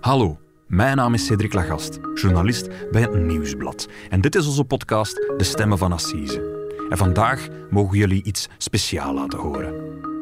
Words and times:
Hallo, 0.00 0.38
mijn 0.66 0.96
naam 0.96 1.14
is 1.14 1.26
Cedric 1.26 1.52
Lagast, 1.52 1.98
journalist 2.14 2.90
bij 2.90 3.00
het 3.00 3.14
Nieuwsblad. 3.14 3.88
En 4.10 4.20
dit 4.20 4.34
is 4.34 4.46
onze 4.46 4.64
podcast 4.64 5.14
De 5.36 5.44
Stemmen 5.44 5.78
van 5.78 5.92
Assise. 5.92 6.66
En 6.88 6.96
vandaag 6.96 7.48
mogen 7.70 7.98
jullie 7.98 8.22
iets 8.24 8.48
speciaal 8.58 9.14
laten 9.14 9.38
horen. 9.38 9.74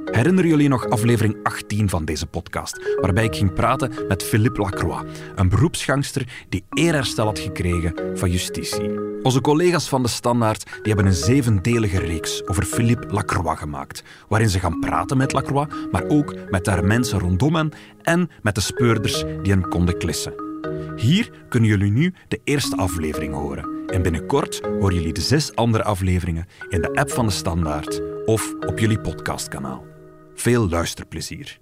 Herinneren 0.04 0.50
jullie 0.50 0.68
nog 0.68 0.88
aflevering 0.88 1.36
18 1.42 1.88
van 1.88 2.04
deze 2.04 2.26
podcast, 2.26 2.96
waarbij 3.00 3.24
ik 3.24 3.36
ging 3.36 3.52
praten 3.52 3.92
met 4.08 4.22
Philippe 4.22 4.60
Lacroix, 4.60 5.10
een 5.34 5.48
beroepsgangster 5.48 6.44
die 6.48 6.64
eerherstel 6.70 7.26
had 7.26 7.38
gekregen 7.38 8.18
van 8.18 8.30
justitie. 8.30 9.13
Onze 9.24 9.40
collega's 9.40 9.88
van 9.88 10.02
de 10.02 10.08
Standaard 10.08 10.64
die 10.64 10.92
hebben 10.92 11.06
een 11.06 11.12
zevendelige 11.12 11.98
reeks 11.98 12.46
over 12.46 12.64
Philippe 12.64 13.06
Lacroix 13.06 13.58
gemaakt, 13.58 14.02
waarin 14.28 14.50
ze 14.50 14.58
gaan 14.58 14.80
praten 14.80 15.16
met 15.16 15.32
Lacroix, 15.32 15.74
maar 15.90 16.04
ook 16.08 16.34
met 16.50 16.64
daar 16.64 16.84
mensen 16.84 17.18
rondom 17.18 17.54
hem 17.54 17.68
en 18.02 18.30
met 18.42 18.54
de 18.54 18.60
speurders 18.60 19.24
die 19.42 19.52
hem 19.52 19.68
konden 19.68 19.98
klissen. 19.98 20.34
Hier 20.96 21.30
kunnen 21.48 21.68
jullie 21.68 21.90
nu 21.90 22.14
de 22.28 22.40
eerste 22.44 22.76
aflevering 22.76 23.34
horen. 23.34 23.68
En 23.86 24.02
binnenkort 24.02 24.60
horen 24.60 24.94
jullie 24.94 25.12
de 25.12 25.20
zes 25.20 25.54
andere 25.54 25.84
afleveringen 25.84 26.46
in 26.68 26.80
de 26.80 26.92
app 26.92 27.10
van 27.10 27.26
de 27.26 27.32
Standaard 27.32 28.00
of 28.24 28.54
op 28.66 28.78
jullie 28.78 29.00
podcastkanaal. 29.00 29.84
Veel 30.34 30.68
luisterplezier. 30.68 31.58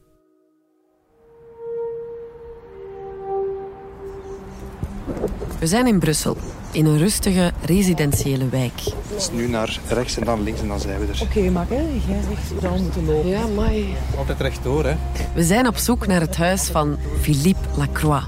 We 5.59 5.67
zijn 5.67 5.87
in 5.87 5.99
Brussel, 5.99 6.37
in 6.73 6.87
een 6.87 6.99
rustige 6.99 7.53
residentiële 7.65 8.49
wijk. 8.49 8.83
Dus 9.15 9.31
nu 9.33 9.49
naar 9.49 9.81
rechts 9.89 10.17
en 10.17 10.25
dan 10.25 10.43
links 10.43 10.61
en 10.61 10.69
dan 10.69 10.81
zijn 10.81 11.01
we 11.01 11.07
er. 11.07 11.23
Oké, 11.23 11.51
maar 11.51 11.67
hè, 11.69 11.83
jij 12.09 12.21
zegt 12.29 12.63
dan 12.63 12.73
we 12.75 12.83
moeten 12.83 13.05
lopen. 13.05 13.29
Ja, 13.29 13.47
mai. 13.47 13.95
Altijd 14.17 14.41
rechtdoor, 14.41 14.85
hè? 14.85 14.95
We 15.35 15.43
zijn 15.43 15.67
op 15.67 15.77
zoek 15.77 16.07
naar 16.07 16.21
het 16.21 16.37
huis 16.37 16.63
van 16.63 16.97
Philippe 17.21 17.69
Lacroix. 17.77 18.25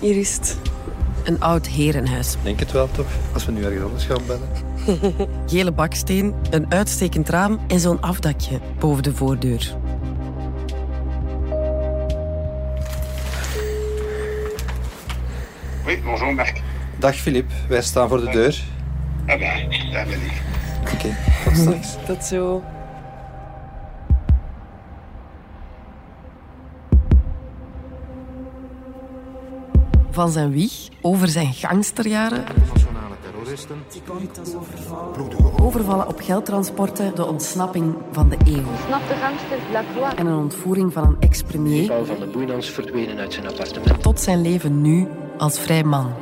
Hier 0.00 0.16
is 0.16 0.34
het. 0.34 0.56
Een 1.24 1.40
oud 1.40 1.66
herenhuis. 1.66 2.36
Denk 2.42 2.60
het 2.60 2.72
wel, 2.72 2.88
toch? 2.90 3.06
Als 3.32 3.46
we 3.46 3.52
nu 3.52 3.64
ergens 3.64 3.84
anders 3.84 4.04
gaan 4.04 4.20
bellen. 4.26 4.48
Gele 5.50 5.72
baksteen, 5.72 6.34
een 6.50 6.66
uitstekend 6.68 7.28
raam 7.28 7.60
en 7.68 7.80
zo'n 7.80 8.00
afdakje 8.00 8.60
boven 8.78 9.02
de 9.02 9.14
voordeur. 9.14 9.76
Oui, 15.90 16.00
bonjour 16.04 16.34
Marc. 16.34 16.62
Dag 16.98 17.16
Filip, 17.16 17.50
wij 17.68 17.82
staan 17.82 18.08
voor 18.08 18.20
de 18.20 18.30
deur. 18.30 18.62
Ah 19.26 19.38
ben, 19.38 19.92
daar 19.92 20.06
ben 20.06 20.20
ik. 20.22 20.42
Oké, 20.94 21.16
tot 21.44 21.56
straks. 21.56 22.06
Dat 22.06 22.24
zo. 22.32 22.62
Van 30.10 30.30
zijn 30.30 30.50
wieg 30.50 30.88
over 31.00 31.28
zijn 31.28 31.52
gangsterjaren. 31.52 32.44
Overvallen 35.60 36.08
op 36.08 36.20
geldtransporten, 36.20 37.14
de 37.14 37.26
ontsnapping 37.26 37.94
van 38.12 38.28
de 38.28 38.36
eeuw. 38.44 38.62
De. 38.62 40.12
En 40.16 40.26
een 40.26 40.38
ontvoering 40.38 40.92
van 40.92 41.04
een 41.04 41.16
ex-premier 41.20 41.92
van 42.04 42.18
den 42.18 42.30
Boeinans 42.32 42.70
verdwenen 42.70 43.18
uit 43.18 43.32
zijn 43.32 43.46
appartement. 43.46 44.02
tot 44.02 44.20
zijn 44.20 44.40
leven 44.40 44.80
nu 44.80 45.08
als 45.40 45.60
vrij 45.60 45.84
man. 45.84 46.12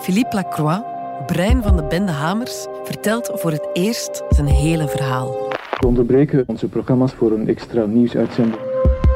Philippe 0.00 0.34
Lacroix, 0.36 0.80
brein 1.26 1.62
van 1.62 1.76
de 1.76 1.82
bende 1.84 2.12
Hamers, 2.12 2.66
vertelt 2.84 3.30
voor 3.34 3.50
het 3.50 3.68
eerst 3.72 4.22
zijn 4.28 4.46
hele 4.46 4.88
verhaal. 4.88 5.48
We 5.80 5.86
onderbreken 5.86 6.44
onze 6.46 6.68
programma's 6.68 7.12
voor 7.12 7.32
een 7.32 7.48
extra 7.48 7.84
nieuwsuitzending. 7.84 8.56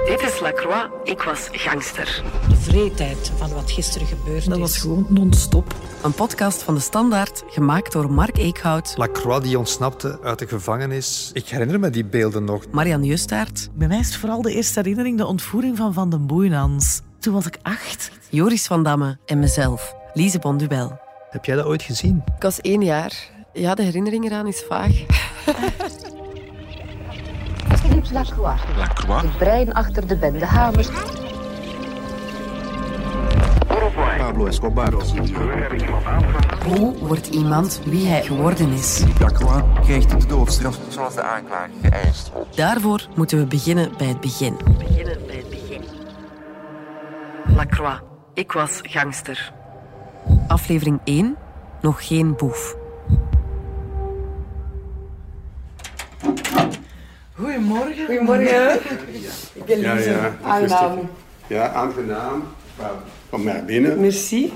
Dit 0.06 0.20
is 0.23 0.41
Lacroix, 0.41 0.89
ik 1.05 1.23
was 1.23 1.48
gangster. 1.53 2.23
De 2.48 2.55
vreedheid 2.56 3.33
van 3.37 3.53
wat 3.55 3.70
gisteren 3.70 4.06
gebeurd 4.06 4.45
Dat 4.45 4.55
is. 4.55 4.61
was 4.61 4.77
gewoon 4.79 5.07
non-stop. 5.09 5.75
Een 6.02 6.13
podcast 6.14 6.63
van 6.63 6.75
de 6.75 6.80
Standaard, 6.80 7.42
gemaakt 7.46 7.92
door 7.92 8.13
Mark 8.13 8.36
Eekhout, 8.39 8.95
Lacroix 8.96 9.45
die 9.45 9.58
ontsnapte 9.58 10.19
uit 10.23 10.39
de 10.39 10.46
gevangenis. 10.46 11.30
Ik 11.35 11.48
herinner 11.48 11.80
me 11.80 11.91
die 11.91 12.05
beelden 12.05 12.45
nog. 12.45 12.64
Marian 12.70 13.05
Justaert, 13.05 13.69
Bij 13.75 13.89
mij 13.89 13.98
is 13.98 14.07
het 14.07 14.17
vooral 14.17 14.42
de 14.42 14.52
eerste 14.55 14.79
herinnering 14.80 15.19
de 15.19 15.27
ontvoering 15.27 15.77
van 15.77 15.92
Van 15.92 16.11
den 16.11 16.27
Boeinans. 16.27 17.01
Toen 17.22 17.34
was 17.34 17.46
ik 17.46 17.58
acht. 17.62 18.10
Joris 18.30 18.66
van 18.66 18.83
Damme 18.83 19.18
en 19.27 19.38
mezelf, 19.38 19.94
Lise 20.12 20.38
Bonduel. 20.38 21.00
Heb 21.30 21.44
jij 21.44 21.56
dat 21.56 21.64
ooit 21.64 21.83
gezien? 21.83 22.22
Ik 22.36 22.42
was 22.42 22.60
één 22.60 22.83
jaar. 22.83 23.12
Ja, 23.52 23.74
de 23.74 23.83
herinnering 23.83 24.24
eraan 24.24 24.46
is 24.46 24.64
vaag. 24.68 24.92
Philippe 27.80 28.12
Lacroix. 28.12 28.60
Lacroix? 28.77 29.22
Het 29.22 29.36
brein 29.38 29.72
achter 29.72 30.06
de 30.06 30.16
bende 30.16 30.46
Hamers. 30.46 30.88
Pablo 34.18 34.46
Escobar. 34.46 34.92
Hoe 36.64 36.98
wordt 36.98 37.27
iemand 37.27 37.80
wie 37.84 38.06
hij 38.06 38.22
geworden 38.22 38.72
is? 38.72 39.02
Lacroix 39.20 39.62
krijgt 39.83 40.10
de 40.20 40.27
doodstraf 40.27 40.78
zoals 40.89 41.14
de 41.14 41.22
aanklager 41.22 41.70
geëist. 41.83 42.30
Daarvoor 42.54 43.08
moeten 43.14 43.39
we 43.39 43.46
beginnen 43.46 43.92
bij 43.96 44.06
het 44.06 44.20
begin. 44.20 44.56
Beginnen 44.78 45.18
bij 45.27 45.36
het 45.36 45.48
begin. 45.50 45.52
Lacroix, 47.47 48.01
ik 48.35 48.53
was 48.53 48.79
gangster. 48.83 49.53
Aflevering 50.48 51.01
1, 51.05 51.36
nog 51.80 52.07
geen 52.07 52.36
boef. 52.36 52.77
Goedemorgen. 57.35 58.07
Goedemorgen. 58.07 58.75
Ik 59.52 59.64
ben 59.64 59.81
Ja, 59.81 59.95
Lise. 59.95 60.11
ja. 60.11 60.35
Aangenaam. 60.42 61.11
Ja, 61.47 61.69
aangenaam. 61.73 62.42
Kom 63.31 63.42
maar 63.42 63.64
binnen. 63.64 64.01
Merci. 64.01 64.52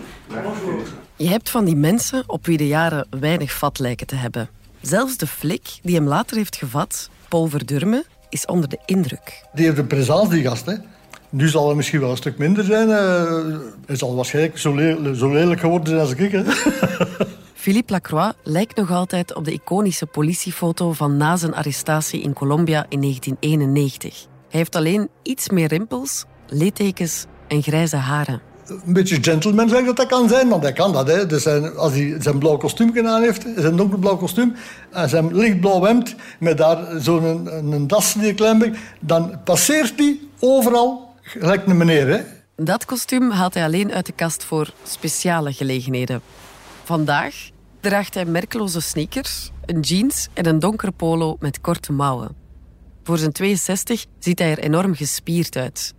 Je 1.17 1.29
hebt 1.29 1.51
van 1.51 1.65
die 1.65 1.77
mensen 1.77 2.25
op 2.27 2.47
wie 2.47 2.57
de 2.57 2.67
jaren 2.67 3.07
weinig 3.21 3.53
vat 3.53 3.79
lijken 3.79 4.07
te 4.07 4.15
hebben. 4.15 4.49
Zelfs 4.81 5.17
de 5.17 5.27
flik 5.27 5.79
die 5.83 5.95
hem 5.95 6.07
later 6.07 6.37
heeft 6.37 6.57
gevat, 6.57 7.11
Paul 7.29 7.47
Verdurme, 7.47 8.05
is 8.29 8.47
onder 8.47 8.69
de 8.69 8.79
indruk. 8.85 9.43
Die 9.55 9.65
heeft 9.65 9.79
een 9.79 9.87
presence, 9.87 10.29
die 10.29 10.43
gast. 10.45 10.67
Hè. 10.67 10.75
Nu 11.31 11.49
zal 11.49 11.67
hij 11.67 11.75
misschien 11.77 12.01
wel 12.01 12.11
een 12.11 12.17
stuk 12.17 12.39
minder 12.39 12.65
zijn. 12.65 12.91
eh. 12.91 13.35
hij 13.87 13.97
zal 13.97 14.15
waarschijnlijk 14.15 14.59
zo, 14.59 14.75
le- 14.75 15.15
zo 15.15 15.33
lelijk 15.33 15.61
geworden 15.61 15.89
zijn 15.89 16.01
als 16.01 16.13
ik. 16.15 16.33
Hè. 16.33 16.43
Philippe 17.55 17.93
Lacroix 17.93 18.33
lijkt 18.43 18.77
nog 18.77 18.91
altijd 18.91 19.35
op 19.35 19.45
de 19.45 19.53
iconische 19.53 20.07
politiefoto 20.07 20.93
van 20.93 21.17
na 21.17 21.37
zijn 21.37 21.55
arrestatie 21.55 22.21
in 22.21 22.33
Colombia 22.33 22.87
in 22.89 23.01
1991. 23.01 24.27
Hij 24.49 24.59
heeft 24.61 24.77
alleen 24.77 25.09
iets 25.23 25.49
meer 25.49 25.69
rimpels, 25.69 26.25
littekens 26.49 27.25
en 27.49 27.63
grijze 27.63 27.97
haren. 27.97 28.41
Een 28.87 28.93
beetje 28.93 29.23
gentleman 29.23 29.69
zeg 29.69 29.85
dat 29.85 29.97
dat 29.97 30.07
kan 30.07 30.29
zijn, 30.29 30.49
want 30.49 30.63
hij 30.63 30.73
kan 30.73 30.93
dat. 30.93 31.09
Hè. 31.09 31.27
Dus 31.27 31.43
zijn, 31.43 31.77
als 31.77 31.93
hij 31.93 32.17
zijn 32.21 32.39
blauw 32.39 32.57
kostuum 32.57 33.07
aan 33.07 33.23
heeft, 33.23 33.47
zijn 33.57 33.77
donkerblauw 33.77 34.17
kostuum, 34.17 34.55
en 34.91 35.09
zijn 35.09 35.37
lichtblauw 35.37 35.83
hemd, 35.83 36.15
met 36.39 36.59
daar 36.59 36.79
zo'n 37.01 37.25
een, 37.25 37.73
een 37.73 37.87
das 37.87 38.15
die 38.15 38.35
klein 38.35 38.59
beetje, 38.59 38.79
dan 39.01 39.41
passeert 39.45 39.93
hij 39.97 40.19
overal 40.41 41.06
gelijk 41.27 41.67
een 41.67 41.77
meneer. 41.77 42.07
Hè. 42.07 42.23
Dat 42.65 42.85
kostuum 42.85 43.31
haalt 43.31 43.55
hij 43.55 43.65
alleen 43.65 43.93
uit 43.93 44.07
de 44.07 44.13
kast 44.13 44.45
voor 44.45 44.73
speciale 44.83 45.53
gelegenheden. 45.53 46.21
Vandaag 46.85 47.51
draagt 47.81 48.15
hij 48.15 48.25
merkeloze 48.25 48.81
sneakers, 48.81 49.51
een 49.65 49.81
jeans 49.81 50.29
en 50.33 50.47
een 50.47 50.59
donkere 50.59 50.93
polo 50.93 51.37
met 51.41 51.61
korte 51.61 51.93
mouwen. 51.93 52.35
Voor 53.05 53.19
zijn 53.19 53.33
62 53.33 54.07
ziet 54.19 54.39
hij 54.39 54.51
er 54.51 54.59
enorm 54.59 54.95
gespierd 54.95 55.57
uit. 55.57 55.95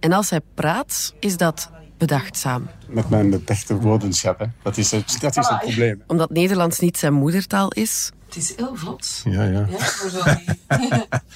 En 0.00 0.12
als 0.12 0.30
hij 0.30 0.40
praat, 0.54 1.14
is 1.20 1.36
dat 1.36 1.70
bedachtzaam. 1.98 2.68
Met 2.88 3.08
mijn 3.08 3.30
beperkte 3.30 3.76
woordenschat, 3.76 4.38
hè. 4.38 4.46
Dat 4.62 4.76
is 4.76 4.90
het, 4.90 5.16
dat 5.20 5.36
is 5.36 5.48
het 5.48 5.58
probleem. 5.58 6.02
Omdat 6.06 6.30
Nederlands 6.30 6.78
niet 6.78 6.98
zijn 6.98 7.12
moedertaal 7.12 7.68
is, 7.72 8.10
Het 8.26 8.36
is 8.36 8.56
heel 8.56 8.76
vlot. 8.76 9.20
Ja, 9.24 9.42
ja. 9.44 9.66
Ja, 9.70 9.78
voor. 9.78 10.40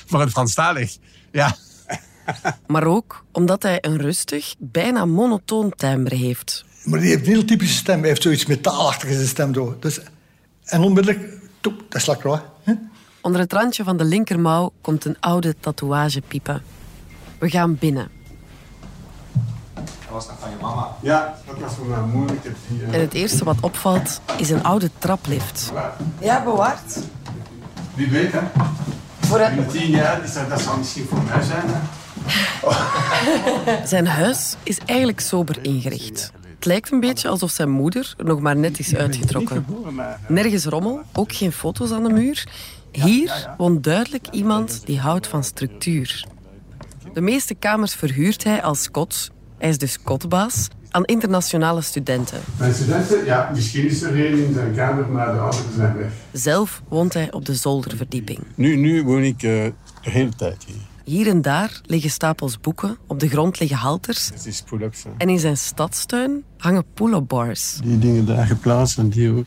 Voor 0.06 0.20
een 0.22 0.30
Franstalig. 0.30 0.96
Ja. 1.32 1.56
Maar 2.66 2.84
ook 2.84 3.24
omdat 3.32 3.62
hij 3.62 3.78
een 3.80 3.96
rustig, 3.98 4.54
bijna 4.58 5.04
monotoon 5.04 5.72
timbre 5.76 6.14
heeft. 6.16 6.64
Maar 6.84 7.00
die 7.00 7.08
heeft 7.08 7.26
een 7.26 7.32
heel 7.32 7.44
typische 7.44 7.76
stem. 7.76 7.98
Hij 7.98 8.08
heeft 8.08 8.22
zoiets 8.22 8.46
metaalachtig 8.46 9.08
in 9.08 9.14
zijn 9.14 9.26
stem. 9.28 9.54
Zo. 9.54 9.76
Dus, 9.80 10.00
en 10.64 10.80
onmiddellijk, 10.80 11.28
toep, 11.60 11.78
dat 11.88 12.00
is 12.00 12.06
Lacroix. 12.06 12.42
Hè. 12.62 12.72
Onder 13.20 13.40
het 13.40 13.52
randje 13.52 13.84
van 13.84 13.96
de 13.96 14.04
linkermouw 14.04 14.72
komt 14.80 15.04
een 15.04 15.16
oude 15.20 15.54
tatoeage 15.60 16.20
piepen. 16.28 16.62
We 17.38 17.50
gaan 17.50 17.76
binnen. 17.76 18.08
Dat 19.74 19.84
was 20.10 20.26
nog 20.26 20.36
van 20.40 20.50
je 20.50 20.56
mama. 20.60 20.96
Ja, 21.02 21.38
dat 21.46 21.58
was 21.58 21.74
voor 21.74 21.86
mij 21.86 22.00
moeilijk. 22.00 22.38
Ik 22.38 22.44
heb 22.44 22.54
die, 22.68 22.82
eh, 22.86 22.94
En 22.94 23.00
het 23.00 23.14
eerste 23.14 23.44
wat 23.44 23.56
opvalt 23.60 24.20
is 24.38 24.50
een 24.50 24.62
oude 24.62 24.90
traplift. 24.98 25.72
Ja, 26.20 26.42
bewaard. 26.44 26.98
Wie 27.94 28.10
weet, 28.10 28.32
hè. 28.32 28.40
Voor 29.20 29.40
het- 29.40 29.58
In 29.58 29.66
tien 29.66 29.90
jaar, 29.90 30.24
is 30.24 30.32
dat, 30.34 30.48
dat 30.48 30.60
zou 30.60 30.78
misschien 30.78 31.06
voor 31.08 31.22
mij 31.22 31.42
zijn, 31.42 31.62
hè. 31.66 31.78
Zijn 33.84 34.06
huis 34.06 34.56
is 34.62 34.78
eigenlijk 34.84 35.20
sober 35.20 35.58
ingericht. 35.62 36.32
Het 36.54 36.64
lijkt 36.64 36.92
een 36.92 37.00
beetje 37.00 37.28
alsof 37.28 37.50
zijn 37.50 37.70
moeder 37.70 38.14
er 38.16 38.24
nog 38.24 38.40
maar 38.40 38.56
net 38.56 38.78
is 38.78 38.94
uitgetrokken. 38.94 39.66
Nergens 40.28 40.64
rommel, 40.64 41.02
ook 41.12 41.32
geen 41.32 41.52
foto's 41.52 41.90
aan 41.90 42.02
de 42.02 42.12
muur. 42.12 42.46
Hier 42.92 43.50
woont 43.56 43.84
duidelijk 43.84 44.26
iemand 44.30 44.86
die 44.86 45.00
houdt 45.00 45.26
van 45.26 45.44
structuur. 45.44 46.24
De 47.12 47.20
meeste 47.20 47.54
kamers 47.54 47.94
verhuurt 47.94 48.44
hij 48.44 48.62
als 48.62 48.90
kot, 48.90 49.30
hij 49.58 49.68
is 49.68 49.78
dus 49.78 50.02
kotbaas, 50.02 50.68
aan 50.90 51.04
internationale 51.04 51.80
studenten. 51.80 52.40
Mijn 52.58 52.74
studenten, 52.74 53.24
ja, 53.24 53.50
misschien 53.54 53.86
is 53.86 54.02
er 54.02 54.24
één 54.24 54.46
in 54.46 54.54
zijn 54.54 54.74
kamer, 54.74 55.08
maar 55.08 55.32
de 55.32 55.38
anderen 55.38 55.74
zijn 55.76 55.96
weg. 55.96 56.12
Zelf 56.32 56.82
woont 56.88 57.14
hij 57.14 57.32
op 57.32 57.44
de 57.44 57.54
zolderverdieping. 57.54 58.38
Nu, 58.54 58.76
nu 58.76 59.04
woon 59.04 59.22
ik 59.22 59.42
uh, 59.42 59.64
de 60.02 60.10
hele 60.10 60.34
tijd 60.36 60.64
hier. 60.66 60.85
Hier 61.06 61.28
en 61.28 61.42
daar 61.42 61.80
liggen 61.84 62.10
stapels 62.10 62.60
boeken, 62.60 62.98
op 63.06 63.20
de 63.20 63.28
grond 63.28 63.60
liggen 63.60 63.78
halters. 63.78 64.28
Het 64.28 64.46
is 64.46 64.62
pull-ups. 64.62 65.04
En 65.18 65.28
in 65.28 65.38
zijn 65.38 65.56
stadstuin 65.56 66.44
hangen 66.58 66.84
pull-up 66.94 67.28
bars. 67.28 67.78
Die 67.82 67.98
dingen 67.98 68.26
daar 68.26 68.46
geplaatst 68.46 68.98
en 68.98 69.08
die 69.08 69.30
ook. 69.30 69.46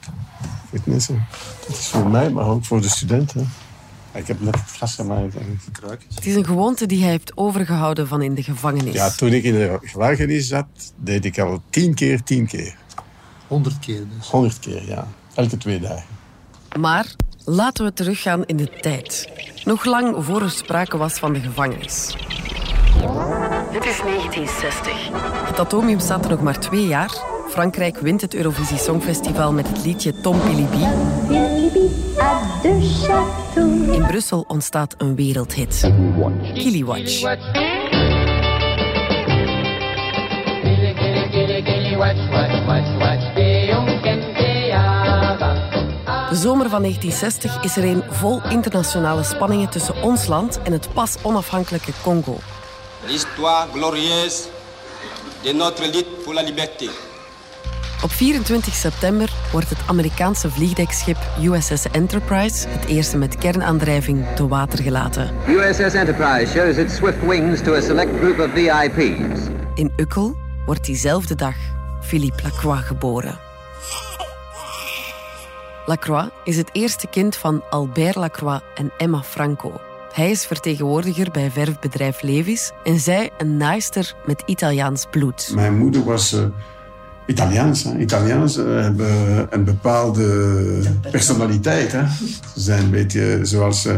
Fitnessen. 0.69 1.25
Dat 1.67 1.77
is 1.77 1.87
voor 1.87 2.09
mij, 2.09 2.29
maar 2.29 2.45
ook 2.45 2.65
voor 2.65 2.81
de 2.81 2.89
studenten. 2.89 3.49
Ik 4.13 4.27
heb 4.27 4.41
net 4.41 4.55
het 4.55 4.71
gras 4.71 4.95
gemaakt 4.95 5.35
en. 5.35 5.59
Het 6.15 6.25
is 6.25 6.35
een 6.35 6.45
gewoonte 6.45 6.85
die 6.85 7.01
hij 7.01 7.09
heeft 7.09 7.37
overgehouden 7.37 8.07
van 8.07 8.21
in 8.21 8.35
de 8.35 8.43
gevangenis. 8.43 8.93
Ja, 8.93 9.09
toen 9.09 9.33
ik 9.33 9.43
in 9.43 9.53
de 9.53 9.79
gevangenis 9.81 10.47
zat, 10.47 10.93
deed 10.95 11.25
ik 11.25 11.39
al 11.39 11.61
tien 11.69 11.93
keer 11.93 12.23
tien 12.23 12.47
keer. 12.47 12.75
Honderd 13.47 13.79
keer 13.79 14.03
dus? 14.17 14.29
Honderd 14.29 14.59
keer, 14.59 14.87
ja. 14.87 15.07
Elke 15.33 15.57
twee 15.57 15.79
dagen. 15.79 16.18
Maar 16.77 17.05
laten 17.45 17.85
we 17.85 17.93
teruggaan 17.93 18.45
in 18.45 18.57
de 18.57 18.69
tijd. 18.69 19.29
Nog 19.63 19.85
lang 19.85 20.15
voor 20.19 20.41
er 20.41 20.51
sprake 20.51 20.97
was 20.97 21.13
van 21.13 21.33
de 21.33 21.39
gevangenis. 21.39 22.15
Dit 23.71 23.85
is 23.85 23.97
1960. 24.01 25.09
Het 25.47 25.59
atomium 25.59 25.99
staat 25.99 26.23
er 26.23 26.29
nog 26.29 26.41
maar 26.41 26.59
twee 26.59 26.87
jaar. 26.87 27.11
Frankrijk 27.49 27.97
wint 27.97 28.21
het 28.21 28.33
Eurovisie 28.33 28.77
Songfestival 28.77 29.53
met 29.53 29.67
het 29.67 29.85
liedje 29.85 30.21
Tom 30.21 30.39
Pilibi. 30.41 30.87
In 33.91 34.05
Brussel 34.07 34.45
ontstaat 34.47 34.95
een 34.97 35.15
wereldhit. 35.15 35.91
Kiliwatch. 36.53 37.21
De 41.39 42.98
zomer 46.39 46.69
van 46.69 46.81
1960 46.81 47.63
is 47.63 47.77
er 47.77 47.83
een 47.83 48.03
vol 48.09 48.41
internationale 48.49 49.23
spanningen 49.23 49.69
tussen 49.69 50.01
ons 50.01 50.27
land 50.27 50.61
en 50.61 50.71
het 50.71 50.93
pas 50.93 51.15
onafhankelijke 51.21 51.91
Congo. 52.03 52.37
L'histoire 53.07 53.67
glorieuse 53.73 54.43
de 55.43 55.53
notre 55.53 55.85
lutte 55.85 56.09
pour 56.23 56.33
la 56.33 56.41
liberté. 56.41 56.89
Op 58.03 58.11
24 58.11 58.73
september 58.73 59.33
wordt 59.51 59.69
het 59.69 59.77
Amerikaanse 59.87 60.49
vliegdekschip 60.49 61.17
USS 61.41 61.85
Enterprise, 61.91 62.67
het 62.67 62.85
eerste 62.85 63.17
met 63.17 63.37
kernaandrijving, 63.37 64.25
te 64.35 64.47
water 64.47 64.83
gelaten. 64.83 65.35
USS 65.47 65.93
Enterprise 65.93 66.51
shows 66.51 66.77
its 66.77 66.95
swift 66.95 67.25
wings 67.25 67.61
to 67.63 67.73
a 67.73 67.81
select 67.81 68.17
group 68.17 68.39
of 68.39 68.49
VIPs. 68.53 69.39
In 69.73 69.93
Ukkel 69.95 70.35
wordt 70.65 70.85
diezelfde 70.85 71.35
dag 71.35 71.55
Philippe 72.01 72.43
Lacroix 72.43 72.85
geboren. 72.85 73.48
Lacroix 75.89 76.29
is 76.43 76.57
het 76.57 76.69
eerste 76.71 77.07
kind 77.07 77.35
van 77.35 77.63
Albert 77.69 78.15
Lacroix 78.15 78.63
en 78.75 78.91
Emma 78.97 79.23
Franco. 79.23 79.81
Hij 80.13 80.31
is 80.31 80.45
vertegenwoordiger 80.45 81.31
bij 81.31 81.51
verfbedrijf 81.51 82.21
Levis 82.21 82.71
en 82.83 82.99
zij 82.99 83.31
een 83.37 83.57
naaister 83.57 84.15
met 84.25 84.43
Italiaans 84.45 85.05
bloed. 85.11 85.51
Mijn 85.55 85.77
moeder 85.77 86.03
was 86.03 86.33
uh, 86.33 86.45
Italiaans. 87.25 87.83
Hè. 87.83 87.97
Italiaans 87.97 88.57
uh, 88.57 88.81
hebben 88.81 89.47
een 89.49 89.63
bepaalde 89.63 90.81
personaliteit. 91.11 91.91
Hè. 91.91 92.07
Ze 92.53 92.61
zijn 92.61 92.83
een 92.83 92.91
beetje 92.91 93.39
zoals 93.41 93.85
uh, 93.85 93.95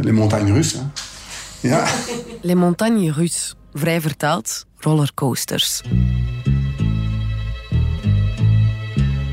les 0.00 0.12
montagnes 0.12 0.50
russes. 0.50 0.80
Ja. 1.60 1.86
Les 2.40 2.54
montagnes 2.54 3.16
russes, 3.16 3.54
vrij 3.72 4.00
vertaald 4.00 4.66
rollercoasters. 4.78 5.82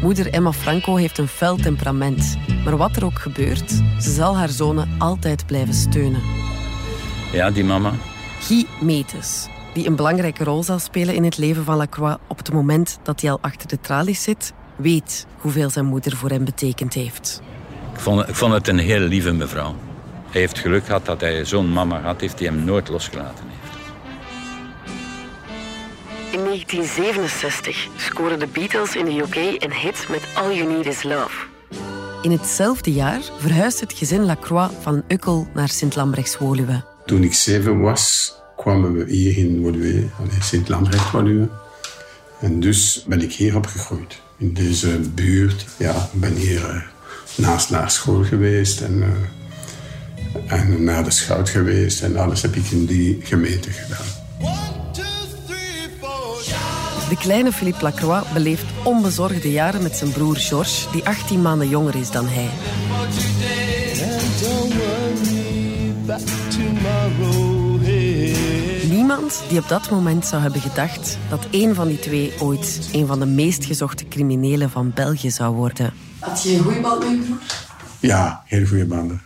Moeder 0.01 0.33
Emma 0.33 0.51
Franco 0.51 0.95
heeft 0.95 1.17
een 1.17 1.27
fel 1.27 1.55
temperament. 1.55 2.37
Maar 2.63 2.77
wat 2.77 2.95
er 2.95 3.05
ook 3.05 3.19
gebeurt, 3.19 3.69
ze 3.99 4.11
zal 4.11 4.37
haar 4.37 4.49
zonen 4.49 4.89
altijd 4.97 5.45
blijven 5.45 5.73
steunen. 5.73 6.21
Ja, 7.31 7.51
die 7.51 7.63
mama. 7.63 7.93
Guy 8.39 8.65
Metes, 8.79 9.47
die 9.73 9.87
een 9.87 9.95
belangrijke 9.95 10.43
rol 10.43 10.63
zal 10.63 10.79
spelen 10.79 11.15
in 11.15 11.23
het 11.23 11.37
leven 11.37 11.63
van 11.63 11.75
Lacroix 11.75 12.17
op 12.27 12.37
het 12.37 12.53
moment 12.53 12.99
dat 13.03 13.21
hij 13.21 13.31
al 13.31 13.37
achter 13.41 13.67
de 13.67 13.79
tralies 13.79 14.23
zit, 14.23 14.53
weet 14.75 15.25
hoeveel 15.37 15.69
zijn 15.69 15.85
moeder 15.85 16.15
voor 16.15 16.29
hem 16.29 16.45
betekend 16.45 16.93
heeft. 16.93 17.41
Ik 17.93 17.99
vond, 17.99 18.27
ik 18.27 18.35
vond 18.35 18.53
het 18.53 18.67
een 18.67 18.79
heel 18.79 18.99
lieve 18.99 19.31
mevrouw. 19.31 19.75
Hij 20.29 20.41
heeft 20.41 20.59
geluk 20.59 20.85
gehad 20.85 21.05
dat 21.05 21.21
hij 21.21 21.45
zo'n 21.45 21.71
mama 21.71 22.01
had, 22.01 22.21
heeft 22.21 22.37
die 22.37 22.47
hem 22.47 22.63
nooit 22.63 22.89
losgelaten. 22.89 23.50
In 26.31 26.43
1967 26.43 27.87
scoren 27.95 28.39
de 28.39 28.47
Beatles 28.47 28.95
in 28.95 29.05
de 29.05 29.17
UK 29.17 29.63
een 29.63 29.73
hit 29.73 30.05
met 30.09 30.21
All 30.33 30.55
You 30.55 30.73
Need 30.73 30.85
Is 30.85 31.03
Love. 31.03 31.45
In 32.21 32.31
hetzelfde 32.31 32.91
jaar 32.91 33.19
verhuist 33.37 33.79
het 33.79 33.93
gezin 33.93 34.25
Lacroix 34.25 34.73
van 34.81 35.03
Ukkel 35.07 35.47
naar 35.53 35.69
Sint-Lambrechts-Woluwe. 35.69 36.83
Toen 37.05 37.23
ik 37.23 37.33
zeven 37.33 37.79
was, 37.79 38.33
kwamen 38.55 38.93
we 38.93 39.11
hier 39.13 39.37
in 39.37 39.61
Woluwe, 39.61 40.07
Sint-Lambrechts-Woluwe. 40.41 41.49
En 42.39 42.59
dus 42.59 43.05
ben 43.07 43.21
ik 43.21 43.33
hier 43.33 43.55
opgegroeid, 43.55 44.21
in 44.37 44.53
deze 44.53 44.99
buurt. 44.99 45.65
Ja, 45.77 46.09
ik 46.13 46.19
ben 46.19 46.35
hier 46.35 46.69
uh, 46.69 46.81
naast 47.35 47.69
naar 47.69 47.91
school 47.91 48.23
geweest 48.23 48.81
en, 48.81 48.97
uh, 48.97 50.51
en 50.59 50.83
naar 50.83 51.03
de 51.03 51.11
schout 51.11 51.49
geweest. 51.49 52.01
En 52.01 52.17
alles 52.17 52.41
heb 52.41 52.55
ik 52.55 52.71
in 52.71 52.85
die 52.85 53.19
gemeente 53.23 53.71
gedaan. 53.71 54.20
De 57.11 57.17
kleine 57.17 57.51
Philippe 57.51 57.83
Lacroix 57.83 58.31
beleeft 58.33 58.65
onbezorgde 58.83 59.51
jaren 59.51 59.83
met 59.83 59.95
zijn 59.95 60.11
broer 60.11 60.35
Georges, 60.35 60.87
die 60.91 61.05
18 61.05 61.41
maanden 61.41 61.69
jonger 61.69 61.95
is 61.95 62.11
dan 62.11 62.25
hij. 62.27 62.49
Niemand 68.89 69.43
die 69.49 69.59
op 69.59 69.67
dat 69.67 69.89
moment 69.89 70.25
zou 70.25 70.41
hebben 70.41 70.61
gedacht 70.61 71.17
dat 71.29 71.47
een 71.51 71.75
van 71.75 71.87
die 71.87 71.99
twee 71.99 72.33
ooit 72.39 72.89
een 72.93 73.07
van 73.07 73.19
de 73.19 73.25
meest 73.25 73.65
gezochte 73.65 74.07
criminelen 74.07 74.69
van 74.69 74.91
België 74.95 75.31
zou 75.31 75.55
worden. 75.55 75.93
Had 76.19 76.43
je 76.43 76.55
een 76.55 76.63
goede 76.63 76.79
band 76.79 76.99
met 76.99 77.09
je 77.09 77.17
broer? 77.17 77.37
Ja, 77.99 78.43
heel 78.45 78.65
goede 78.65 78.85
banden. 78.85 79.21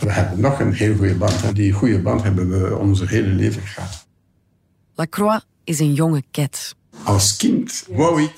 We 0.00 0.12
hebben 0.12 0.40
nog 0.40 0.60
een 0.60 0.72
heel 0.72 0.96
goede 0.96 1.14
band. 1.14 1.54
Die 1.54 1.72
goede 1.72 2.00
band 2.00 2.22
hebben 2.22 2.62
we 2.62 2.76
ons 2.76 3.08
hele 3.08 3.28
leven 3.28 3.62
gehad. 3.62 4.06
Lacroix 4.94 5.48
is 5.64 5.78
een 5.78 5.94
jonge 5.94 6.22
ket. 6.30 6.74
Als 7.02 7.36
kind 7.36 7.86
wou 7.88 8.22
ik 8.22 8.32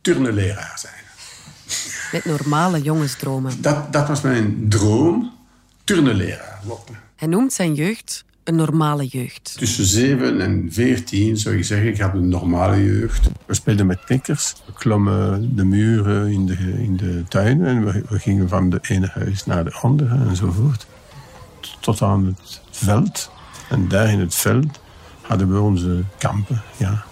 turneleraar 0.00 0.78
zijn. 0.78 1.04
Met 2.12 2.24
normale 2.24 2.82
jongensdromen. 2.82 3.62
Dat, 3.62 3.92
dat 3.92 4.08
was 4.08 4.20
mijn 4.20 4.68
droom, 4.68 5.32
turneleraar 5.84 6.60
worden. 6.64 7.00
Hij 7.16 7.28
noemt 7.28 7.52
zijn 7.52 7.74
jeugd 7.74 8.24
een 8.44 8.54
normale 8.56 9.06
jeugd. 9.06 9.54
Tussen 9.58 9.84
7 9.84 10.40
en 10.40 10.68
14 10.70 11.36
zou 11.36 11.56
ik 11.56 11.64
zeggen, 11.64 11.88
ik 11.88 12.00
had 12.00 12.14
een 12.14 12.28
normale 12.28 12.84
jeugd. 12.84 13.28
We 13.46 13.54
speelden 13.54 13.86
met 13.86 14.04
knikkers. 14.04 14.54
We 14.66 14.72
klommen 14.72 15.56
de 15.56 15.64
muren 15.64 16.32
in 16.32 16.46
de, 16.46 16.56
in 16.82 16.96
de 16.96 17.24
tuin 17.28 17.64
en 17.64 17.84
we, 17.84 18.02
we 18.08 18.18
gingen 18.18 18.48
van 18.48 18.70
de 18.70 18.78
ene 18.82 19.10
huis 19.14 19.46
naar 19.46 19.64
de 19.64 19.72
andere 19.72 20.18
enzovoort. 20.28 20.86
Tot 21.80 22.02
aan 22.02 22.26
het 22.26 22.60
veld. 22.70 23.30
En 23.68 23.88
daar 23.88 24.10
in 24.10 24.20
het 24.20 24.34
veld 24.34 24.80
hadden 25.30 25.52
we 25.52 25.60
onze 25.60 26.04
kampen. 26.18 26.62
Ja. 26.76 27.02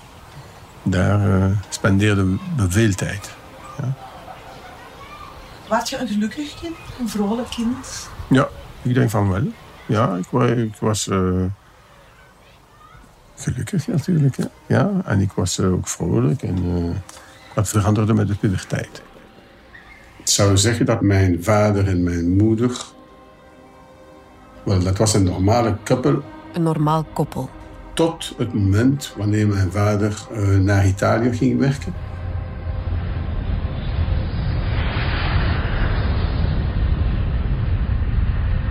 Daar 0.82 1.28
uh, 1.28 1.44
spendeerden 1.68 2.40
we 2.56 2.70
veel 2.70 2.94
tijd. 2.94 3.34
Ja. 3.80 3.94
Was 5.68 5.90
je 5.90 5.98
een 5.98 6.08
gelukkig 6.08 6.60
kind? 6.60 6.76
Een 7.00 7.08
vrolijk 7.08 7.48
kind? 7.48 8.08
Ja, 8.28 8.48
ik 8.82 8.94
denk 8.94 9.10
van 9.10 9.30
wel. 9.30 9.42
Ja, 9.86 10.16
ik, 10.16 10.26
was, 10.30 10.50
ik 10.50 10.76
was 10.80 11.06
uh, 11.06 11.44
gelukkig 13.36 13.86
natuurlijk. 13.86 14.36
Hè. 14.36 14.44
Ja, 14.66 14.90
en 15.04 15.20
ik 15.20 15.32
was 15.32 15.58
uh, 15.58 15.72
ook 15.72 15.88
vrolijk 15.88 16.42
en 16.42 16.64
uh, 16.64 16.96
dat 17.54 17.68
veranderde 17.68 18.14
met 18.14 18.28
de 18.28 18.34
puberteit. 18.34 19.02
Ik 20.16 20.28
zou 20.28 20.56
zeggen 20.56 20.86
dat 20.86 21.00
mijn 21.00 21.44
vader 21.44 21.88
en 21.88 22.02
mijn 22.02 22.36
moeder... 22.36 22.84
Wel, 24.64 24.82
dat 24.82 24.98
was 24.98 25.14
een 25.14 25.22
normale 25.22 25.76
koppel. 25.84 26.22
Een 26.52 26.62
normaal 26.62 27.04
koppel. 27.12 27.50
Tot 27.98 28.34
het 28.36 28.54
moment 28.54 29.14
wanneer 29.16 29.48
mijn 29.48 29.72
vader 29.72 30.26
naar 30.60 30.86
Italië 30.86 31.32
ging 31.32 31.58
werken. 31.58 31.94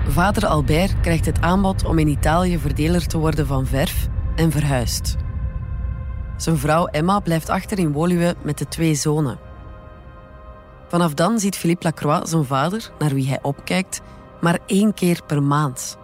Vader 0.08 0.48
Albert 0.48 1.00
krijgt 1.00 1.26
het 1.26 1.42
aanbod 1.42 1.86
om 1.86 2.00
in 2.00 2.08
Italië 2.08 2.60
verdeler 2.60 3.08
te 3.08 3.18
worden 3.18 3.48
van 3.48 3.66
verf 3.66 4.08
en 4.36 4.52
verhuist. 4.52 5.16
Zijn 6.38 6.58
vrouw 6.58 6.86
Emma 6.86 7.20
blijft 7.20 7.50
achter 7.50 7.80
in 7.80 7.92
Woluwe 7.92 8.36
met 8.44 8.58
de 8.58 8.68
twee 8.68 8.96
zonen. 8.96 9.40
Vanaf 10.88 11.14
dan 11.14 11.40
ziet 11.40 11.56
Philippe 11.56 11.84
Lacroix 11.84 12.30
zijn 12.30 12.46
vader, 12.46 12.92
naar 13.00 13.14
wie 13.14 13.28
hij 13.28 13.40
opkijkt, 13.42 14.02
maar 14.42 14.60
één 14.66 14.94
keer 14.94 15.22
per 15.26 15.44
maand. 15.44 15.98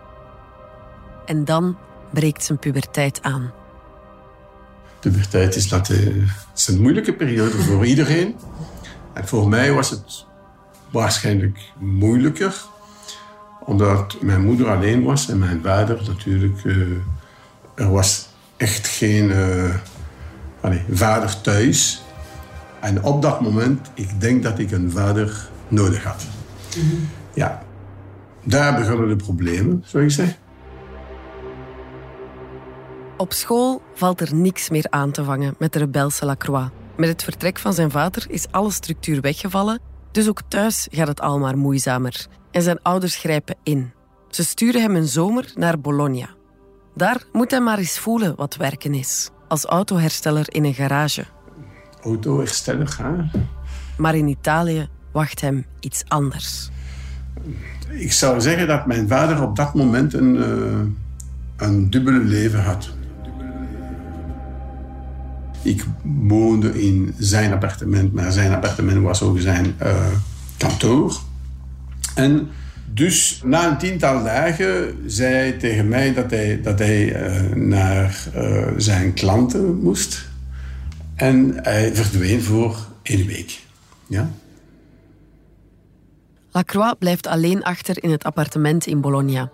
En 1.26 1.46
dan 1.46 1.78
breekt 2.14 2.44
zijn 2.44 2.60
puberteit 2.60 3.22
aan. 3.22 3.52
De 5.00 5.10
puberteit 5.10 5.56
is, 5.56 5.68
dat, 5.70 5.90
eh, 5.90 6.16
is 6.56 6.68
een 6.68 6.82
moeilijke 6.82 7.14
periode 7.14 7.58
voor 7.58 7.86
iedereen. 7.86 8.36
En 9.14 9.28
voor 9.28 9.50
mij 9.50 9.72
was 9.72 9.90
het 9.90 10.26
waarschijnlijk 10.92 11.60
moeilijker, 11.80 12.56
omdat 13.66 14.22
mijn 14.22 14.46
moeder 14.46 14.70
alleen 14.70 15.04
was 15.04 15.30
en 15.30 15.40
mijn 15.40 15.62
vader 15.64 16.02
natuurlijk. 16.08 16.66
eh, 16.66 16.76
er 17.76 17.92
was 17.92 18.28
echt 18.58 18.88
geen 18.88 19.32
eh, 19.32 19.76
allee, 20.62 20.82
vader 20.92 21.42
thuis. 21.42 22.04
En 22.80 23.04
op 23.04 23.22
dat 23.22 23.42
moment, 23.42 23.90
ik 23.94 24.22
denk 24.22 24.44
dat 24.44 24.60
ik 24.60 24.72
een 24.72 24.92
vader 24.92 25.50
nodig 25.68 26.04
had. 26.04 26.26
Ja, 27.34 27.64
daar 28.44 28.80
begonnen 28.80 29.08
de 29.08 29.16
problemen, 29.16 29.84
zou 29.86 30.04
ik 30.04 30.12
zeggen. 30.12 30.36
Op 33.18 33.34
school 33.34 33.82
valt 33.94 34.22
er 34.22 34.36
niks 34.36 34.70
meer 34.70 34.86
aan 34.90 35.12
te 35.12 35.24
vangen 35.24 35.56
met 35.60 35.74
de 35.74 35.80
rebelse 35.80 36.26
Lacroix. 36.26 36.70
Met 36.98 37.10
het 37.10 37.24
vertrek 37.24 37.60
van 37.60 37.74
zijn 37.74 37.92
vader 37.92 38.26
is 38.30 38.52
alle 38.52 38.72
structuur 38.72 39.22
weggevallen, 39.22 39.80
dus 40.12 40.30
ook 40.30 40.42
thuis 40.48 40.88
gaat 40.92 41.08
het 41.08 41.22
al 41.22 41.40
maar 41.40 41.58
moeizamer. 41.58 42.26
En 42.52 42.62
zijn 42.62 42.82
ouders 42.82 43.16
grijpen 43.16 43.56
in. 43.64 43.92
Ze 44.30 44.44
sturen 44.44 44.82
hem 44.82 44.96
een 44.96 45.08
zomer 45.08 45.52
naar 45.56 45.80
Bologna. 45.80 46.30
Daar 46.96 47.24
moet 47.32 47.52
hij 47.52 47.62
maar 47.62 47.78
eens 47.78 48.00
voelen 48.00 48.36
wat 48.36 48.56
werken 48.56 48.94
is. 48.94 49.30
Als 49.48 49.66
autohersteller 49.66 50.46
in 50.54 50.64
een 50.64 50.74
garage. 50.74 51.26
Autohersteller, 52.04 52.98
hè? 53.02 53.40
Maar 53.98 54.16
in 54.16 54.28
Italië 54.28 54.90
wacht 55.12 55.42
hem 55.42 55.66
iets 55.80 56.04
anders. 56.08 56.70
Ik 57.90 58.12
zou 58.12 58.42
zeggen 58.42 58.68
dat 58.68 58.86
mijn 58.86 59.08
vader 59.08 59.42
op 59.42 59.56
dat 59.56 59.74
moment 59.74 60.14
een, 60.14 60.36
uh, 60.36 61.68
een 61.68 61.90
dubbele 61.90 62.24
leven 62.24 62.64
had. 62.64 62.94
Ik 65.64 65.86
woonde 66.04 66.82
in 66.84 67.14
zijn 67.18 67.54
appartement, 67.54 68.14
maar 68.14 68.32
zijn 68.32 68.54
appartement 68.54 69.02
was 69.02 69.22
ook 69.22 69.40
zijn 69.40 69.76
uh, 69.84 70.08
kantoor. 70.58 71.20
En 72.16 72.48
dus 72.94 73.42
na 73.44 73.72
een 73.72 73.78
tiental 73.78 74.24
dagen 74.24 74.98
zei 75.06 75.34
hij 75.34 75.52
tegen 75.52 75.88
mij 75.88 76.14
dat 76.14 76.32
hij, 76.32 76.62
dat 76.62 76.80
hij 76.80 77.32
uh, 77.32 77.56
naar 77.56 78.28
zijn 78.78 79.14
klanten 79.14 79.80
moest. 79.80 80.30
En 81.16 81.54
hij 81.62 81.96
verdween 81.96 82.42
voor 82.42 82.78
één 83.02 83.28
week. 83.28 83.60
Ja? 84.08 84.32
Lacroix 86.52 86.96
blijft 87.00 87.28
alleen 87.28 87.64
achter 87.64 88.04
in 88.04 88.12
het 88.12 88.24
appartement 88.24 88.86
in 88.88 89.02
Bologna. 89.02 89.52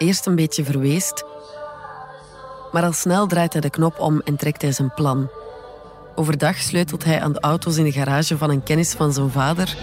Eerst 0.00 0.26
een 0.26 0.34
beetje 0.34 0.64
verweest, 0.64 1.24
maar 2.72 2.82
al 2.82 2.92
snel 2.92 3.26
draait 3.26 3.52
hij 3.52 3.60
de 3.60 3.70
knop 3.70 3.98
om 3.98 4.20
en 4.20 4.36
trekt 4.36 4.62
hij 4.62 4.72
zijn 4.72 4.94
plan. 4.94 5.30
Overdag 6.14 6.56
sleutelt 6.56 7.04
hij 7.04 7.20
aan 7.20 7.32
de 7.32 7.40
auto's 7.40 7.76
in 7.76 7.84
de 7.84 7.92
garage 7.92 8.38
van 8.38 8.50
een 8.50 8.62
kennis 8.62 8.92
van 8.92 9.12
zijn 9.12 9.30
vader. 9.30 9.76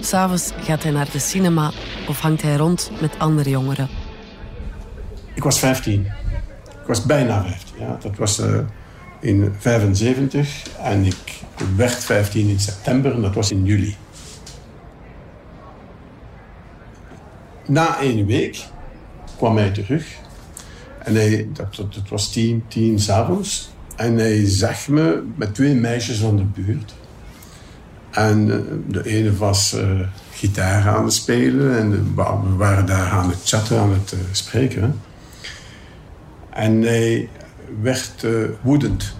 S'avonds 0.00 0.52
gaat 0.60 0.82
hij 0.82 0.92
naar 0.92 1.10
de 1.12 1.18
cinema 1.18 1.70
of 2.08 2.20
hangt 2.20 2.42
hij 2.42 2.56
rond 2.56 2.90
met 3.00 3.18
andere 3.18 3.50
jongeren. 3.50 3.88
Ik 5.34 5.42
was 5.42 5.58
15. 5.58 6.06
Ik 6.80 6.86
was 6.86 7.04
bijna 7.04 7.42
15. 7.42 7.74
Ja. 7.78 7.98
Dat 8.00 8.16
was 8.16 8.38
uh, 8.40 8.58
in 9.20 9.54
75 9.58 10.76
en 10.78 11.04
ik 11.04 11.40
werd 11.76 12.04
15 12.04 12.48
in 12.48 12.60
september 12.60 13.12
en 13.12 13.22
dat 13.22 13.34
was 13.34 13.50
in 13.50 13.64
juli. 13.64 13.96
Na 17.66 18.00
één 18.00 18.26
week 18.26 18.70
kwam 19.42 19.56
hij 19.56 19.70
terug 19.70 20.04
en 20.98 21.14
hij, 21.14 21.48
dat, 21.52 21.76
dat 21.76 22.08
was 22.08 22.32
tien, 22.32 22.64
tien 22.68 23.00
s'avonds. 23.00 23.70
En 23.96 24.16
hij 24.16 24.46
zag 24.46 24.88
me 24.88 25.22
met 25.36 25.54
twee 25.54 25.74
meisjes 25.74 26.18
van 26.18 26.36
de 26.36 26.44
buurt. 26.44 26.94
En 28.10 28.46
uh, 28.48 28.56
de 28.88 29.06
ene 29.06 29.36
was 29.36 29.74
uh, 29.74 30.00
gitaar 30.32 30.88
aan 30.88 31.04
het 31.04 31.12
spelen 31.12 31.78
en 31.78 32.14
we 32.14 32.56
waren 32.56 32.86
daar 32.86 33.10
aan 33.10 33.28
het 33.28 33.40
chatten, 33.44 33.78
aan 33.78 33.92
het 33.92 34.12
uh, 34.12 34.20
spreken. 34.32 35.00
En 36.50 36.82
hij 36.82 37.28
werd 37.82 38.26
woedend. 38.60 39.14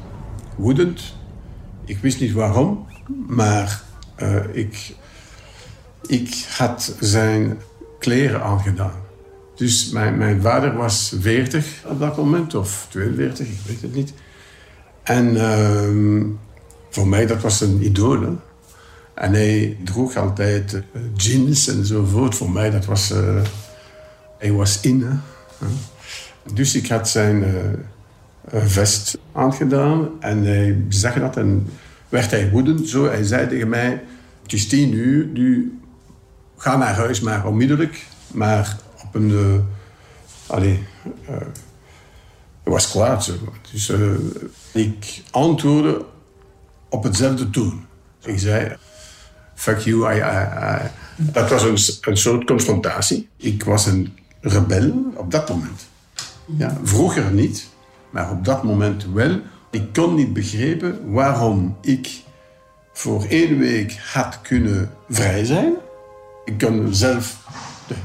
Woedend. 0.57 1.15
Ik 1.85 1.99
wist 1.99 2.21
niet 2.21 2.33
waarom, 2.33 2.87
maar 3.27 3.83
ik, 4.53 4.95
ik 6.07 6.47
had 6.57 6.97
zijn 7.01 7.61
kleren 7.99 8.43
aangedaan. 8.43 9.02
Dus 9.63 9.91
mijn, 9.91 10.17
mijn 10.17 10.41
vader 10.41 10.77
was 10.77 11.15
40 11.21 11.67
op 11.87 11.99
dat 11.99 12.17
moment, 12.17 12.55
of 12.55 12.87
42, 12.91 13.47
ik 13.47 13.59
weet 13.67 13.83
het 13.83 13.95
niet. 13.95 14.13
En 15.03 15.35
uh, 15.35 16.25
voor 16.91 17.09
mij 17.09 17.27
dat 17.27 17.43
was 17.43 17.61
een 17.61 17.85
idool. 17.85 18.21
Hè? 18.21 18.33
En 19.15 19.33
hij 19.33 19.77
droeg 19.85 20.17
altijd 20.17 20.73
uh, 20.73 21.03
jeans 21.17 21.69
enzovoort. 21.69 22.35
Voor 22.35 22.51
mij 22.51 22.71
dat 22.71 22.85
was... 22.85 23.13
Uh, 23.13 23.43
hij 24.39 24.53
was 24.53 24.81
in. 24.81 25.03
Hè? 25.03 25.17
Dus 26.55 26.75
ik 26.75 26.89
had 26.89 27.09
zijn 27.09 27.43
uh, 27.43 28.63
vest 28.65 29.19
aangedaan 29.33 30.09
en 30.21 30.45
hij 30.45 30.85
zag 30.89 31.15
dat 31.15 31.37
en 31.37 31.69
werd 32.09 32.31
hij 32.31 32.51
woedend. 32.51 32.89
Zo, 32.89 33.05
hij 33.05 33.25
zei 33.25 33.49
tegen 33.49 33.69
mij, 33.69 34.03
het 34.43 34.53
is 34.53 34.69
tien 34.69 34.93
uur, 34.93 35.27
nu 35.27 35.79
ga 36.57 36.77
naar 36.77 36.95
huis, 36.95 37.21
maar 37.21 37.47
onmiddellijk. 37.47 38.07
Maar 38.33 38.77
Uh, 39.13 39.55
allee, 40.47 40.87
uh, 41.31 41.37
was 42.63 42.91
kwaad. 42.91 43.33
Dus 43.73 43.89
uh, 43.89 44.15
ik 44.73 45.23
antwoordde 45.31 46.05
op 46.89 47.03
hetzelfde 47.03 47.51
toon. 47.51 47.87
Ik 48.25 48.39
zei, 48.39 48.77
fuck 49.55 49.79
you, 49.79 50.15
I, 50.15 50.19
I. 50.19 50.91
Dat 51.17 51.51
was 51.51 51.63
een, 51.63 52.11
een 52.11 52.17
soort 52.17 52.45
confrontatie. 52.45 53.29
Ik 53.37 53.65
was 53.65 53.87
een 53.87 54.17
rebel 54.41 55.13
op 55.15 55.31
dat 55.31 55.49
moment. 55.49 55.87
Ja, 56.57 56.79
vroeger 56.83 57.33
niet, 57.33 57.69
maar 58.11 58.31
op 58.31 58.45
dat 58.45 58.63
moment 58.63 59.07
wel. 59.13 59.41
Ik 59.71 59.93
kon 59.93 60.15
niet 60.15 60.33
begrijpen 60.33 61.13
waarom 61.13 61.77
ik 61.81 62.23
voor 62.93 63.25
één 63.25 63.59
week 63.59 63.99
had 64.13 64.41
kunnen 64.43 64.91
vrij 65.09 65.45
zijn. 65.45 65.75
Ik 66.45 66.59
kon 66.59 66.95
zelf 66.95 67.37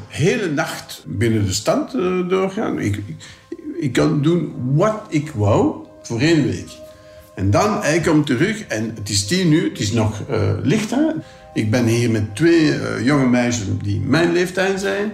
hele 0.08 0.52
nacht 0.52 1.04
binnen 1.06 1.46
de 1.46 1.54
stand 1.54 1.96
uh, 1.96 2.30
doorgaan. 2.30 2.80
Ik, 2.80 2.96
ik, 2.96 3.16
ik 3.80 3.94
kon 3.94 4.22
doen 4.22 4.54
wat 4.76 5.02
ik 5.10 5.32
wou 5.36 5.76
voor 6.02 6.20
één 6.20 6.46
week. 6.46 6.70
En 7.36 7.52
dan, 7.52 7.82
hij 7.82 8.00
komt 8.00 8.26
terug 8.26 8.62
en 8.62 8.92
het 8.96 9.10
is 9.10 9.26
tien 9.26 9.52
uur, 9.52 9.70
het 9.70 9.80
is 9.80 9.92
nog 9.92 10.22
uh, 10.30 10.52
licht. 10.62 10.96
Ik 11.54 11.72
ben 11.72 11.86
hier 11.86 12.12
met 12.12 12.36
twee 12.36 12.62
uh, 12.62 13.06
jonge 13.06 13.28
meisjes 13.28 13.66
die 13.82 14.00
mijn 14.00 14.32
leeftijd 14.32 14.80
zijn. 14.80 15.12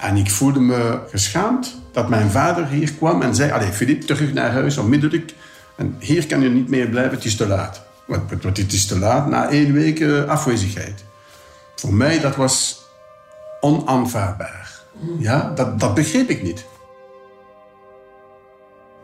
En 0.00 0.16
ik 0.16 0.30
voelde 0.30 0.60
me 0.60 0.98
geschaamd 1.10 1.80
dat 1.92 2.08
mijn 2.08 2.30
vader 2.30 2.66
hier 2.66 2.92
kwam 2.92 3.22
en 3.22 3.34
zei... 3.34 3.50
Allee, 3.50 3.72
Filip, 3.72 4.02
terug 4.02 4.32
naar 4.32 4.50
huis, 4.50 4.78
onmiddellijk. 4.78 5.34
En 5.76 5.96
hier 5.98 6.26
kan 6.26 6.40
je 6.40 6.48
niet 6.48 6.68
meer 6.68 6.88
blijven, 6.88 7.14
het 7.14 7.24
is 7.24 7.36
te 7.36 7.46
laat. 7.46 7.82
Want, 8.06 8.42
het 8.42 8.72
is 8.72 8.86
te 8.86 8.98
laat 8.98 9.28
na 9.28 9.48
één 9.50 9.72
week 9.72 10.04
afwezigheid. 10.26 11.04
Voor 11.76 11.94
mij, 11.94 12.20
dat 12.20 12.36
was 12.36 12.85
onaanvaardbaar. 13.66 14.80
Ja, 15.18 15.52
dat, 15.54 15.80
dat 15.80 15.94
begreep 15.94 16.28
ik 16.28 16.42
niet. 16.42 16.64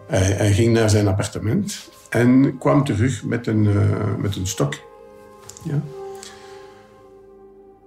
Hij, 0.07 0.21
hij, 0.21 0.53
ging 0.53 0.73
naar 0.73 0.91
zijn 0.91 1.09
appartement 1.09 1.91
en 2.09 2.59
kwam 2.59 2.85
terug 2.85 3.25
met 3.25 3.47
een, 3.47 3.65
uh, 3.65 4.15
met 4.19 4.37
een 4.37 4.47
stok. 4.47 4.75
Ja. 5.65 5.81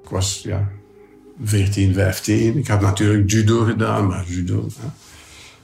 Ik 0.04 0.10
was 0.10 0.42
ja, 0.44 0.68
14, 1.44 1.94
15. 1.94 2.58
Ik 2.58 2.68
had 2.68 2.82
natuurlijk 2.82 3.32
judo 3.32 3.64
gedaan, 3.64 4.08
maar 4.08 4.24
judo... 4.28 4.68
Ja. 4.82 4.94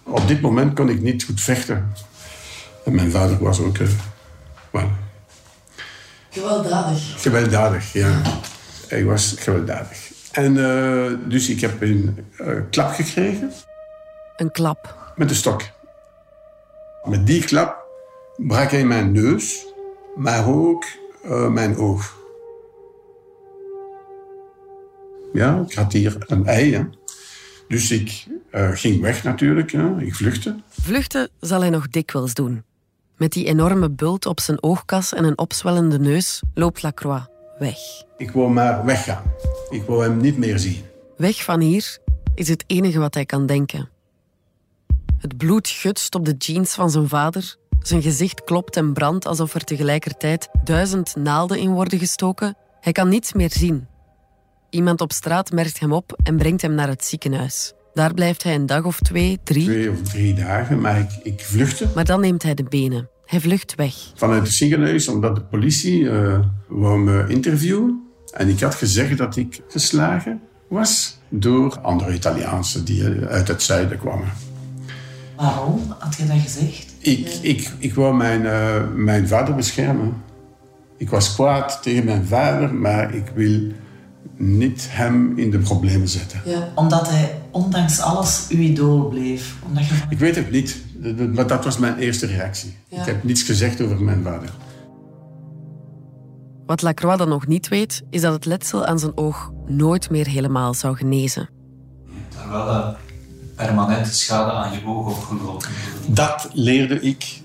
Op 0.03 0.27
dit 0.27 0.41
moment 0.41 0.73
kon 0.73 0.89
ik 0.89 1.01
niet 1.01 1.23
goed 1.23 1.41
vechten. 1.41 1.93
En 2.85 2.95
mijn 2.95 3.11
vader 3.11 3.43
was 3.43 3.59
ook... 3.59 3.77
Uh, 3.77 3.87
well, 4.69 4.89
gewelddadig. 6.29 7.21
Gewelddadig, 7.21 7.93
ja. 7.93 8.21
Hij 8.87 9.05
was 9.05 9.35
gewelddadig. 9.39 10.10
En 10.31 10.55
uh, 10.55 11.11
dus 11.27 11.50
ik 11.50 11.61
heb 11.61 11.81
een 11.81 12.25
uh, 12.41 12.61
klap 12.69 12.91
gekregen. 12.91 13.51
Een 14.35 14.51
klap? 14.51 15.13
Met 15.15 15.29
een 15.29 15.35
stok. 15.35 15.61
Met 17.03 17.27
die 17.27 17.43
klap 17.43 17.85
brak 18.38 18.71
hij 18.71 18.85
mijn 18.85 19.11
neus, 19.11 19.65
maar 20.15 20.47
ook 20.47 20.85
uh, 21.25 21.47
mijn 21.47 21.77
oog. 21.77 22.19
Ja, 25.33 25.63
ik 25.67 25.73
had 25.73 25.93
hier 25.93 26.15
een 26.27 26.45
ei. 26.45 26.73
Hè. 26.73 26.83
Dus 27.67 27.91
ik 27.91 28.27
ging 28.51 29.01
weg 29.01 29.23
natuurlijk. 29.23 29.71
Hè. 29.71 30.01
Ik 30.01 30.15
vluchtte. 30.15 30.55
Vluchten 30.69 31.29
zal 31.39 31.59
hij 31.59 31.69
nog 31.69 31.88
dikwijls 31.89 32.33
doen. 32.33 32.63
Met 33.17 33.31
die 33.31 33.45
enorme 33.45 33.89
bult 33.89 34.25
op 34.25 34.39
zijn 34.39 34.63
oogkas 34.63 35.13
en 35.13 35.23
een 35.23 35.38
opzwellende 35.38 36.00
neus 36.00 36.41
loopt 36.53 36.81
Lacroix 36.81 37.30
weg. 37.61 37.77
Ik 38.17 38.31
wou 38.31 38.51
maar 38.51 38.85
weggaan. 38.85 39.23
Ik 39.69 39.83
wou 39.83 40.03
hem 40.03 40.17
niet 40.17 40.37
meer 40.37 40.59
zien. 40.59 40.83
Weg 41.17 41.43
van 41.43 41.59
hier 41.59 41.97
is 42.35 42.47
het 42.47 42.63
enige 42.67 42.99
wat 42.99 43.13
hij 43.13 43.25
kan 43.25 43.45
denken. 43.45 43.89
Het 45.17 45.37
bloed 45.37 45.67
gutst 45.67 46.15
op 46.15 46.25
de 46.25 46.35
jeans 46.37 46.73
van 46.73 46.89
zijn 46.89 47.07
vader. 47.07 47.55
Zijn 47.79 48.01
gezicht 48.01 48.43
klopt 48.43 48.75
en 48.77 48.93
brandt 48.93 49.25
alsof 49.25 49.53
er 49.53 49.63
tegelijkertijd 49.63 50.49
duizend 50.63 51.15
naalden 51.15 51.59
in 51.59 51.71
worden 51.71 51.99
gestoken. 51.99 52.57
Hij 52.79 52.91
kan 52.91 53.09
niets 53.09 53.33
meer 53.33 53.51
zien. 53.51 53.87
Iemand 54.69 55.01
op 55.01 55.11
straat 55.11 55.51
merkt 55.51 55.79
hem 55.79 55.93
op 55.93 56.19
en 56.23 56.37
brengt 56.37 56.61
hem 56.61 56.73
naar 56.73 56.87
het 56.87 57.05
ziekenhuis. 57.05 57.73
Daar 57.93 58.13
blijft 58.13 58.43
hij 58.43 58.55
een 58.55 58.65
dag 58.65 58.83
of 58.83 58.99
twee, 58.99 59.39
drie. 59.43 59.63
Twee 59.63 59.91
of 59.91 60.01
drie 60.01 60.33
dagen, 60.33 60.81
maar 60.81 60.99
ik, 60.99 61.09
ik 61.23 61.41
vluchtte. 61.41 61.87
Maar 61.95 62.05
dan 62.05 62.21
neemt 62.21 62.43
hij 62.43 62.53
de 62.53 62.63
benen. 62.63 63.09
Hij 63.31 63.39
vlucht 63.39 63.75
weg. 63.75 63.93
Vanuit 64.15 64.43
het 64.43 64.51
ziekenhuis, 64.51 65.07
omdat 65.07 65.35
de 65.35 65.41
politie 65.41 66.00
uh, 66.00 66.39
wou 66.67 67.00
me 67.00 67.25
interviewen. 67.27 68.01
En 68.31 68.47
ik 68.47 68.59
had 68.59 68.75
gezegd 68.75 69.17
dat 69.17 69.35
ik 69.35 69.61
geslagen 69.67 70.41
was 70.67 71.19
door 71.29 71.79
andere 71.81 72.13
Italiaanse 72.13 72.83
die 72.83 73.03
uit 73.27 73.47
het 73.47 73.63
zuiden 73.63 74.00
kwamen. 74.00 74.27
Waarom 75.35 75.95
had 76.00 76.15
je 76.15 76.25
dat 76.25 76.39
gezegd? 76.39 76.93
Ik, 77.00 77.27
ik, 77.41 77.71
ik 77.77 77.93
wou 77.93 78.15
mijn, 78.15 78.41
uh, 78.41 78.83
mijn 78.95 79.27
vader 79.27 79.55
beschermen. 79.55 80.13
Ik 80.97 81.09
was 81.09 81.33
kwaad 81.33 81.79
tegen 81.81 82.05
mijn 82.05 82.25
vader, 82.25 82.73
maar 82.73 83.13
ik 83.13 83.31
wil 83.35 83.61
niet 84.38 84.88
hem 84.89 85.38
in 85.38 85.51
de 85.51 85.59
problemen 85.59 86.07
zetten. 86.07 86.41
Ja, 86.45 86.71
omdat 86.75 87.09
hij 87.09 87.40
ondanks 87.51 88.00
alles 88.00 88.46
uw 88.50 88.60
idool 88.60 89.08
bleef? 89.08 89.55
Omdat 89.67 89.88
je... 89.88 89.93
Ik 90.10 90.20
weet 90.20 90.36
het 90.36 90.51
niet, 90.51 90.84
maar 91.34 91.48
dat 91.48 91.63
was 91.63 91.77
mijn 91.77 91.98
eerste 91.98 92.25
reactie. 92.25 92.77
Ja. 92.88 93.00
Ik 93.00 93.05
heb 93.05 93.24
niets 93.24 93.43
gezegd 93.43 93.81
over 93.81 94.01
mijn 94.01 94.24
vader. 94.24 94.50
Wat 96.65 96.81
Lacroix 96.81 97.17
dan 97.17 97.29
nog 97.29 97.48
niet 97.48 97.67
weet, 97.67 98.01
is 98.10 98.22
dat 98.22 98.34
het 98.34 98.46
letsel 98.46 98.86
aan 98.86 99.00
zijn 99.00 99.17
oog 99.17 99.51
nooit 99.65 100.10
meer 100.10 100.27
helemaal 100.27 100.74
zou 100.74 100.96
genezen. 100.96 101.50
Terwijl 102.29 102.70
er 102.70 102.96
permanente 103.55 104.13
schade 104.13 104.51
aan 104.51 104.74
je 104.74 104.86
oog 104.86 105.08
opgelopen. 105.08 105.70
Dat 106.08 106.50
leerde 106.53 107.01
ik 107.01 107.39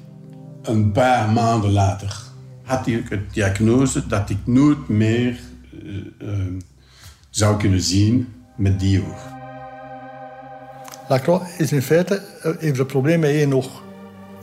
een 0.63 0.93
paar 0.93 1.31
maanden 1.31 1.73
later. 1.73 2.23
Had 2.63 2.87
ik 2.87 3.09
het 3.09 3.35
diagnose 3.35 4.07
dat 4.07 4.31
ik 4.31 4.39
nooit 4.45 4.89
meer 4.89 5.41
uh, 5.83 5.97
uh, 6.19 6.63
zou 7.31 7.57
kunnen 7.57 7.81
zien 7.81 8.29
met 8.57 8.81
die 8.81 9.03
oog. 9.03 9.36
Lacroix 11.09 11.59
is 11.59 11.73
in 11.73 11.83
feite, 11.83 12.23
heeft 12.59 12.79
een 12.79 12.87
probleem 12.87 13.21
met 13.21 13.31
één 13.31 13.55
oog. 13.55 13.83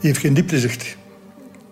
heeft 0.00 0.18
geen 0.18 0.34
dieptezicht. 0.34 0.96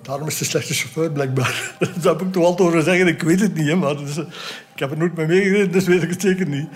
Daarom 0.03 0.29
is 0.29 0.39
de 0.39 0.45
slechte 0.45 0.75
chauffeur, 0.75 1.13
blijkbaar. 1.13 1.75
Daar 2.03 2.13
heb 2.13 2.23
ik 2.23 2.33
toch 2.33 2.45
altijd 2.45 2.69
over 2.69 2.83
zeggen. 2.83 3.07
Ik 3.07 3.23
weet 3.23 3.41
het 3.41 3.55
niet, 3.55 3.67
hè, 3.67 3.75
maar 3.75 3.97
dus, 3.97 4.17
ik 4.17 4.79
heb 4.79 4.91
er 4.91 4.99
nooit 4.99 5.17
mee 5.17 5.27
meegereden, 5.27 5.73
dus 5.73 5.85
weet 5.85 6.03
ik 6.03 6.11
het 6.11 6.21
zeker 6.21 6.49
niet. 6.49 6.69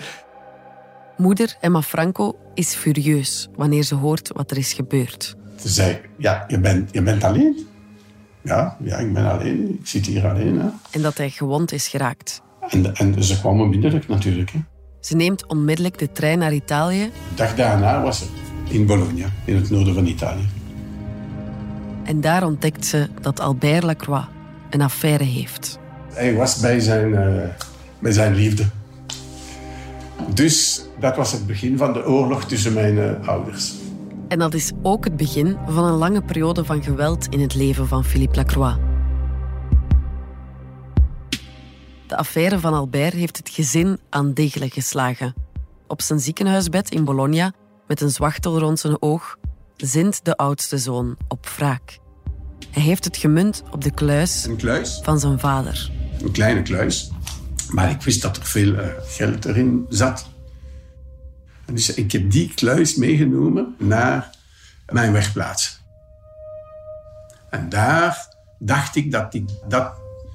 Moeder 1.17 1.55
Emma 1.61 1.81
Franco 1.81 2.35
is 2.53 2.75
furieus 2.75 3.49
wanneer 3.55 3.83
ze 3.83 3.95
hoort 3.95 4.31
wat 4.33 4.51
er 4.51 4.57
is 4.57 4.73
gebeurd. 4.73 5.35
Ze 5.59 5.69
zei, 5.69 5.99
ja, 6.17 6.45
je 6.47 6.59
bent, 6.59 6.93
je 6.93 7.01
bent 7.01 7.23
alleen. 7.23 7.67
Ja, 8.41 8.77
ja, 8.83 8.97
ik 8.97 9.13
ben 9.13 9.31
alleen. 9.31 9.77
Ik 9.81 9.87
zit 9.87 10.05
hier 10.05 10.27
alleen. 10.27 10.59
Hè. 10.59 10.67
En 10.91 11.01
dat 11.01 11.17
hij 11.17 11.29
gewond 11.29 11.71
is 11.71 11.87
geraakt. 11.87 12.41
En, 12.69 12.95
en 12.95 13.23
ze 13.23 13.39
kwam 13.39 13.61
onmiddellijk 13.61 14.07
natuurlijk. 14.07 14.51
Hè. 14.51 14.59
Ze 14.99 15.15
neemt 15.15 15.45
onmiddellijk 15.45 15.97
de 15.97 16.11
trein 16.11 16.39
naar 16.39 16.53
Italië. 16.53 17.03
De 17.03 17.35
dag 17.35 17.55
daarna 17.55 18.01
was 18.01 18.17
ze 18.17 18.25
in 18.69 18.85
Bologna, 18.85 19.25
in 19.45 19.55
het 19.55 19.69
noorden 19.69 19.93
van 19.93 20.05
Italië. 20.05 20.47
En 22.03 22.21
daar 22.21 22.43
ontdekt 22.43 22.85
ze 22.85 23.07
dat 23.21 23.39
Albert 23.39 23.83
Lacroix 23.83 24.25
een 24.69 24.81
affaire 24.81 25.23
heeft. 25.23 25.79
Hij 26.13 26.33
was 26.33 26.59
bij 26.59 26.79
zijn, 26.79 27.09
uh, 27.09 27.43
bij 27.99 28.11
zijn 28.11 28.35
liefde. 28.35 28.65
Dus 30.33 30.85
dat 30.99 31.15
was 31.15 31.31
het 31.31 31.47
begin 31.47 31.77
van 31.77 31.93
de 31.93 32.05
oorlog 32.05 32.45
tussen 32.45 32.73
mijn 32.73 32.95
uh, 32.95 33.27
ouders. 33.27 33.73
En 34.27 34.39
dat 34.39 34.53
is 34.53 34.71
ook 34.81 35.03
het 35.03 35.17
begin 35.17 35.57
van 35.67 35.83
een 35.83 35.97
lange 35.97 36.21
periode 36.21 36.65
van 36.65 36.83
geweld 36.83 37.27
in 37.29 37.39
het 37.39 37.55
leven 37.55 37.87
van 37.87 38.03
Philippe 38.03 38.35
Lacroix. 38.35 38.86
De 42.17 42.23
affaire 42.23 42.59
van 42.59 42.73
Albert 42.73 43.13
heeft 43.13 43.37
het 43.37 43.49
gezin 43.49 43.99
aan 44.09 44.33
degelijk 44.33 44.73
geslagen. 44.73 45.33
Op 45.87 46.01
zijn 46.01 46.19
ziekenhuisbed 46.19 46.91
in 46.91 47.05
Bologna, 47.05 47.53
met 47.87 48.01
een 48.01 48.09
zwachtel 48.09 48.59
rond 48.59 48.79
zijn 48.79 49.01
oog, 49.01 49.37
zint 49.75 50.25
de 50.25 50.37
oudste 50.37 50.77
zoon 50.77 51.17
op 51.27 51.47
wraak. 51.47 51.99
Hij 52.71 52.83
heeft 52.83 53.03
het 53.03 53.17
gemunt 53.17 53.63
op 53.71 53.83
de 53.83 53.91
kluis, 53.91 54.45
een 54.45 54.55
kluis? 54.55 54.99
van 55.03 55.19
zijn 55.19 55.39
vader. 55.39 55.91
Een 56.21 56.31
kleine 56.31 56.61
kluis. 56.61 57.11
Maar 57.71 57.89
ik 57.89 58.01
wist 58.01 58.21
dat 58.21 58.37
er 58.37 58.45
veel 58.45 58.73
uh, 58.73 58.87
geld 59.01 59.45
erin 59.45 59.85
zat. 59.89 60.29
En 61.65 61.75
dus 61.75 61.93
ik 61.93 62.11
heb 62.11 62.31
die 62.31 62.53
kluis 62.53 62.95
meegenomen 62.95 63.75
naar 63.79 64.35
mijn 64.85 65.11
wegplaats. 65.11 65.81
En 67.49 67.69
daar 67.69 68.35
dacht 68.59 68.95
ik 68.95 69.11
dat 69.11 69.33
ik 69.33 69.49
dat 69.67 69.93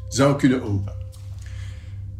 zou 0.08 0.36
kunnen 0.36 0.62
openen. 0.62 1.01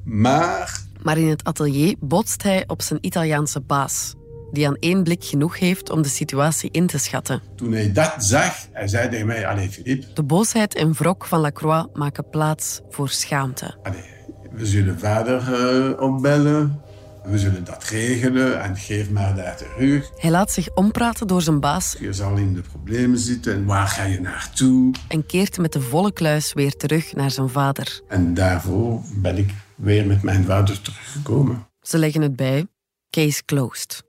Maar... 0.04 0.80
Maar 1.02 1.18
in 1.18 1.28
het 1.28 1.44
atelier 1.44 1.94
botst 2.00 2.42
hij 2.42 2.64
op 2.66 2.82
zijn 2.82 2.98
Italiaanse 3.02 3.60
baas, 3.60 4.14
die 4.52 4.68
aan 4.68 4.76
één 4.78 5.02
blik 5.02 5.24
genoeg 5.24 5.58
heeft 5.58 5.90
om 5.90 6.02
de 6.02 6.08
situatie 6.08 6.70
in 6.70 6.86
te 6.86 6.98
schatten. 6.98 7.42
Toen 7.56 7.72
hij 7.72 7.92
dat 7.92 8.14
zag, 8.18 8.66
hij 8.72 8.88
zei 8.88 9.08
tegen 9.08 9.26
mij, 9.26 9.46
allee 9.46 9.70
Philippe... 9.70 10.06
De 10.14 10.22
boosheid 10.22 10.74
en 10.74 10.92
wrok 10.92 11.24
van 11.24 11.40
Lacroix 11.40 11.88
maken 11.92 12.28
plaats 12.28 12.80
voor 12.90 13.08
schaamte. 13.08 13.76
Allee, 13.82 14.04
we 14.52 14.66
zullen 14.66 14.98
vader 14.98 15.42
uh, 15.90 16.00
opbellen, 16.00 16.80
we 17.24 17.38
zullen 17.38 17.64
dat 17.64 17.85
regelen 17.85 18.62
en 18.62 18.76
geef 18.76 19.11
maar 19.11 19.35
daar 19.35 19.56
terug. 19.56 20.11
Hij 20.16 20.30
laat 20.30 20.52
zich 20.52 20.74
ompraten 20.74 21.26
door 21.26 21.42
zijn 21.42 21.61
baas. 21.61 21.96
Je 22.00 22.12
zal 22.12 22.37
in 22.37 22.54
de 22.54 22.61
problemen 22.61 23.18
zitten 23.18 23.54
en 23.54 23.64
waar 23.64 23.88
ga 23.88 24.04
je 24.04 24.20
naartoe? 24.20 24.94
En 25.08 25.26
keert 25.26 25.58
met 25.58 25.72
de 25.72 25.80
volle 25.80 26.12
kluis 26.12 26.52
weer 26.52 26.76
terug 26.76 27.14
naar 27.14 27.30
zijn 27.30 27.48
vader. 27.48 28.00
En 28.08 28.35
daarvoor 28.35 29.00
ben 29.14 29.37
ik 29.37 29.50
weer 29.74 30.06
met 30.06 30.22
mijn 30.22 30.44
vader 30.44 30.80
teruggekomen. 30.80 31.66
Ze 31.80 31.98
leggen 31.98 32.22
het 32.22 32.37
bij. 32.37 32.66
Case 33.11 33.44
closed. 33.44 34.02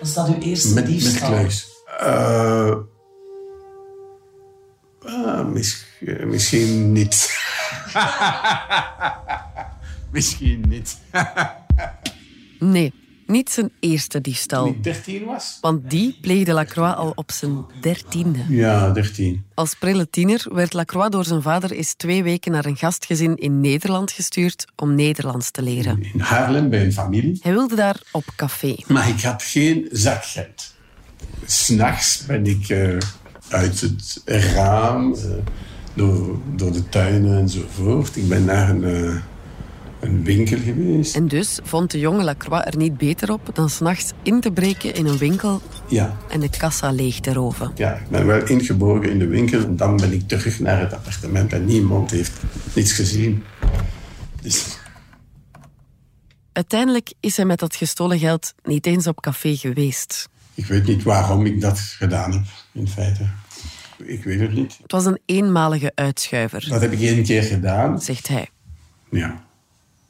Was 0.00 0.14
dat 0.14 0.28
uw 0.28 0.38
eerste 0.38 0.74
met, 0.74 0.86
diefstal? 0.86 1.30
Met 1.30 1.38
kluis. 1.38 1.68
Uh, 2.02 2.76
uh, 5.06 5.46
mis, 5.46 5.84
uh, 6.00 6.26
misschien 6.26 6.92
niet. 6.92 7.30
misschien 10.12 10.64
niet. 10.68 10.98
nee, 12.58 12.92
niet 13.26 13.50
zijn 13.50 13.70
eerste 13.80 14.20
diefstal. 14.20 14.66
Ik 14.66 14.84
13 14.84 15.24
was? 15.24 15.58
Want 15.60 15.90
die 15.90 16.18
pleegde 16.20 16.52
Lacroix 16.52 16.96
al 16.96 17.12
op 17.14 17.32
zijn 17.32 17.64
dertiende. 17.80 18.38
Ja, 18.48 18.90
13. 18.90 19.44
Als 19.54 19.74
prille 19.74 20.10
tiener 20.10 20.46
werd 20.52 20.72
Lacroix 20.72 21.10
door 21.10 21.24
zijn 21.24 21.42
vader 21.42 21.70
eens 21.70 21.94
twee 21.94 22.22
weken 22.22 22.52
naar 22.52 22.64
een 22.64 22.76
gastgezin 22.76 23.36
in 23.36 23.60
Nederland 23.60 24.10
gestuurd 24.12 24.66
om 24.76 24.94
Nederlands 24.94 25.50
te 25.50 25.62
leren. 25.62 26.02
In 26.12 26.20
Haarlem, 26.20 26.70
bij 26.70 26.84
een 26.84 26.92
familie. 26.92 27.38
Hij 27.42 27.52
wilde 27.52 27.74
daar 27.74 28.00
op 28.12 28.24
café. 28.36 28.76
Maar 28.86 29.08
ik 29.08 29.20
had 29.20 29.42
geen 29.42 29.88
zakgeld. 29.90 30.72
S'nachts 31.46 32.26
ben 32.26 32.46
ik 32.46 32.68
uh, 32.68 32.98
uit 33.48 33.80
het 33.80 34.22
raam, 34.24 35.14
uh, 35.14 35.20
door, 35.94 36.38
door 36.56 36.72
de 36.72 36.88
tuinen 36.88 37.38
enzovoort. 37.38 38.16
Ik 38.16 38.28
ben 38.28 38.44
naar 38.44 38.70
een... 38.70 38.82
Uh, 38.82 39.16
een 40.04 40.24
winkel 40.24 40.58
geweest. 40.58 41.16
En 41.16 41.28
dus 41.28 41.58
vond 41.62 41.90
de 41.90 41.98
jonge 41.98 42.22
Lacroix 42.22 42.64
er 42.64 42.76
niet 42.76 42.96
beter 42.96 43.32
op 43.32 43.50
dan 43.52 43.70
s'nachts 43.70 44.12
in 44.22 44.40
te 44.40 44.50
breken 44.50 44.94
in 44.94 45.06
een 45.06 45.18
winkel 45.18 45.62
ja. 45.88 46.16
en 46.30 46.40
de 46.40 46.50
kassa 46.58 46.90
leeg 46.90 47.20
te 47.20 47.32
roven. 47.32 47.72
Ja, 47.74 47.94
ik 47.94 48.08
ben 48.08 48.26
wel 48.26 48.46
ingebogen 48.46 49.10
in 49.10 49.18
de 49.18 49.26
winkel 49.26 49.64
en 49.64 49.76
dan 49.76 49.96
ben 49.96 50.12
ik 50.12 50.28
terug 50.28 50.60
naar 50.60 50.80
het 50.80 50.92
appartement 50.92 51.52
en 51.52 51.64
niemand 51.64 52.10
heeft 52.10 52.32
niets 52.74 52.92
gezien. 52.92 53.44
Dus... 54.42 54.78
Uiteindelijk 56.52 57.12
is 57.20 57.36
hij 57.36 57.46
met 57.46 57.58
dat 57.58 57.76
gestolen 57.76 58.18
geld 58.18 58.54
niet 58.62 58.86
eens 58.86 59.06
op 59.06 59.20
café 59.20 59.56
geweest. 59.56 60.28
Ik 60.54 60.66
weet 60.66 60.86
niet 60.86 61.02
waarom 61.02 61.46
ik 61.46 61.60
dat 61.60 61.78
gedaan 61.78 62.32
heb, 62.32 62.42
in 62.72 62.88
feite. 62.88 63.26
Ik 64.04 64.24
weet 64.24 64.40
het 64.40 64.52
niet. 64.52 64.78
Het 64.82 64.92
was 64.92 65.04
een 65.04 65.20
eenmalige 65.26 65.92
uitschuiver. 65.94 66.66
Dat 66.68 66.80
heb 66.80 66.92
ik 66.92 67.00
één 67.00 67.22
keer 67.22 67.42
gedaan. 67.42 68.00
Zegt 68.00 68.28
hij. 68.28 68.48
Ja. 69.10 69.44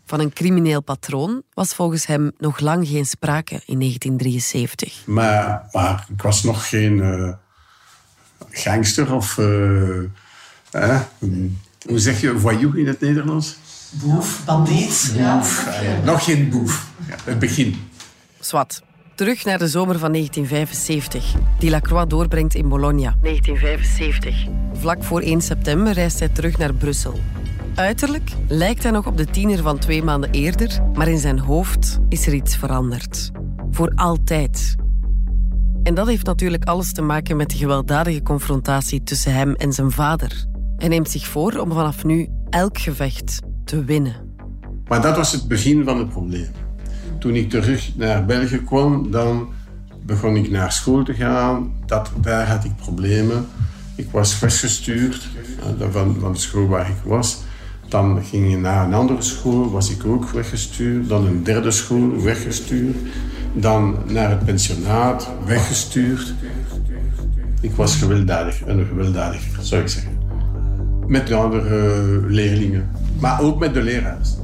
Van 0.07 0.21
een 0.21 0.33
crimineel 0.33 0.83
patroon 0.83 1.43
was 1.55 1.75
volgens 1.75 2.07
hem 2.07 2.33
nog 2.39 2.61
lang 2.61 2.89
geen 2.89 3.07
sprake 3.07 3.63
in 3.67 3.79
1973. 3.79 5.03
Maar, 5.07 5.69
maar 5.73 6.07
ik 6.13 6.23
was 6.23 6.43
nog 6.43 6.69
geen 6.69 6.97
uh, 6.97 7.33
gangster 8.51 9.15
of... 9.15 9.37
Uh, 9.37 10.03
uh, 10.73 11.01
hoe 11.89 11.99
zeg 11.99 12.21
je 12.21 12.39
voyou 12.39 12.79
in 12.79 12.87
het 12.87 13.01
Nederlands? 13.01 13.57
Boef, 13.91 14.45
bandiet. 14.45 15.13
Boef. 15.17 15.17
Ja. 15.17 15.43
Ja, 15.83 16.01
nog 16.05 16.25
geen 16.25 16.49
boef. 16.49 16.89
Ja, 17.09 17.17
het 17.25 17.39
begin. 17.39 17.89
Swat. 18.41 18.83
Terug 19.15 19.45
naar 19.45 19.59
de 19.59 19.69
zomer 19.69 19.99
van 19.99 20.13
1975, 20.13 21.35
die 21.59 21.71
Lacroix 21.71 22.09
doorbrengt 22.09 22.55
in 22.55 22.69
Bologna. 22.69 23.17
1975. 23.21 24.47
Vlak 24.73 25.05
voor 25.05 25.21
1 25.21 25.41
september 25.41 25.93
reist 25.93 26.19
hij 26.19 26.29
terug 26.29 26.59
naar 26.59 26.75
Brussel. 26.75 27.21
Uiterlijk 27.75 28.31
lijkt 28.49 28.83
hij 28.83 28.93
nog 28.93 29.07
op 29.07 29.17
de 29.17 29.25
tiener 29.25 29.63
van 29.63 29.79
twee 29.79 30.03
maanden 30.03 30.31
eerder, 30.31 30.81
maar 30.93 31.09
in 31.09 31.19
zijn 31.19 31.39
hoofd 31.39 31.99
is 32.09 32.27
er 32.27 32.35
iets 32.35 32.57
veranderd. 32.57 33.31
Voor 33.71 33.93
altijd. 33.95 34.77
En 35.83 35.95
dat 35.95 36.07
heeft 36.07 36.27
natuurlijk 36.27 36.65
alles 36.65 36.93
te 36.93 37.03
maken 37.03 37.37
met 37.37 37.51
de 37.51 37.57
gewelddadige 37.57 38.23
confrontatie 38.23 39.03
tussen 39.03 39.35
hem 39.35 39.55
en 39.55 39.73
zijn 39.73 39.91
vader. 39.91 40.47
Hij 40.77 40.89
neemt 40.89 41.11
zich 41.11 41.27
voor 41.27 41.53
om 41.53 41.73
vanaf 41.73 42.05
nu 42.05 42.29
elk 42.51 42.79
gevecht 42.79 43.41
te 43.65 43.85
winnen. 43.85 44.15
Maar 44.89 45.03
dat 45.03 45.17
was 45.17 45.33
het 45.33 45.49
begin 45.49 45.85
van 45.85 45.99
het 45.99 46.09
probleem. 46.09 46.51
Toen 47.19 47.35
ik 47.35 47.51
terug 47.51 47.97
naar 47.97 48.25
België 48.25 48.65
kwam, 48.65 49.11
dan 49.11 49.49
begon 50.03 50.37
ik 50.37 50.51
naar 50.51 50.73
school 50.73 51.05
te 51.05 51.15
gaan. 51.15 51.73
Dat, 51.87 52.11
daar 52.21 52.49
had 52.49 52.65
ik 52.65 52.77
problemen. 52.77 53.47
Ik 53.95 54.11
was 54.11 54.39
weggestuurd 54.39 55.29
uh, 55.81 55.87
van, 55.91 56.17
van 56.21 56.33
de 56.33 56.39
school 56.39 56.67
waar 56.67 56.89
ik 56.89 57.03
was. 57.05 57.43
Dan 57.95 58.23
ging 58.23 58.51
je 58.51 58.57
naar 58.57 58.87
een 58.87 58.95
andere 58.95 59.23
school, 59.23 59.71
was 59.71 59.91
ik 59.91 60.05
ook 60.05 60.29
weggestuurd. 60.29 61.09
Dan 61.09 61.27
een 61.27 61.43
derde 61.43 61.71
school, 61.71 62.23
weggestuurd. 62.23 62.97
Dan 63.53 63.97
naar 64.07 64.31
het 64.31 64.45
pensionaat, 64.45 65.31
weggestuurd. 65.47 66.35
Ik 67.61 67.71
was 67.73 67.97
gewelddadig, 67.97 68.67
een 68.67 68.87
gewelddadiger, 68.87 69.65
zou 69.65 69.83
ik 69.83 69.89
zeggen. 69.89 70.19
Met 71.07 71.27
de 71.27 71.35
andere 71.35 72.21
leerlingen, 72.27 72.91
maar 73.21 73.41
ook 73.41 73.59
met 73.59 73.75
de 73.75 73.83
leraars. 73.83 74.37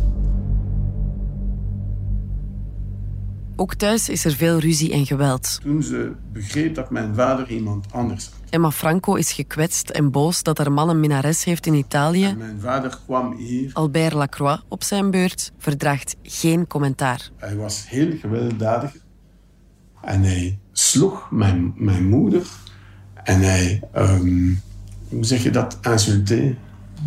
Ook 3.56 3.74
thuis 3.74 4.08
is 4.08 4.24
er 4.24 4.32
veel 4.32 4.58
ruzie 4.58 4.92
en 4.92 5.06
geweld. 5.06 5.58
Toen 5.62 5.82
ze 5.82 6.12
begreep 6.32 6.74
dat 6.74 6.90
mijn 6.90 7.14
vader 7.14 7.50
iemand 7.50 7.86
anders 7.92 8.24
had. 8.24 8.39
Emma 8.50 8.70
Franco 8.70 9.14
is 9.14 9.32
gekwetst 9.32 9.90
en 9.90 10.10
boos 10.10 10.42
dat 10.42 10.58
haar 10.58 10.72
man 10.72 10.88
een 10.88 11.00
minares 11.00 11.44
heeft 11.44 11.66
in 11.66 11.74
Italië. 11.74 12.24
En 12.24 12.38
mijn 12.38 12.60
vader 12.60 12.98
kwam 13.04 13.36
hier. 13.36 13.70
Albert 13.72 14.12
Lacroix 14.12 14.62
op 14.68 14.82
zijn 14.82 15.10
beurt 15.10 15.52
verdraagt 15.58 16.16
geen 16.22 16.66
commentaar. 16.66 17.30
Hij 17.36 17.56
was 17.56 17.88
heel 17.88 18.16
gewelddadig. 18.20 18.96
En 20.02 20.22
hij 20.22 20.58
sloeg 20.72 21.30
mijn, 21.30 21.72
mijn 21.76 22.08
moeder. 22.08 22.46
En 23.24 23.40
hij, 23.40 23.80
um, 23.96 24.60
hoe 25.08 25.24
zeg 25.24 25.42
je 25.42 25.50
dat, 25.50 25.78
insulté? 25.82 26.56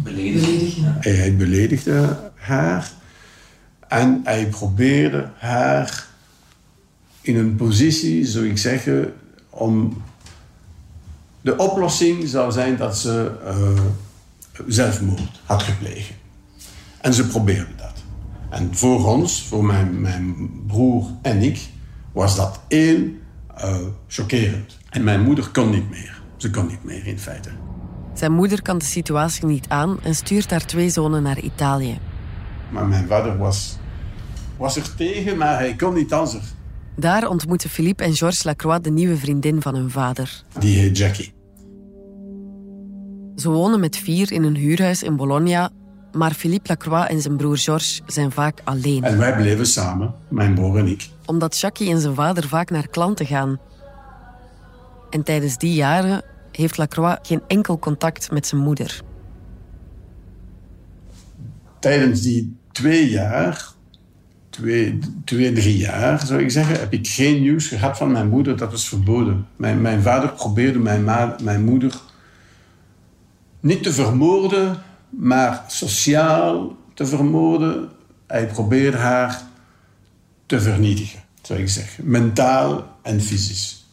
Beledigen. 0.03 0.97
Hij, 0.99 1.11
hij 1.11 1.35
beledigde 1.35 2.31
haar. 2.35 2.91
En 3.87 4.21
hij 4.23 4.47
probeerde 4.47 5.29
haar 5.37 6.07
in 7.21 7.37
een 7.37 7.55
positie, 7.55 8.25
zou 8.25 8.49
ik 8.49 8.57
zeggen, 8.57 9.13
om... 9.49 10.01
De 11.43 11.57
oplossing 11.57 12.27
zou 12.27 12.51
zijn 12.51 12.77
dat 12.77 12.97
ze 12.97 13.31
uh, 13.45 13.81
zelfmoord 14.67 15.41
had 15.45 15.63
gepleegd. 15.63 16.13
En 17.01 17.13
ze 17.13 17.27
probeerde 17.27 17.75
dat. 17.77 18.03
En 18.49 18.75
voor 18.75 19.05
ons, 19.05 19.43
voor 19.43 19.65
mijn, 19.65 20.01
mijn 20.01 20.49
broer 20.67 21.05
en 21.21 21.41
ik, 21.41 21.69
was 22.11 22.35
dat 22.35 22.59
heel 22.67 22.97
uh, 23.57 23.75
chockerend. 24.07 24.77
En 24.89 25.03
mijn 25.03 25.21
moeder 25.21 25.49
kon 25.49 25.69
niet 25.69 25.89
meer. 25.89 26.21
Ze 26.37 26.49
kon 26.49 26.67
niet 26.67 26.83
meer, 26.83 27.07
in 27.07 27.19
feite. 27.19 27.49
Zijn 28.13 28.31
moeder 28.31 28.61
kan 28.61 28.77
de 28.77 28.85
situatie 28.85 29.45
niet 29.45 29.65
aan 29.67 29.99
en 30.03 30.15
stuurt 30.15 30.49
haar 30.51 30.65
twee 30.65 30.89
zonen 30.89 31.23
naar 31.23 31.39
Italië. 31.39 31.99
Maar 32.69 32.85
mijn 32.85 33.07
vader 33.07 33.37
was, 33.37 33.77
was 34.57 34.75
er 34.75 34.95
tegen, 34.95 35.37
maar 35.37 35.57
hij 35.57 35.75
kon 35.75 35.93
niet 35.93 36.13
anders. 36.13 36.53
Daar 36.95 37.29
ontmoeten 37.29 37.69
Philippe 37.69 38.03
en 38.03 38.15
Georges 38.15 38.43
Lacroix 38.43 38.83
de 38.83 38.91
nieuwe 38.91 39.17
vriendin 39.17 39.61
van 39.61 39.75
hun 39.75 39.89
vader. 39.89 40.43
Die 40.59 40.77
heet 40.77 40.97
Jackie. 40.97 41.33
Ze 43.35 43.49
wonen 43.49 43.79
met 43.79 43.97
vier 43.97 44.31
in 44.31 44.43
een 44.43 44.55
huurhuis 44.55 45.03
in 45.03 45.15
Bologna, 45.15 45.69
maar 46.11 46.33
Philippe 46.33 46.69
Lacroix 46.69 47.09
en 47.09 47.21
zijn 47.21 47.37
broer 47.37 47.57
Georges 47.57 48.01
zijn 48.05 48.31
vaak 48.31 48.61
alleen. 48.63 49.03
En 49.03 49.17
wij 49.17 49.35
bleven 49.35 49.65
samen, 49.65 50.13
mijn 50.27 50.53
broer 50.53 50.77
en 50.77 50.87
ik. 50.87 51.09
Omdat 51.25 51.59
Jackie 51.59 51.89
en 51.89 51.99
zijn 51.99 52.15
vader 52.15 52.47
vaak 52.47 52.69
naar 52.69 52.87
klanten 52.87 53.25
gaan. 53.25 53.59
En 55.09 55.23
tijdens 55.23 55.57
die 55.57 55.73
jaren 55.73 56.23
heeft 56.51 56.77
Lacroix 56.77 57.27
geen 57.27 57.41
enkel 57.47 57.79
contact 57.79 58.31
met 58.31 58.47
zijn 58.47 58.61
moeder. 58.61 59.01
Tijdens 61.79 62.21
die 62.21 62.57
twee 62.71 63.09
jaar 63.09 63.72
twee, 64.53 64.99
twee, 65.25 65.53
drie 65.53 65.77
jaar, 65.77 66.25
zou 66.25 66.41
ik 66.41 66.51
zeggen, 66.51 66.79
heb 66.79 66.93
ik 66.93 67.07
geen 67.07 67.41
nieuws 67.41 67.67
gehad 67.67 67.97
van 67.97 68.11
mijn 68.11 68.29
moeder. 68.29 68.57
Dat 68.57 68.71
was 68.71 68.87
verboden. 68.87 69.47
Mijn, 69.55 69.81
mijn 69.81 70.01
vader 70.01 70.29
probeerde 70.29 70.79
mijn, 70.79 71.03
mijn 71.43 71.63
moeder 71.63 72.01
niet 73.59 73.83
te 73.83 73.93
vermoorden, 73.93 74.81
maar 75.09 75.63
sociaal 75.67 76.77
te 76.93 77.05
vermoorden. 77.05 77.89
Hij 78.27 78.47
probeerde 78.47 78.97
haar 78.97 79.41
te 80.45 80.61
vernietigen, 80.61 81.19
zou 81.41 81.59
ik 81.59 81.69
zeggen. 81.69 82.09
Mentaal 82.09 82.97
en 83.01 83.21
fysisch. 83.21 83.85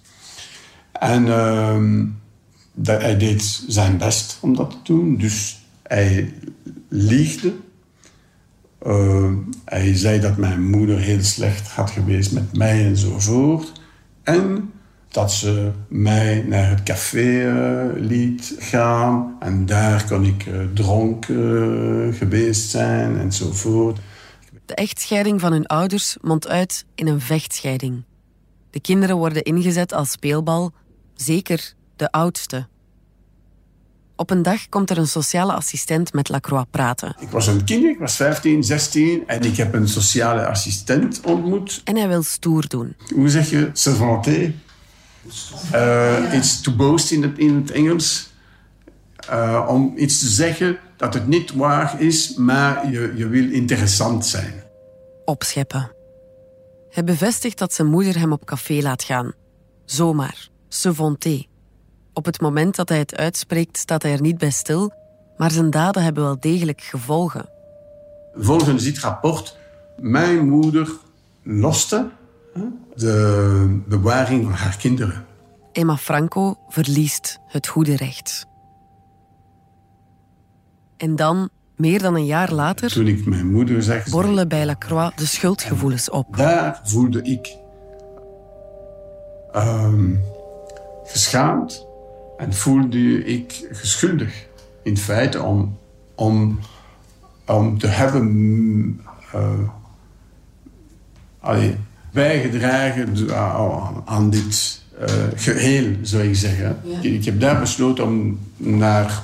En 0.92 1.27
uh, 1.27 2.07
dat, 2.73 3.01
hij 3.01 3.16
deed 3.16 3.64
zijn 3.68 3.99
best 3.99 4.38
om 4.40 4.57
dat 4.57 4.70
te 4.70 4.92
doen. 4.92 5.16
Dus 5.16 5.61
hij 5.83 6.35
liegde 6.88 7.55
uh, 8.86 9.32
hij 9.64 9.94
zei 9.94 10.20
dat 10.20 10.36
mijn 10.36 10.70
moeder 10.70 10.98
heel 10.98 11.22
slecht 11.22 11.68
had 11.68 11.90
geweest 11.90 12.32
met 12.32 12.56
mij 12.56 12.84
enzovoort. 12.84 13.72
En 14.22 14.72
dat 15.08 15.32
ze 15.32 15.70
mij 15.88 16.44
naar 16.48 16.68
het 16.68 16.82
café 16.82 17.52
uh, 17.52 18.02
liet 18.02 18.54
gaan. 18.58 19.36
En 19.40 19.66
daar 19.66 20.06
kon 20.08 20.24
ik 20.24 20.46
uh, 20.46 20.60
dronken 20.74 22.14
geweest 22.14 22.70
zijn 22.70 23.18
enzovoort. 23.18 23.98
De 24.66 24.74
echtscheiding 24.74 25.40
van 25.40 25.52
hun 25.52 25.66
ouders 25.66 26.16
mondt 26.20 26.48
uit 26.48 26.84
in 26.94 27.06
een 27.06 27.20
vechtscheiding. 27.20 28.04
De 28.70 28.80
kinderen 28.80 29.16
worden 29.16 29.42
ingezet 29.42 29.92
als 29.92 30.10
speelbal, 30.10 30.72
zeker 31.14 31.72
de 31.96 32.10
oudste. 32.10 32.66
Op 34.20 34.30
een 34.30 34.42
dag 34.42 34.68
komt 34.68 34.90
er 34.90 34.98
een 34.98 35.06
sociale 35.06 35.52
assistent 35.52 36.12
met 36.12 36.28
Lacroix 36.28 36.66
praten. 36.70 37.16
Ik 37.20 37.28
was 37.28 37.46
een 37.46 37.64
kind, 37.64 37.85
ik 37.85 37.98
was 37.98 38.16
15, 38.16 38.64
16 38.64 39.22
en 39.26 39.42
ik 39.42 39.56
heb 39.56 39.74
een 39.74 39.88
sociale 39.88 40.46
assistent 40.46 41.20
ontmoet. 41.20 41.80
En 41.85 41.96
hij 41.96 42.09
wil 42.09 42.22
stoer 42.22 42.68
doen. 42.68 42.96
Hoe 43.14 43.28
zeg 43.28 43.50
je 43.50 43.70
se 43.72 43.94
vanter? 43.94 44.52
Uh, 45.74 46.35
iets 46.35 46.61
to 46.61 46.76
boast 46.76 47.11
in 47.11 47.22
het, 47.22 47.38
in 47.38 47.54
het 47.54 47.70
Engels. 47.70 48.30
Uh, 49.30 49.66
om 49.68 49.92
iets 49.96 50.18
te 50.18 50.28
zeggen 50.28 50.78
dat 50.96 51.14
het 51.14 51.26
niet 51.26 51.52
waar 51.52 52.00
is, 52.00 52.35
maar 52.35 52.90
je, 52.90 53.12
je 53.16 53.28
wil 53.28 53.50
interessant 53.50 54.26
zijn. 54.26 54.62
Opscheppen. 55.24 55.92
Hij 56.90 57.04
bevestigt 57.04 57.59
dat 57.59 57.72
zijn 57.72 57.88
moeder 57.88 58.18
hem 58.18 58.33
op 58.33 58.44
café 58.44 58.83
laat 58.83 59.02
gaan. 59.02 59.33
Zomaar. 59.85 60.48
Se 60.68 60.94
vanter. 60.94 61.48
Op 62.20 62.26
het 62.26 62.40
moment 62.40 62.76
dat 62.76 62.88
hij 62.88 62.98
het 62.98 63.16
uitspreekt, 63.16 63.76
staat 63.76 64.02
hij 64.02 64.12
er 64.12 64.20
niet 64.20 64.38
bij 64.38 64.50
stil, 64.50 64.92
maar 65.37 65.50
zijn 65.50 65.70
daden 65.70 66.02
hebben 66.02 66.22
wel 66.22 66.40
degelijk 66.40 66.80
gevolgen. 66.80 67.48
Volgens 68.35 68.85
dit 68.85 68.98
rapport, 68.98 69.56
mijn 69.96 70.48
moeder 70.48 70.90
loste 71.42 72.11
de 72.94 73.80
bewaring 73.88 74.44
van 74.44 74.52
haar 74.52 74.76
kinderen. 74.76 75.24
Emma 75.72 75.96
Franco 75.96 76.59
verliest 76.68 77.38
het 77.46 77.66
goede 77.66 77.96
recht. 77.96 78.46
En 80.96 81.16
dan, 81.16 81.48
meer 81.76 82.02
dan 82.02 82.14
een 82.14 82.26
jaar 82.26 82.52
later, 82.52 82.90
Toen 82.90 83.06
ik 83.06 83.26
mijn 83.26 83.50
moeder 83.50 83.83
zag, 83.83 84.09
borrelen 84.09 84.48
bij 84.48 84.66
Lacroix 84.66 85.16
de 85.16 85.26
schuldgevoelens 85.26 86.11
op. 86.11 86.37
Daar 86.37 86.80
voelde 86.85 87.22
ik 87.22 87.56
um, 89.54 90.20
geschaamd 91.04 91.88
en 92.40 92.55
voelde 92.55 93.24
ik 93.24 93.68
geschuldig. 93.72 94.46
In 94.83 94.96
feite 94.96 95.42
om, 95.42 95.79
om, 96.14 96.59
om 97.46 97.79
te 97.79 97.87
hebben 97.87 99.00
uh, 99.35 99.68
allee, 101.40 101.76
bijgedragen 102.12 103.14
aan 104.05 104.31
dit 104.31 104.83
uh, 105.00 105.07
geheel, 105.35 105.94
zou 106.03 106.22
ik 106.22 106.35
zeggen. 106.35 106.81
Ja. 106.85 106.98
Ik 107.00 107.24
heb 107.24 107.40
daar 107.40 107.61
besloten 107.61 108.05
om 108.05 108.38
naar 108.57 109.22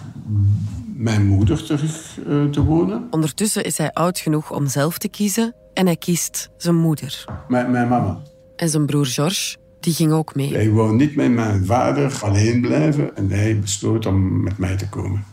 mijn 0.94 1.26
moeder 1.26 1.64
terug 1.64 2.18
uh, 2.26 2.44
te 2.44 2.64
wonen. 2.64 3.06
Ondertussen 3.10 3.64
is 3.64 3.78
hij 3.78 3.92
oud 3.92 4.18
genoeg 4.18 4.52
om 4.52 4.66
zelf 4.66 4.98
te 4.98 5.08
kiezen 5.08 5.54
en 5.74 5.86
hij 5.86 5.96
kiest 5.96 6.50
zijn 6.56 6.76
moeder. 6.76 7.24
Mijn, 7.48 7.70
mijn 7.70 7.88
mama. 7.88 8.18
En 8.56 8.68
zijn 8.68 8.86
broer 8.86 9.06
Georges 9.06 9.56
die 9.86 9.94
ging 9.94 10.12
ook 10.12 10.34
mee. 10.34 10.52
Hij 10.52 10.70
wou 10.70 10.94
niet 10.94 11.16
met 11.16 11.30
mijn 11.30 11.64
vader 11.64 12.18
alleen 12.22 12.60
blijven 12.60 13.16
en 13.16 13.30
hij 13.30 13.58
besloot 13.58 14.06
om 14.06 14.42
met 14.42 14.58
mij 14.58 14.76
te 14.76 14.88
komen. 14.88 15.24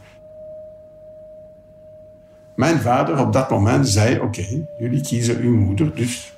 Mijn 2.56 2.80
vader 2.80 3.20
op 3.20 3.34
dat 3.34 3.50
moment 3.50 3.88
zei: 3.88 4.20
Oké, 4.20 4.66
jullie 4.80 5.02
kiezen 5.02 5.40
uw 5.42 5.56
moeder, 5.56 5.96
dus 5.96 6.34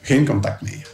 geen 0.00 0.26
contact 0.26 0.62
meer. 0.62 0.92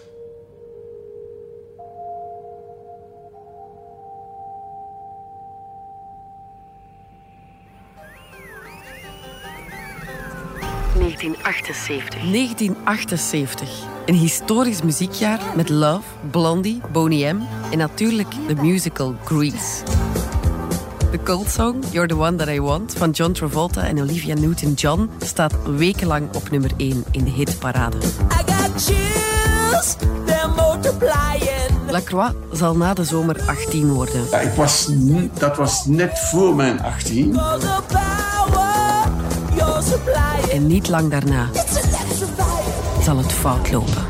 ...1978. 10.95 12.21
1978. 12.33 13.90
Een 14.07 14.15
historisch 14.15 14.83
muziekjaar 14.83 15.41
met 15.57 15.69
Love, 15.69 16.03
Blondie, 16.31 16.81
Boney 16.93 17.33
M 17.33 17.41
en 17.71 17.79
natuurlijk 17.79 18.29
de 18.47 18.55
musical 18.55 19.15
Grease. 19.25 19.85
De 21.11 21.23
cultsong 21.23 21.85
You're 21.91 22.09
the 22.09 22.17
One 22.17 22.37
That 22.37 22.49
I 22.49 22.61
Want 22.61 22.95
van 22.97 23.11
John 23.11 23.33
Travolta 23.33 23.87
en 23.87 24.01
Olivia 24.01 24.35
Newton-John 24.35 25.11
staat 25.19 25.55
wekenlang 25.77 26.35
op 26.35 26.51
nummer 26.51 26.71
1 26.77 27.05
in 27.11 27.25
de 27.25 27.31
hitparade. 27.31 27.97
Lacroix 31.91 32.33
zal 32.53 32.77
na 32.77 32.95
de 32.95 33.05
zomer 33.05 33.43
18 33.47 33.93
worden. 33.93 34.25
Ja, 34.31 34.39
ik 34.39 34.53
was, 34.53 34.89
dat 35.39 35.57
was 35.57 35.87
net 35.87 36.19
voor 36.19 36.55
mijn 36.55 36.83
18. 36.83 37.41
En 40.53 40.67
niet 40.67 40.89
lang 40.89 41.11
daarna 41.11 41.49
zal 43.11 43.19
het 43.19 43.33
fout 43.33 43.71
lopen. 43.71 44.05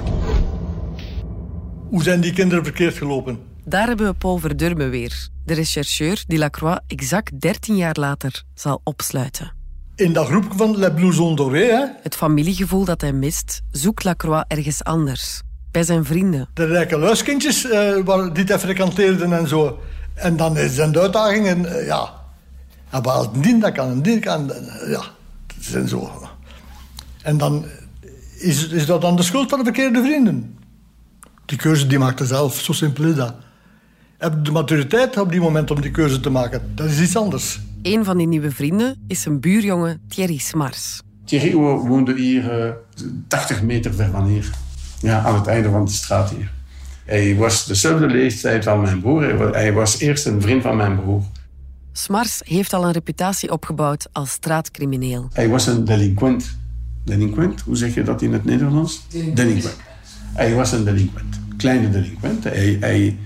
Hoe 1.88 2.02
zijn 2.02 2.20
die 2.20 2.32
kinderen 2.32 2.64
verkeerd 2.64 2.96
gelopen? 2.96 3.38
Daar 3.64 3.86
hebben 3.86 4.06
we 4.06 4.14
Paul 4.14 4.38
Verdurme 4.38 4.88
weer, 4.88 5.28
de 5.44 5.54
rechercheur 5.54 6.24
die 6.26 6.38
Lacroix 6.38 6.80
exact 6.86 7.40
13 7.40 7.76
jaar 7.76 7.96
later 7.98 8.42
zal 8.54 8.80
opsluiten. 8.84 9.52
In 9.96 10.12
dat 10.12 10.26
groep 10.26 10.44
van 10.56 10.78
Les 10.78 10.94
Blousons 10.94 11.36
Dorés, 11.36 11.70
hè, 11.70 11.86
Het 12.02 12.16
familiegevoel 12.16 12.84
dat 12.84 13.00
hij 13.00 13.12
mist, 13.12 13.60
zoekt 13.70 14.04
Lacroix 14.04 14.44
ergens 14.48 14.84
anders. 14.84 15.42
Bij 15.70 15.82
zijn 15.82 16.04
vrienden. 16.04 16.48
de 16.54 16.64
rijke 16.64 16.98
luiskindjes 16.98 17.70
eh, 17.70 17.96
waar 18.04 18.32
die 18.32 18.44
hij 18.44 18.58
frequenteerden 18.58 19.32
en 19.32 19.48
zo. 19.48 19.78
En 20.14 20.36
dan 20.36 20.56
zijn 20.68 20.92
de 20.92 21.00
uitdagingen, 21.00 21.64
eh, 21.64 21.86
ja. 21.86 22.12
En 22.90 23.02
waar 23.02 23.18
een 23.18 23.40
dien 23.40 23.60
dat 23.60 23.72
kan, 23.72 23.88
een 23.88 24.02
dien 24.02 24.20
kan, 24.20 24.52
eh, 24.52 24.90
ja. 24.90 25.02
Dat 25.46 25.64
zijn 25.64 25.88
zo. 25.88 26.10
En 27.22 27.38
dan 27.38 27.64
is, 28.40 28.68
is 28.68 28.86
dat 28.86 29.00
dan 29.00 29.16
de 29.16 29.22
schuld 29.22 29.48
van 29.50 29.58
de 29.58 29.64
verkeerde 29.64 30.02
vrienden. 30.02 30.58
Die 31.44 31.58
keuze 31.58 31.86
die 31.86 31.98
maakte 31.98 32.26
zelf, 32.26 32.60
zo 32.60 32.72
simpel 32.72 33.04
is 33.04 33.14
dat. 33.14 33.34
Heb 34.18 34.32
je 34.34 34.42
de 34.42 34.50
maturiteit 34.50 35.18
op 35.18 35.30
die 35.30 35.40
moment 35.40 35.70
om 35.70 35.80
die 35.80 35.90
keuze 35.90 36.20
te 36.20 36.30
maken? 36.30 36.62
Dat 36.74 36.86
is 36.90 37.00
iets 37.00 37.16
anders. 37.16 37.60
Een 37.82 38.04
van 38.04 38.16
die 38.16 38.26
nieuwe 38.26 38.50
vrienden 38.50 39.04
is 39.06 39.20
zijn 39.22 39.40
buurjongen 39.40 40.00
Thierry 40.08 40.38
Smars. 40.38 41.00
Thierry 41.24 41.54
wo- 41.54 41.86
woonde 41.86 42.14
hier 42.14 42.64
eh, 42.66 42.72
80 43.28 43.62
meter 43.62 43.94
ver 43.94 44.10
van 44.10 44.26
hier. 44.26 44.50
Ja, 45.00 45.22
aan 45.24 45.34
het 45.34 45.46
einde 45.46 45.70
van 45.70 45.84
de 45.84 45.90
straat 45.90 46.30
hier. 46.30 46.52
Hij 47.04 47.36
was 47.36 47.64
dezelfde 47.66 48.06
leeftijd 48.06 48.64
van 48.64 48.80
mijn 48.80 49.00
broer. 49.00 49.52
Hij 49.54 49.72
was 49.72 49.98
eerst 49.98 50.26
een 50.26 50.40
vriend 50.42 50.62
van 50.62 50.76
mijn 50.76 50.96
broer. 51.00 51.22
Smars 51.92 52.40
heeft 52.44 52.72
al 52.72 52.84
een 52.84 52.92
reputatie 52.92 53.52
opgebouwd 53.52 54.08
als 54.12 54.30
straatcrimineel. 54.30 55.28
Hij 55.32 55.48
was 55.48 55.66
een 55.66 55.84
delinquent. 55.84 56.58
Delinquent? 57.10 57.60
Hoe 57.60 57.76
zeg 57.76 57.94
je 57.94 58.02
dat 58.02 58.22
in 58.22 58.32
het 58.32 58.44
Nederlands? 58.44 59.06
Delinquent. 59.34 59.76
Hij 60.32 60.54
was 60.54 60.72
een 60.72 60.84
delinquent. 60.84 61.40
Kleine 61.56 61.90
delinquent. 61.90 62.44
Hij, 62.44 62.76
hij 62.80 63.18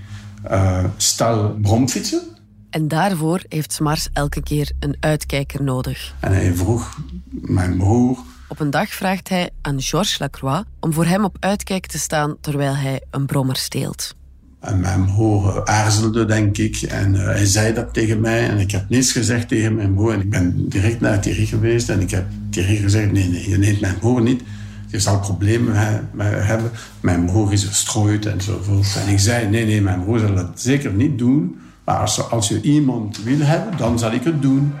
eh, 0.43 0.83
stal 0.97 1.57
bromfietsen. 1.61 2.21
En 2.69 2.87
daarvoor 2.87 3.43
heeft 3.49 3.73
Smars 3.73 4.09
elke 4.13 4.41
keer 4.43 4.71
een 4.79 4.95
uitkijker 4.99 5.63
nodig. 5.63 6.15
En 6.19 6.31
hij 6.31 6.53
vroeg 6.53 6.97
mijn 7.29 7.77
broer... 7.77 8.17
Op 8.47 8.59
een 8.59 8.69
dag 8.69 8.89
vraagt 8.89 9.29
hij 9.29 9.49
aan 9.61 9.81
Georges 9.81 10.19
Lacroix 10.19 10.63
om 10.79 10.93
voor 10.93 11.05
hem 11.05 11.23
op 11.23 11.37
uitkijk 11.39 11.85
te 11.85 11.97
staan 11.97 12.37
terwijl 12.41 12.75
hij 12.75 13.01
een 13.11 13.25
brommer 13.25 13.55
steelt. 13.55 14.15
En 14.59 14.79
mijn 14.79 15.05
broer 15.05 15.65
aarzelde, 15.65 16.25
denk 16.25 16.57
ik. 16.57 16.81
En 16.81 17.15
eh, 17.15 17.25
hij 17.25 17.45
zei 17.45 17.73
dat 17.73 17.93
tegen 17.93 18.19
mij. 18.19 18.49
En 18.49 18.57
ik 18.57 18.71
heb 18.71 18.89
niets 18.89 19.11
gezegd 19.11 19.47
tegen 19.47 19.75
mijn 19.75 19.93
broer. 19.93 20.13
En 20.13 20.21
ik 20.21 20.29
ben 20.29 20.69
direct 20.69 20.99
naar 20.99 21.19
Thierry 21.19 21.45
geweest. 21.45 21.89
En 21.89 22.01
ik 22.01 22.11
heb 22.11 22.25
Thierry 22.49 22.75
gezegd, 22.75 23.11
nee, 23.11 23.27
nee, 23.29 23.49
je 23.49 23.57
neemt 23.57 23.81
mijn 23.81 23.99
broer 23.99 24.21
niet. 24.21 24.43
Je 24.87 24.99
zal 24.99 25.19
problemen 25.19 25.75
he- 25.75 25.99
me- 26.11 26.23
hebben. 26.23 26.71
Mijn 26.99 27.25
broer 27.25 27.53
is 27.53 27.65
verstrooid 27.65 28.25
enzovoort. 28.25 28.97
En 29.05 29.11
ik 29.11 29.19
zei, 29.19 29.47
nee, 29.49 29.65
nee, 29.65 29.81
mijn 29.81 30.03
broer 30.03 30.19
zal 30.19 30.35
dat 30.35 30.51
zeker 30.55 30.91
niet 30.91 31.17
doen. 31.17 31.59
Maar 31.83 31.97
als, 31.97 32.29
als 32.29 32.47
je 32.47 32.61
iemand 32.61 33.23
wil 33.23 33.39
hebben, 33.39 33.77
dan 33.77 33.99
zal 33.99 34.11
ik 34.11 34.23
het 34.23 34.41
doen. 34.41 34.73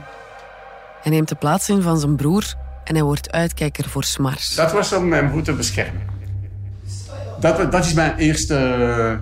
Hij 1.01 1.11
neemt 1.11 1.29
de 1.29 1.35
plaats 1.35 1.69
in 1.69 1.81
van 1.81 1.99
zijn 1.99 2.15
broer 2.15 2.53
en 2.83 2.93
hij 2.95 3.03
wordt 3.03 3.31
uitkijker 3.31 3.89
voor 3.89 4.03
Smars. 4.03 4.55
Dat 4.55 4.71
was 4.71 4.93
om 4.93 5.07
mijn 5.07 5.29
broer 5.29 5.41
te 5.43 5.53
beschermen. 5.53 6.01
Dat, 7.39 7.71
dat 7.71 7.85
is 7.85 7.93
mijn 7.93 8.15
eerste 8.17 9.19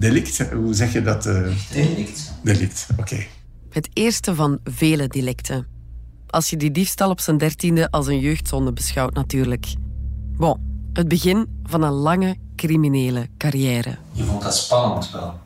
delict. 0.00 0.50
Hoe 0.52 0.74
zeg 0.74 0.92
je 0.92 1.02
dat? 1.02 1.26
eh? 1.26 1.42
Delict. 1.72 2.32
Delict, 2.42 2.86
oké. 2.96 3.26
Het 3.70 3.88
eerste 3.92 4.34
van 4.34 4.58
vele 4.64 5.06
delicten. 5.08 5.66
Als 6.26 6.50
je 6.50 6.56
die 6.56 6.70
diefstal 6.70 7.10
op 7.10 7.20
zijn 7.20 7.38
dertiende 7.38 7.90
als 7.90 8.06
een 8.06 8.20
jeugdzonde 8.20 8.72
beschouwt 8.72 9.14
natuurlijk. 9.14 9.66
Bon, 10.36 10.58
het 10.92 11.08
begin 11.08 11.46
van 11.64 11.82
een 11.82 11.92
lange 11.92 12.36
criminele 12.56 13.28
carrière. 13.38 13.96
Je 14.12 14.24
vond 14.24 14.42
dat 14.42 14.56
spannend 14.56 15.10
wel. 15.10 15.38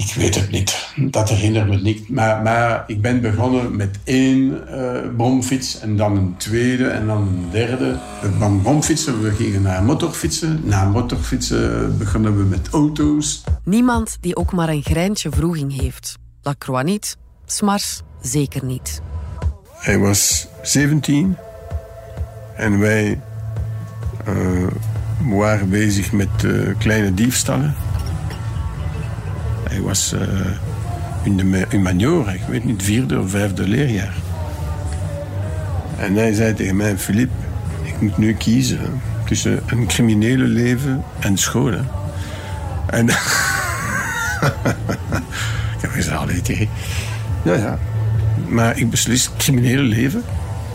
Ik 0.00 0.14
weet 0.14 0.34
het 0.34 0.50
niet. 0.50 0.92
Dat 0.96 1.28
herinnert 1.28 1.68
me 1.68 1.76
niet. 1.76 2.08
Maar, 2.08 2.42
maar 2.42 2.84
ik 2.86 3.00
ben 3.00 3.20
begonnen 3.20 3.76
met 3.76 3.98
één 4.04 4.68
eh, 4.68 5.08
bromfiets 5.16 5.80
en 5.80 5.96
dan 5.96 6.16
een 6.16 6.34
tweede 6.36 6.88
en 6.88 7.06
dan 7.06 7.20
een 7.22 7.50
derde. 7.50 7.98
Van 8.38 8.62
bromfietsen, 8.62 9.22
we 9.22 9.30
gingen 9.30 9.62
naar 9.62 9.82
motorfietsen. 9.82 10.60
Na 10.64 10.84
motorfietsen 10.84 11.98
begonnen 11.98 12.36
we 12.36 12.44
met 12.44 12.68
auto's. 12.68 13.44
Niemand 13.64 14.16
die 14.20 14.36
ook 14.36 14.52
maar 14.52 14.68
een 14.68 14.82
greintje 14.82 15.30
vroeging 15.30 15.80
heeft. 15.80 16.14
Lacroix 16.42 16.84
niet, 16.84 17.16
Smars 17.46 18.02
zeker 18.20 18.64
niet. 18.64 19.02
Hij 19.72 19.98
was 19.98 20.48
17 20.62 21.36
en 22.56 22.78
wij 22.78 23.20
eh, 24.24 24.34
waren 25.28 25.68
bezig 25.68 26.12
met 26.12 26.44
eh, 26.44 26.50
kleine 26.78 27.14
diefstallen. 27.14 27.74
Hij 29.70 29.80
was 29.80 30.12
eh, 30.12 30.20
in 31.22 31.36
de 31.36 31.44
ma- 31.44 31.64
in 31.68 31.82
major, 31.82 32.34
ik 32.34 32.42
weet 32.48 32.64
niet, 32.64 32.82
vierde 32.82 33.20
of 33.20 33.30
vijfde 33.30 33.68
leerjaar. 33.68 34.14
En 35.98 36.14
hij 36.14 36.32
zei 36.32 36.54
tegen 36.54 36.76
mij, 36.76 36.98
Filip, 36.98 37.30
ik 37.82 38.00
moet 38.00 38.18
nu 38.18 38.34
kiezen 38.34 39.00
tussen 39.24 39.60
een 39.66 39.86
criminele 39.86 40.44
leven 40.44 41.02
en 41.18 41.36
school. 41.38 41.70
hè." 41.72 41.80
En 42.86 43.08
ik 45.76 45.80
heb 45.80 45.90
gezegd, 45.90 46.16
allee 46.16 46.40
Thierry. 46.42 46.68
Ja, 47.42 47.54
ja. 47.54 47.78
Maar 48.48 48.78
ik 48.78 48.90
beslis 48.90 49.30
criminele 49.36 49.82
leven. 49.82 50.24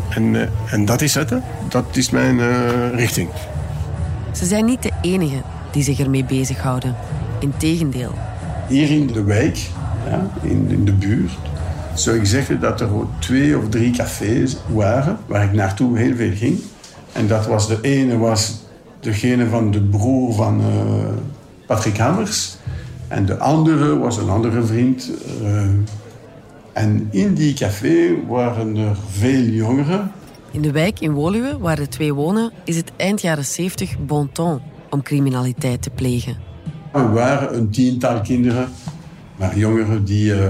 En, 0.09 0.35
eh, 0.35 0.73
en 0.73 0.85
dat 0.85 1.01
is 1.01 1.13
het, 1.13 1.29
hè. 1.29 1.37
Dat 1.69 1.85
is 1.91 2.09
mijn 2.09 2.39
eh, 2.39 2.89
richting. 2.95 3.29
Ze 4.31 4.45
zijn 4.45 4.65
niet 4.65 4.81
de 4.81 4.91
enigen 5.01 5.41
die 5.71 5.83
zich 5.83 5.99
ermee 5.99 6.23
bezighouden. 6.25 6.95
Integendeel. 7.39 8.15
Hier 8.67 8.89
in 8.89 9.07
de 9.07 9.23
wijk, 9.23 9.69
ja, 10.09 10.27
in, 10.41 10.65
in 10.69 10.85
de 10.85 10.91
buurt, 10.93 11.31
zou 11.93 12.17
ik 12.17 12.25
zeggen 12.25 12.59
dat 12.59 12.81
er 12.81 12.89
twee 13.19 13.57
of 13.57 13.69
drie 13.69 13.91
cafés 13.91 14.57
waren 14.67 15.17
waar 15.25 15.43
ik 15.43 15.53
naartoe 15.53 15.97
heel 15.97 16.15
veel 16.15 16.31
ging. 16.35 16.59
En 17.11 17.27
dat 17.27 17.45
was 17.47 17.67
de 17.67 17.77
ene 17.81 18.17
was 18.17 18.59
degene 18.99 19.47
van 19.47 19.71
de 19.71 19.81
broer 19.81 20.33
van 20.33 20.59
eh, 20.61 20.65
Patrick 21.65 21.97
Hammers. 21.97 22.55
En 23.07 23.25
de 23.25 23.37
andere 23.37 23.97
was 23.97 24.17
een 24.17 24.29
andere 24.29 24.63
vriend. 24.63 25.11
eh. 25.43 25.61
en 26.73 27.07
in 27.11 27.33
die 27.33 27.53
café 27.53 28.25
waren 28.27 28.75
er 28.77 28.95
veel 29.09 29.41
jongeren. 29.41 30.11
In 30.51 30.61
de 30.61 30.71
wijk 30.71 30.99
in 30.99 31.11
Woluwe, 31.11 31.57
waar 31.59 31.75
de 31.75 31.87
twee 31.87 32.13
wonen, 32.13 32.51
is 32.63 32.75
het 32.75 32.91
eind 32.95 33.21
jaren 33.21 33.45
70 33.45 33.95
bon 33.99 34.31
ton 34.31 34.59
om 34.89 35.03
criminaliteit 35.03 35.81
te 35.81 35.89
plegen. 35.89 36.54
Er 36.95 37.13
waren 37.13 37.57
een 37.57 37.69
tiental 37.69 38.21
kinderen, 38.21 38.69
maar 39.35 39.57
jongeren 39.57 40.05
die 40.05 40.33
eh, 40.33 40.49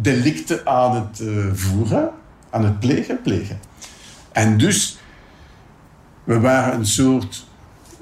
delicten 0.00 0.66
aan 0.66 0.94
het 0.94 1.20
eh, 1.20 1.28
voeren, 1.52 2.10
aan 2.50 2.64
het 2.64 2.80
plegen, 2.80 3.22
plegen. 3.22 3.60
En 4.32 4.58
dus, 4.58 4.98
we 6.24 6.40
waren 6.40 6.74
een 6.74 6.86
soort, 6.86 7.46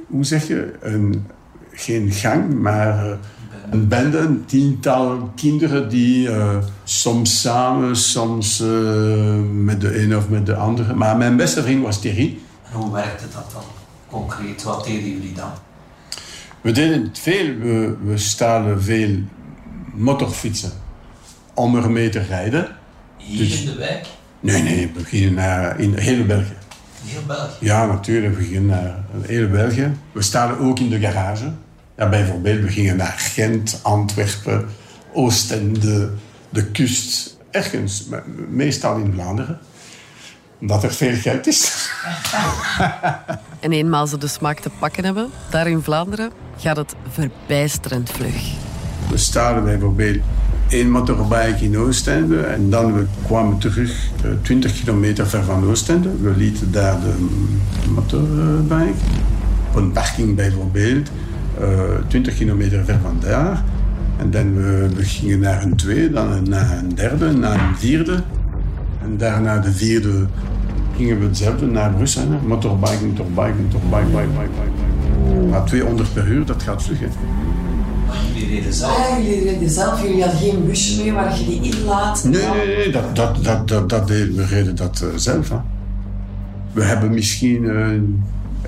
hoe 0.06 0.24
zeg 0.24 0.48
je, 0.48 0.74
een, 0.80 1.26
geen 1.72 2.10
gang, 2.10 2.54
maar 2.54 3.06
eh, 3.06 3.16
een 3.70 3.88
bende, 3.88 4.18
een 4.18 4.44
tiental 4.44 5.30
kinderen 5.34 5.88
die 5.88 6.28
soms 6.84 7.40
samen, 7.40 7.96
soms 7.96 8.58
met 9.52 9.80
de 9.80 9.98
ene 9.98 10.16
of 10.16 10.28
met 10.28 10.46
de 10.46 10.54
andere. 10.54 10.94
Maar 10.94 11.16
mijn 11.16 11.36
beste 11.36 11.62
vriend 11.62 11.82
was 11.82 12.00
Thierry. 12.00 12.38
En 12.70 12.78
hoe 12.78 12.92
werkte 12.92 13.24
dat 13.34 13.50
dan 13.52 13.62
concreet? 14.08 14.62
Wat 14.62 14.84
deden 14.84 15.10
jullie 15.10 15.32
dan? 15.32 15.50
We 16.60 16.72
deden 16.72 17.02
het 17.02 17.18
veel. 17.18 17.56
We, 17.58 17.96
we 18.04 18.18
stalen 18.18 18.82
veel 18.82 19.18
motorfietsen 19.94 20.72
om 21.54 21.76
ermee 21.76 22.08
te 22.08 22.22
rijden. 22.22 22.76
Hier 23.16 23.58
in 23.58 23.66
de 23.66 23.76
wijk? 23.76 24.06
Nee, 24.40 24.62
nee, 24.62 24.90
we 24.94 25.04
gingen 25.04 25.34
naar 25.34 25.80
in 25.80 25.94
heel 25.94 26.24
België. 26.24 26.56
Heel 27.04 27.22
België? 27.26 27.64
Ja, 27.64 27.86
natuurlijk. 27.86 28.36
We 28.36 28.42
gingen 28.42 28.66
naar 28.66 29.04
heel 29.20 29.48
België. 29.48 29.92
We 30.12 30.22
stalen 30.22 30.58
ook 30.58 30.78
in 30.78 30.88
de 30.88 30.98
garage. 30.98 31.52
Ja, 31.96 32.08
bijvoorbeeld, 32.08 32.60
we 32.60 32.68
gingen 32.68 32.96
naar 32.96 33.14
Gent, 33.18 33.80
Antwerpen, 33.82 34.68
Oostende, 35.12 36.10
de 36.48 36.66
kust. 36.66 37.38
Ergens, 37.50 38.06
meestal 38.48 38.96
in 38.96 39.12
Vlaanderen. 39.12 39.58
Dat 40.60 40.82
er 40.82 40.92
veel 40.92 41.14
geld 41.14 41.46
is. 41.46 41.70
En 43.60 43.72
eenmaal 43.72 44.06
ze 44.06 44.18
de 44.18 44.26
smaak 44.26 44.60
te 44.60 44.70
pakken 44.78 45.04
hebben, 45.04 45.30
daar 45.50 45.68
in 45.68 45.82
Vlaanderen, 45.82 46.30
gaat 46.56 46.76
het 46.76 46.94
verbijsterend 47.08 48.10
vlug. 48.10 48.52
We 49.10 49.16
starten 49.16 49.64
bijvoorbeeld 49.64 50.18
één 50.68 50.90
motorbike 50.90 51.64
in 51.64 51.78
Oostende 51.78 52.40
en 52.40 52.70
dan 52.70 52.94
we 52.94 53.06
kwamen 53.26 53.58
terug 53.58 54.08
eh, 54.24 54.30
20 54.42 54.72
kilometer 54.72 55.26
ver 55.26 55.44
van 55.44 55.64
Oostende. 55.64 56.10
We 56.20 56.36
lieten 56.36 56.72
daar 56.72 57.00
de 57.00 57.14
motorbike 57.90 58.98
op 59.68 59.76
een 59.76 59.92
parking 59.92 60.36
bijvoorbeeld, 60.36 61.08
eh, 61.60 61.68
20 62.08 62.34
kilometer 62.34 62.84
ver 62.84 62.98
van 63.02 63.16
daar. 63.20 63.64
En 64.18 64.30
dan 64.30 64.54
we, 64.54 64.88
we 64.94 65.04
gingen 65.04 65.38
naar 65.38 65.62
een 65.62 65.76
tweede, 65.76 66.10
dan 66.10 66.48
naar 66.48 66.78
een 66.78 66.94
derde, 66.94 67.32
naar 67.32 67.68
een 67.68 67.76
vierde. 67.76 68.22
En 69.02 69.16
daarna 69.16 69.58
de 69.58 69.72
vierde 69.72 70.26
gingen 70.96 71.18
we 71.18 71.24
hetzelfde 71.26 71.66
naar 71.66 71.90
Brussel. 71.94 72.22
hè. 72.30 72.38
Motorbike, 72.46 73.04
motorbike, 73.06 73.52
motorbike, 73.62 74.04
bike, 74.04 74.26
bike, 74.28 74.28
bike, 74.38 74.50
bike. 75.24 75.46
Maar 75.50 75.64
200 75.64 76.12
per 76.12 76.26
uur, 76.26 76.44
dat 76.44 76.62
gaat 76.62 76.82
vlug. 76.82 76.98
hè. 77.00 77.06
Jullie 78.34 78.54
reden 78.54 78.72
zelf. 78.72 78.96
Ah, 78.96 79.24
jullie 79.24 79.44
reden 79.44 79.70
zelf, 79.70 80.02
jullie 80.02 80.22
hadden 80.22 80.40
geen 80.40 80.66
busje 80.66 81.02
mee 81.02 81.12
waar 81.12 81.38
je 81.38 81.44
die 81.44 81.72
inlaat. 81.74 82.24
Nee, 82.24 82.32
nee, 82.32 82.76
nee, 82.76 82.90
dat, 82.90 83.16
dat, 83.16 83.44
dat, 83.44 83.68
dat, 83.68 83.88
dat 83.88 84.08
deden 84.08 84.36
we 84.36 84.44
reden 84.46 84.76
dat 84.76 85.00
eh, 85.00 85.08
zelf. 85.16 85.48
Hè. 85.48 85.56
We 86.72 86.82
hebben 86.82 87.10
misschien, 87.10 87.68
eh, 87.70 87.92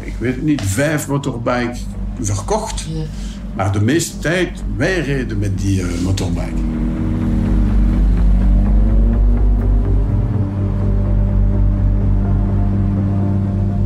ik 0.06 0.14
weet 0.18 0.34
het 0.34 0.44
niet, 0.44 0.62
vijf 0.62 1.08
motorbike 1.08 1.74
verkocht. 2.20 2.86
Maar 3.56 3.72
de 3.72 3.80
meeste 3.80 4.18
tijd, 4.18 4.62
wij 4.76 5.00
reden 5.00 5.38
met 5.38 5.58
die 5.58 5.80
eh, 5.80 5.86
motorbike. 6.04 6.52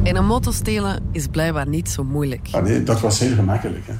En 0.07 0.17
een 0.17 0.27
motto 0.27 0.51
stelen 0.51 1.09
is 1.13 1.27
blijkbaar 1.27 1.69
niet 1.69 1.91
zo 1.91 2.05
moeilijk. 2.05 2.49
Ah, 2.51 2.63
nee, 2.63 2.83
dat 2.83 3.01
was 3.01 3.19
heel 3.19 3.35
gemakkelijk. 3.35 3.87
Hè. 3.87 3.93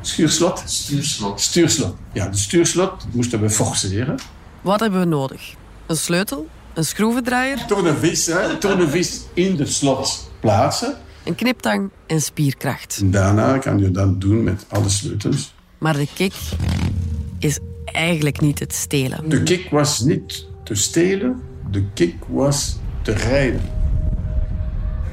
Schuurslot? 0.00 0.62
Stuurslot. 0.66 1.40
Stuurslot. 1.40 1.96
Ja, 2.12 2.28
de 2.28 2.36
stuurslot 2.36 3.06
moesten 3.12 3.40
we 3.40 3.50
forceren. 3.50 4.18
Wat 4.60 4.80
hebben 4.80 5.00
we 5.00 5.06
nodig? 5.06 5.54
Een 5.86 5.96
sleutel? 5.96 6.48
Een 6.74 6.84
schroevendraaier? 6.84 7.66
Tournevis, 7.66 8.26
hè. 8.26 8.56
Tournevis 8.56 9.20
in 9.34 9.56
de 9.56 9.66
slot 9.66 10.30
plaatsen. 10.40 10.94
Een 11.24 11.34
kniptang 11.34 11.90
en 12.06 12.22
spierkracht. 12.22 12.98
En 13.00 13.10
daarna 13.10 13.58
kan 13.58 13.78
je 13.78 13.90
dat 13.90 14.20
doen 14.20 14.42
met 14.44 14.66
alle 14.68 14.88
sleutels. 14.88 15.54
Maar 15.78 15.94
de 15.94 16.06
kick 16.14 16.34
is 17.38 17.58
eigenlijk 17.84 18.40
niet 18.40 18.58
het 18.58 18.74
stelen. 18.74 19.28
De 19.28 19.42
kick 19.42 19.70
was 19.70 20.00
niet 20.00 20.46
te 20.64 20.74
stelen, 20.74 21.42
de 21.70 21.84
kick 21.94 22.14
was 22.28 22.76
te 23.02 23.12
rijden. 23.12 23.78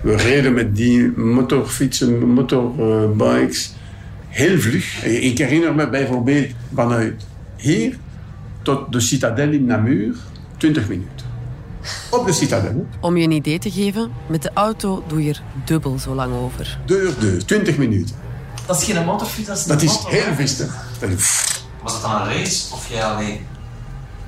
We 0.01 0.15
reden 0.15 0.53
met 0.53 0.75
die 0.75 1.11
motorfietsen, 1.17 2.27
motorbikes, 2.33 3.73
heel 4.27 4.59
vlug. 4.59 5.03
Ik 5.03 5.37
herinner 5.37 5.75
me 5.75 5.89
bijvoorbeeld 5.89 6.51
vanuit 6.73 7.25
hier 7.55 7.97
tot 8.61 8.91
de 8.91 8.99
citadel 8.99 9.51
in 9.51 9.65
Namur, 9.65 10.15
20 10.57 10.87
minuten. 10.87 11.25
Op 12.11 12.25
de 12.25 12.33
citadel. 12.33 12.87
Om 12.99 13.17
je 13.17 13.23
een 13.23 13.31
idee 13.31 13.59
te 13.59 13.71
geven, 13.71 14.11
met 14.27 14.41
de 14.41 14.51
auto 14.53 15.03
doe 15.07 15.23
je 15.23 15.29
er 15.29 15.41
dubbel 15.65 15.99
zo 15.99 16.13
lang 16.13 16.33
over. 16.33 16.79
Deur, 16.85 17.13
deur, 17.19 17.45
20 17.45 17.77
minuten. 17.77 18.15
Dat 18.65 18.81
is 18.81 18.83
geen 18.91 19.05
motorfiets, 19.05 19.47
dat 19.47 19.57
is 19.57 19.63
een 19.63 19.69
Dat 19.69 19.81
is 19.81 20.03
heel 20.07 20.33
vistig. 20.35 20.85
Was 21.83 21.93
het 21.93 22.01
dan 22.01 22.11
een 22.21 22.27
race 22.27 22.73
of 22.73 22.89
jij 22.89 23.03
alleen? 23.03 23.39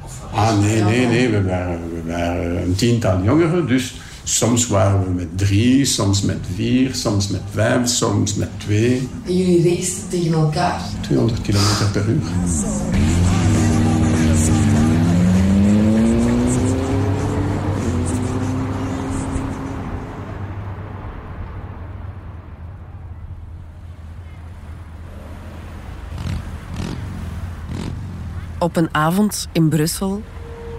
Of 0.04 0.22
Ah, 0.32 0.60
nee, 0.60 0.82
nee, 0.82 1.06
nee. 1.08 1.30
We 1.30 1.44
waren, 1.44 1.80
we 1.94 2.12
waren 2.12 2.62
een 2.62 2.76
tiental 2.76 3.22
jongeren. 3.24 3.68
Dus 3.68 3.96
soms 4.30 4.68
waren 4.68 5.04
we 5.04 5.10
met 5.10 5.38
drie, 5.38 5.86
soms 5.86 6.22
met 6.22 6.38
vier, 6.56 6.96
soms 6.96 7.28
met 7.28 7.42
vijf, 7.52 7.88
soms 7.88 8.36
met 8.36 8.50
twee. 8.58 9.10
En 9.26 9.38
jullie 9.38 9.76
racen 9.76 10.10
tegen 10.10 10.34
elkaar. 10.34 10.82
200 11.02 11.42
kilometer 11.42 11.90
per 11.92 12.10
uur. 12.10 12.22
Op 28.60 28.76
een 28.76 28.90
avond 28.92 29.48
in 29.52 29.70
Brussel 29.70 30.22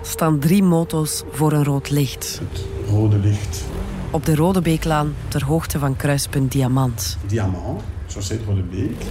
staan 0.02 0.38
drie 0.38 0.62
moto's 0.62 1.22
voor 1.30 1.52
een 1.52 1.64
rood 1.64 1.90
licht. 1.90 2.40
Rode 2.88 3.18
licht. 3.18 3.64
Op 4.10 4.24
de 4.24 4.34
Rode 4.34 4.60
Beeklaan 4.60 5.14
ter 5.28 5.44
hoogte 5.44 5.78
van 5.78 5.96
kruispunt 5.96 6.52
Diamant. 6.52 7.18
Diamant, 7.26 7.82
zoals 8.06 8.28
heet 8.28 8.40
Rode 8.46 8.62
Beek. 8.62 9.02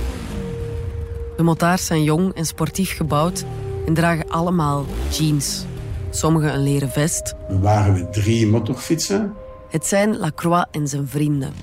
De 1.37 1.43
motards 1.43 1.85
zijn 1.85 2.03
jong 2.03 2.33
en 2.33 2.45
sportief 2.45 2.95
gebouwd 2.95 3.45
en 3.85 3.93
dragen 3.93 4.29
allemaal 4.29 4.85
jeans. 5.09 5.65
Sommigen 6.09 6.53
een 6.53 6.63
leren 6.63 6.89
vest. 6.89 7.35
We 7.47 7.59
waren 7.59 7.93
met 7.93 8.13
drie 8.13 8.47
motorfietsen. 8.47 9.33
Het 9.69 9.85
zijn 9.85 10.17
Lacroix 10.17 10.67
en 10.71 10.87
zijn 10.87 11.07
vrienden. 11.07 11.53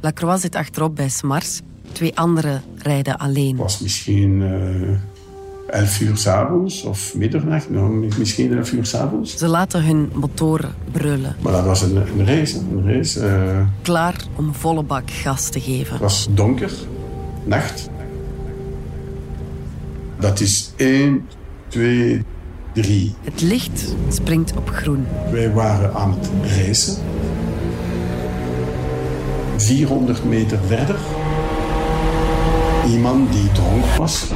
Lacroix 0.00 0.40
zit 0.40 0.54
achterop 0.54 0.96
bij 0.96 1.08
Smars. 1.08 1.60
Twee 1.92 2.18
anderen 2.18 2.62
rijden 2.76 3.18
alleen. 3.18 3.50
Het 3.50 3.58
was 3.58 3.80
misschien 3.80 4.42
eh 4.42 5.15
11 5.76 6.00
uur 6.00 6.16
s'avonds 6.16 6.82
of 6.82 7.14
middernacht. 7.14 7.70
Nou, 7.70 8.08
misschien 8.18 8.56
11 8.56 8.72
uur 8.72 8.86
s'avonds. 8.86 9.36
Ze 9.36 9.46
laten 9.48 9.84
hun 9.84 10.10
motoren 10.14 10.74
brullen. 10.92 11.36
Maar 11.40 11.52
dat 11.52 11.64
was 11.64 11.82
een, 11.82 11.96
een 11.96 12.26
race. 12.26 12.58
Een 12.58 12.92
race. 12.94 13.20
eh, 13.26 13.58
Klaar 13.82 14.14
om 14.36 14.54
volle 14.54 14.82
bak 14.82 15.10
gas 15.10 15.48
te 15.48 15.60
geven. 15.60 15.92
Het 15.92 16.00
was 16.02 16.28
donker, 16.30 16.72
nacht. 17.44 17.88
Dat 20.20 20.40
is 20.40 20.70
1, 20.76 21.28
2, 21.68 22.24
3. 22.72 23.14
Het 23.24 23.40
licht 23.42 23.94
springt 24.08 24.56
op 24.56 24.68
groen. 24.68 25.06
Wij 25.30 25.52
waren 25.52 25.94
aan 25.94 26.16
het 26.20 26.30
racen. 26.56 26.96
400 29.56 30.24
meter 30.24 30.58
verder. 30.66 30.96
Iemand 32.88 33.32
die 33.32 33.52
dronken 33.52 33.96
was. 33.98 34.26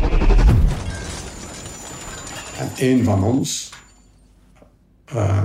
En 2.60 2.70
een 2.76 3.04
van 3.04 3.22
ons. 3.22 3.70
eh, 5.04 5.42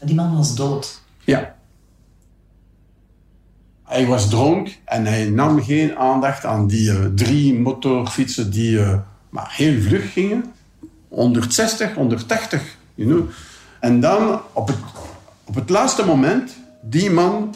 Die 0.00 0.14
man 0.14 0.36
was 0.36 0.54
dood. 0.54 1.00
ja. 1.24 1.52
Hij 3.84 4.06
was 4.06 4.28
dronk 4.28 4.68
en 4.84 5.06
hij 5.06 5.24
nam 5.30 5.62
geen 5.62 5.96
aandacht 5.96 6.44
aan 6.44 6.66
die 6.66 6.90
eh, 6.90 7.04
drie 7.14 7.54
motorfietsen 7.58 8.50
die 8.50 8.80
eh, 8.82 8.98
maar 9.28 9.52
heel 9.56 9.80
vlug 9.82 10.12
gingen. 10.12 10.52
160, 11.08 11.94
180, 11.94 12.76
you 12.94 13.08
know. 13.08 13.28
En 13.80 14.00
dan 14.00 14.40
op 14.52 14.66
het, 14.68 14.76
op 15.44 15.54
het 15.54 15.68
laatste 15.70 16.04
moment, 16.04 16.56
die 16.80 17.10
man 17.10 17.54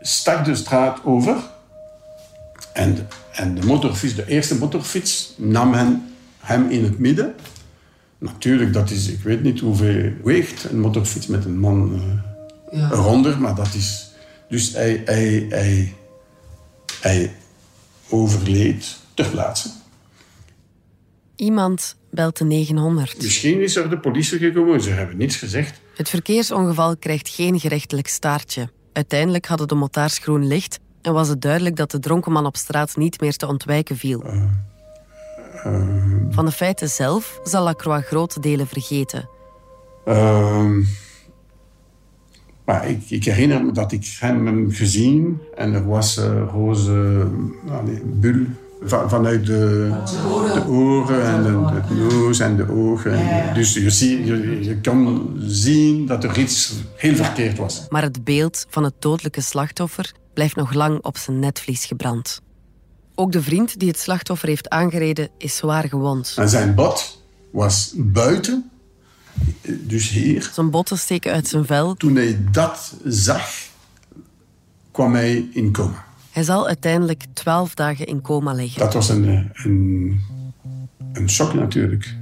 stak 0.00 0.44
de 0.44 0.54
straat 0.54 0.98
over. 1.04 1.36
En, 2.72 3.08
en 3.32 3.54
de 3.54 3.66
motorfiets, 3.66 4.14
de 4.14 4.26
eerste 4.26 4.58
motorfiets, 4.58 5.32
nam 5.36 5.72
hem, 5.74 6.02
hem 6.38 6.70
in 6.70 6.84
het 6.84 6.98
midden. 6.98 7.34
Natuurlijk, 8.22 8.72
dat 8.72 8.90
is, 8.90 9.08
ik 9.08 9.20
weet 9.20 9.42
niet 9.42 9.60
hoeveel 9.60 10.12
weegt 10.24 10.64
een 10.64 10.80
motorfiets 10.80 11.26
met 11.26 11.44
een 11.44 11.58
man 11.58 11.94
eh, 12.70 12.78
Ja. 12.78 12.90
eronder, 12.92 13.40
maar 13.40 13.54
dat 13.54 13.74
is... 13.74 14.10
Dus 14.48 14.72
hij, 14.72 15.02
hij, 15.04 15.46
hij, 15.48 15.94
hij 17.00 17.34
overleed 18.08 18.96
ter 19.14 19.26
plaatse. 19.28 19.68
Iemand 21.36 21.96
belt 22.10 22.36
de 22.38 22.44
900. 22.44 23.22
Misschien 23.22 23.60
is 23.62 23.76
er 23.76 23.90
de 23.90 23.98
politie 23.98 24.38
gekomen, 24.38 24.82
ze 24.82 24.90
hebben 24.90 25.16
niets 25.16 25.36
gezegd. 25.36 25.80
Het 25.96 26.08
verkeersongeval 26.08 26.96
krijgt 26.96 27.28
geen 27.28 27.60
gerechtelijk 27.60 28.08
staartje. 28.08 28.68
Uiteindelijk 28.92 29.46
hadden 29.46 29.68
de 29.68 29.74
motards 29.74 30.18
groen 30.18 30.46
licht 30.46 30.78
en 31.02 31.12
was 31.12 31.28
het 31.28 31.40
duidelijk 31.40 31.76
dat 31.76 31.90
de 31.90 31.98
dronken 31.98 32.32
man 32.32 32.46
op 32.46 32.56
straat 32.56 32.96
niet 32.96 33.20
meer 33.20 33.36
te 33.36 33.46
ontwijken 33.46 33.96
viel. 33.96 34.24
Van 36.30 36.44
de 36.44 36.50
feiten 36.52 36.88
zelf 36.88 37.40
zal 37.44 37.62
Lacroix 37.64 38.06
grote 38.06 38.40
delen 38.40 38.66
vergeten. 38.66 39.28
Ehm, 40.04 40.80
maar 42.64 42.88
ik, 42.88 43.02
ik 43.10 43.24
herinner 43.24 43.64
me 43.64 43.72
dat 43.72 43.92
ik 43.92 44.16
hem 44.20 44.46
heb 44.46 44.74
gezien 44.74 45.40
en 45.56 45.74
er 45.74 45.86
was 45.86 46.16
eh, 46.16 46.42
roze 46.52 47.26
allee, 47.70 48.02
bul 48.04 48.44
va- 48.82 49.08
vanuit 49.08 49.46
de, 49.46 49.92
de 50.54 50.64
oren 50.68 51.24
en 51.26 51.42
de, 51.42 51.80
de 51.88 51.94
neus 51.94 52.38
en 52.40 52.56
de 52.56 52.70
ogen. 52.70 53.12
En- 53.12 53.54
Dus 53.54 53.74
je, 53.74 53.90
zie, 53.90 54.24
je, 54.24 54.64
je 54.64 54.80
kan 54.80 55.32
zien 55.38 56.06
dat 56.06 56.24
er 56.24 56.38
iets 56.38 56.72
heel 56.96 57.14
verkeerd 57.14 57.58
was. 57.58 57.86
Maar 57.88 58.02
het 58.02 58.24
beeld 58.24 58.66
van 58.68 58.84
het 58.84 58.94
dodelijke 58.98 59.40
slachtoffer 59.40 60.12
blijft 60.34 60.56
nog 60.56 60.72
lang 60.74 61.02
op 61.04 61.16
zijn 61.16 61.38
netvlies 61.38 61.84
gebrand. 61.84 62.40
Ook 63.14 63.32
de 63.32 63.42
vriend 63.42 63.78
die 63.78 63.88
het 63.88 63.98
slachtoffer 63.98 64.48
heeft 64.48 64.68
aangereden 64.68 65.28
is 65.38 65.56
zwaar 65.56 65.88
gewond. 65.88 66.34
En 66.36 66.48
zijn 66.48 66.74
bot 66.74 67.22
was 67.50 67.92
buiten 67.96 68.70
Dus 69.62 70.08
hier. 70.08 70.50
Zijn 70.52 70.70
botten 70.70 70.98
steken 70.98 71.32
uit 71.32 71.48
zijn 71.48 71.66
vel. 71.66 71.94
Toen 71.94 72.16
hij 72.16 72.38
dat 72.50 72.94
zag, 73.04 73.50
kwam 74.90 75.14
hij 75.14 75.48
in 75.52 75.72
coma. 75.72 76.04
Hij 76.30 76.42
zal 76.42 76.66
uiteindelijk 76.66 77.24
twaalf 77.32 77.74
dagen 77.74 78.06
in 78.06 78.20
coma 78.20 78.52
liggen. 78.52 78.80
Dat 78.80 78.94
was 78.94 79.08
een, 79.08 79.50
een, 79.52 80.20
een 81.12 81.30
shock 81.30 81.54
natuurlijk. 81.54 82.16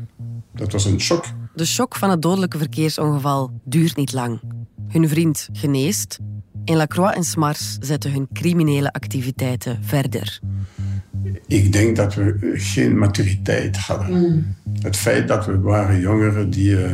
Dat 0.55 0.73
was 0.73 0.85
een 0.85 1.01
shock. 1.01 1.25
De 1.55 1.67
shock 1.67 1.97
van 1.97 2.11
het 2.11 2.23
dodelijke 2.23 2.59
verkeersongeval 2.59 3.51
duurt 3.65 3.97
niet 3.97 4.13
lang. 4.13 4.41
Hun 4.89 5.09
vriend 5.09 5.49
geneest 5.53 6.19
en 6.65 6.77
Lacroix 6.77 7.15
en 7.15 7.25
Smars 7.25 7.77
zetten 7.81 8.13
hun 8.13 8.29
criminele 8.33 8.93
activiteiten 8.93 9.79
verder. 9.85 10.41
Ik 11.47 11.73
denk 11.73 11.97
dat 11.97 12.15
we 12.15 12.53
geen 12.55 12.99
maturiteit 12.99 13.77
hadden. 13.77 14.57
Het 14.81 14.97
feit 14.97 15.29
dat 15.29 15.47
we 15.47 15.61
waren 15.61 16.01
jongeren 16.01 16.51
die 16.51 16.71
uh, 16.71 16.91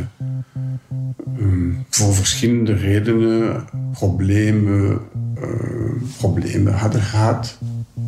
um, 1.39 1.85
voor 1.89 2.13
verschillende 2.13 2.73
redenen 2.73 3.65
problemen, 3.91 4.99
uh, 5.37 6.01
problemen 6.17 6.73
hadden 6.73 7.01
gehad. 7.01 7.57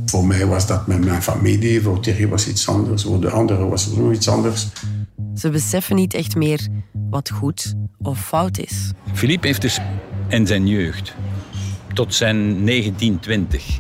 Voor 0.06 0.26
mij 0.26 0.46
was 0.46 0.68
dat 0.68 0.88
met 0.88 1.06
mijn 1.06 1.22
familie, 1.22 1.82
voor 1.82 2.00
Thierry 2.00 2.28
was 2.28 2.48
iets 2.48 2.68
anders, 2.68 3.04
voor 3.04 3.22
de 3.22 3.30
anderen 3.30 3.70
was 3.70 3.86
het 3.86 3.98
nog 3.98 4.14
iets 4.14 4.30
anders. 4.30 4.68
Ze 5.36 5.50
beseffen 5.50 5.96
niet 5.96 6.14
echt 6.14 6.36
meer 6.36 6.68
wat 7.10 7.30
goed 7.30 7.74
of 7.98 8.26
fout 8.26 8.58
is. 8.58 8.92
Philippe 9.14 9.48
heeft 9.48 9.62
dus 9.62 9.80
in 10.28 10.48
zijn 10.48 10.68
jeugd, 10.68 11.16
tot 11.94 12.14
zijn 12.14 12.38
1920, 12.66 13.80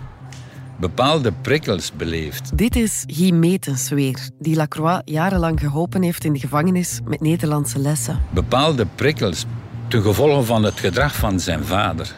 bepaalde 0.79 1.31
prikkels 1.41 1.91
beleefd. 1.91 2.57
Dit 2.57 2.75
is 2.75 3.03
Guy 3.07 3.31
Metens 3.31 3.89
weer, 3.89 4.29
die 4.39 4.55
Lacroix 4.55 5.01
jarenlang 5.05 5.59
geholpen 5.59 6.03
heeft 6.03 6.23
in 6.23 6.33
de 6.33 6.39
gevangenis 6.39 6.99
met 7.05 7.21
Nederlandse 7.21 7.79
lessen. 7.79 8.19
Bepaalde 8.33 8.85
prikkels 8.95 9.45
ten 9.87 10.01
gevolge 10.01 10.43
van 10.43 10.63
het 10.63 10.79
gedrag 10.79 11.15
van 11.15 11.39
zijn 11.39 11.63
vader 11.63 12.15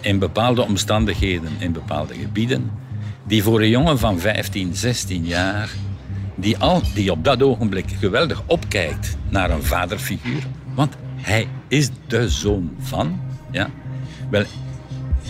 in 0.00 0.18
bepaalde 0.18 0.62
omstandigheden, 0.62 1.50
in 1.58 1.72
bepaalde 1.72 2.14
gebieden, 2.14 2.70
die 3.26 3.42
voor 3.42 3.60
een 3.60 3.68
jongen 3.68 3.98
van 3.98 4.18
15, 4.18 4.74
16 4.74 5.24
jaar, 5.24 5.70
die, 6.34 6.58
al, 6.58 6.82
die 6.94 7.10
op 7.10 7.24
dat 7.24 7.42
ogenblik 7.42 7.86
geweldig 7.98 8.42
opkijkt 8.46 9.16
naar 9.28 9.50
een 9.50 9.62
vaderfiguur, 9.62 10.42
want 10.74 10.94
hij 11.16 11.48
is 11.68 11.88
de 12.06 12.28
zoon 12.28 12.70
van, 12.78 13.20
ja, 13.50 13.70
wel, 14.30 14.44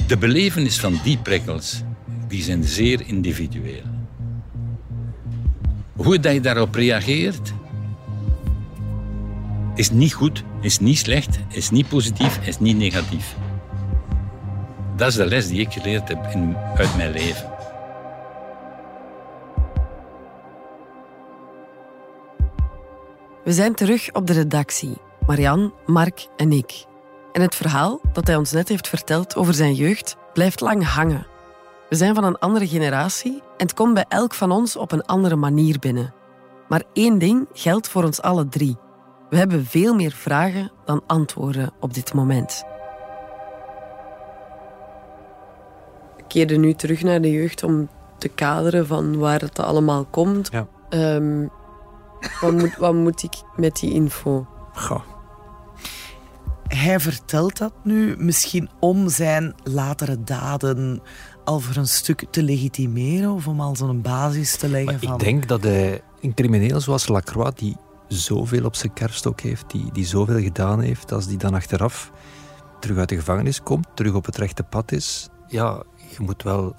de 0.07 0.17
belevenis 0.17 0.81
van 0.81 1.01
die 1.03 1.19
prikkels 1.19 1.83
die 2.29 2.43
zijn 2.43 2.65
zeer 2.65 3.03
individueel. 3.07 3.83
Hoe 5.97 6.21
dat 6.21 6.33
je 6.33 6.41
daarop 6.41 6.75
reageert, 6.75 7.53
is 9.75 9.91
niet 9.91 10.13
goed, 10.13 10.45
is 10.61 10.79
niet 10.79 10.99
slecht, 10.99 11.39
is 11.49 11.71
niet 11.71 11.89
positief, 11.89 12.39
is 12.47 12.59
niet 12.59 12.77
negatief. 12.77 13.37
Dat 14.97 15.09
is 15.09 15.15
de 15.15 15.27
les 15.27 15.49
die 15.49 15.61
ik 15.61 15.73
geleerd 15.73 16.09
heb 16.09 16.27
in, 16.33 16.57
uit 16.77 16.97
mijn 16.97 17.11
leven. 17.11 17.51
We 23.45 23.53
zijn 23.53 23.75
terug 23.75 24.13
op 24.13 24.27
de 24.27 24.33
redactie. 24.33 24.97
Marian, 25.27 25.73
Mark 25.87 26.27
en 26.37 26.53
ik. 26.53 26.85
En 27.33 27.43
het 27.43 27.55
verhaal 27.55 28.01
dat 28.13 28.27
hij 28.27 28.37
ons 28.37 28.53
net 28.53 28.69
heeft 28.69 28.89
verteld 28.89 29.37
over 29.37 29.55
zijn 29.55 29.75
jeugd 29.75 30.17
blijft 30.33 30.61
lang 30.61 30.85
hangen. 30.85 31.27
We 31.89 31.97
zijn 31.97 32.15
van 32.15 32.25
een 32.25 32.39
andere 32.39 32.69
generatie 32.69 33.33
en 33.33 33.67
het 33.67 33.75
komt 33.75 33.95
bij 33.95 34.05
elk 34.09 34.35
van 34.35 34.51
ons 34.51 34.77
op 34.77 34.93
een 34.93 35.05
andere 35.05 35.37
manier 35.37 35.79
binnen. 35.79 36.15
Maar 36.69 36.83
één 36.93 37.19
ding 37.19 37.47
geldt 37.53 37.89
voor 37.89 38.05
ons 38.05 38.23
alle 38.23 38.49
drie. 38.49 38.77
We 39.31 39.37
hebben 39.37 39.67
veel 39.67 39.95
meer 39.95 40.13
vragen 40.13 40.73
dan 40.85 41.03
antwoorden 41.07 41.73
op 41.81 41.95
dit 41.95 42.15
moment. 42.15 42.65
Ik 46.17 46.25
keerde 46.29 46.57
nu 46.57 46.75
terug 46.75 47.03
naar 47.03 47.21
de 47.21 47.31
jeugd 47.31 47.63
om 47.63 47.89
te 48.19 48.29
kaderen 48.29 48.87
van 48.87 49.19
waar 49.19 49.41
het 49.41 49.59
allemaal 49.59 50.05
komt. 50.05 50.51
Ja. 50.53 50.67
Um, 51.15 51.51
wat, 52.41 52.53
moet, 52.53 52.77
wat 52.77 52.95
moet 52.95 53.23
ik 53.23 53.35
met 53.57 53.77
die 53.77 53.93
info? 53.93 54.47
Goh. 54.73 55.01
Hij 56.69 57.01
vertelt 57.01 57.59
dat 57.59 57.73
nu 57.83 58.15
misschien 58.19 58.69
om 58.81 59.09
zijn 59.09 59.55
latere 59.63 60.25
daden 60.25 61.03
al 61.47 61.61
voor 61.61 61.77
een 61.77 61.87
stuk 61.87 62.25
te 62.31 62.43
legitimeren 62.43 63.31
of 63.31 63.49
om 63.49 63.61
al 63.61 63.77
zo'n 63.77 64.03
basis 64.03 64.57
te 64.57 64.69
leggen 64.69 64.93
maar 64.93 65.03
van... 65.03 65.13
Ik 65.13 65.19
denk 65.19 65.49
dat 65.49 65.63
hij, 65.63 66.03
een 66.21 66.35
crimineel 66.35 66.81
zoals 66.81 67.09
Lacroix, 67.09 67.61
die 67.61 67.77
zoveel 68.09 68.65
op 68.65 68.75
zijn 68.75 68.93
kerststok 68.93 69.41
heeft, 69.41 69.71
die, 69.71 69.93
die 69.93 70.07
zoveel 70.07 70.41
gedaan 70.41 70.81
heeft, 70.81 71.13
als 71.13 71.27
die 71.27 71.39
dan 71.39 71.55
achteraf 71.55 72.13
terug 72.81 72.99
uit 72.99 73.09
de 73.09 73.17
gevangenis 73.17 73.63
komt, 73.63 73.87
terug 73.95 74.15
op 74.15 74.27
het 74.27 74.37
rechte 74.37 74.63
pad 74.63 74.93
is, 74.93 75.29
ja, 75.49 75.83
je 75.97 76.23
moet 76.23 76.43
wel 76.43 76.77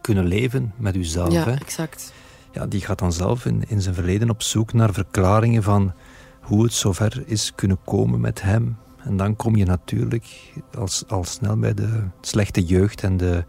kunnen 0.00 0.26
leven 0.26 0.72
met 0.76 0.94
jezelf. 0.94 1.32
Ja, 1.32 1.44
hè. 1.44 1.52
exact. 1.52 2.12
Ja, 2.52 2.66
die 2.66 2.80
gaat 2.80 2.98
dan 2.98 3.12
zelf 3.12 3.46
in, 3.46 3.64
in 3.68 3.82
zijn 3.82 3.94
verleden 3.94 4.30
op 4.30 4.42
zoek 4.42 4.72
naar 4.72 4.92
verklaringen 4.92 5.62
van 5.62 5.92
hoe 6.40 6.62
het 6.62 6.72
zover 6.72 7.22
is 7.26 7.52
kunnen 7.54 7.78
komen 7.84 8.20
met 8.20 8.42
hem. 8.42 8.76
En 9.04 9.16
dan 9.16 9.36
kom 9.36 9.56
je 9.56 9.64
natuurlijk 9.64 10.52
al, 10.74 10.88
al 11.08 11.24
snel 11.24 11.58
bij 11.58 11.74
de 11.74 12.02
slechte 12.20 12.64
jeugd 12.64 13.02
en 13.02 13.16
de 13.16 13.44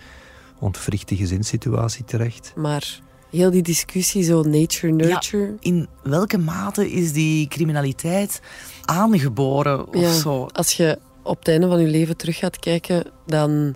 ontwrichte 0.59 1.15
gezinssituatie 1.15 2.05
terecht. 2.05 2.53
Maar 2.55 2.99
heel 3.29 3.51
die 3.51 3.61
discussie, 3.61 4.23
zo 4.23 4.41
nature-nurture... 4.41 5.45
Ja, 5.45 5.53
in 5.59 5.87
welke 6.03 6.37
mate 6.37 6.91
is 6.91 7.13
die 7.13 7.47
criminaliteit 7.47 8.41
aangeboren 8.85 9.87
of 9.87 10.01
Ja, 10.01 10.13
zo? 10.13 10.45
Als 10.45 10.73
je 10.73 10.99
op 11.23 11.37
het 11.39 11.47
einde 11.47 11.67
van 11.67 11.81
je 11.81 11.87
leven 11.87 12.17
terug 12.17 12.37
gaat 12.37 12.59
kijken, 12.59 13.03
dan 13.25 13.75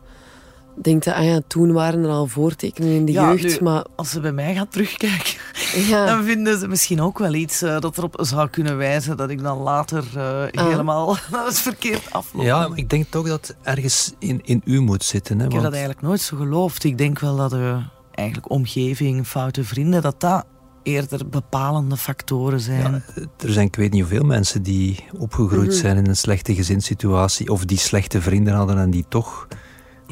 denkt 0.82 1.08
ah 1.08 1.24
ja, 1.26 1.40
toen 1.48 1.72
waren 1.72 2.04
er 2.04 2.10
al 2.10 2.28
voortekenen 2.28 2.90
in 2.90 3.06
de 3.06 3.12
Ja, 3.12 3.34
jeugd, 3.34 3.60
nu, 3.60 3.66
maar... 3.66 3.86
Als 3.96 4.10
ze 4.10 4.20
bij 4.20 4.32
mij 4.32 4.54
gaan 4.56 4.68
terugkijken, 4.68 5.34
Ja. 5.90 6.06
dan 6.06 6.24
vinden 6.24 6.60
ze 6.60 6.68
misschien 6.68 7.02
ook 7.02 7.20
wel 7.20 7.34
iets 7.34 7.62
eh, 7.62 7.80
dat 7.80 7.98
erop 7.98 8.16
zou 8.22 8.50
kunnen 8.50 8.78
wijzen 8.78 9.18
dat 9.18 9.30
ik 9.30 9.42
dan 9.44 9.58
later 9.58 10.04
eh, 10.16 10.24
Ah. 10.62 10.68
helemaal 10.70 11.16
het 11.32 11.60
verkeerd 11.60 12.12
afloop. 12.12 12.44
Ja, 12.44 12.68
maar 12.68 12.78
ik 12.78 12.90
denk 12.90 13.06
toch 13.10 13.28
dat 13.28 13.48
het 13.48 13.56
ergens 13.64 14.14
in, 14.20 14.42
in 14.44 14.62
u 14.66 14.80
moet 14.80 15.04
zitten. 15.04 15.40
Hè, 15.40 15.46
Ik 15.46 15.52
heb 15.52 15.62
want- 15.62 15.74
dat 15.74 15.82
eigenlijk 15.82 16.08
nooit 16.08 16.22
zo 16.22 16.38
geloofd. 16.38 16.84
Ik 16.84 16.98
denk 16.98 17.20
wel 17.20 17.36
dat 17.36 17.50
de 17.50 17.78
eigenlijk 18.12 18.50
omgeving, 18.52 19.28
foute 19.28 19.64
vrienden, 19.64 20.02
dat 20.02 20.20
dat 20.20 20.46
eerder 20.84 21.30
bepalende 21.30 21.98
factoren 21.98 22.60
zijn. 22.60 23.04
Er 23.40 23.52
zijn 23.52 23.68
ik 23.68 23.76
weet 23.76 23.92
niet 23.92 24.02
hoeveel 24.02 24.24
mensen 24.24 24.64
die 24.64 25.04
opgegroeid 25.18 25.68
Mhm. 25.70 25.78
zijn 25.78 25.98
in 25.98 26.08
een 26.08 26.18
slechte 26.18 26.56
gezinssituatie 26.56 27.50
of 27.52 27.66
die 27.66 27.78
slechte 27.78 28.22
vrienden 28.22 28.54
hadden 28.54 28.78
en 28.78 28.90
die 28.90 29.06
toch 29.10 29.48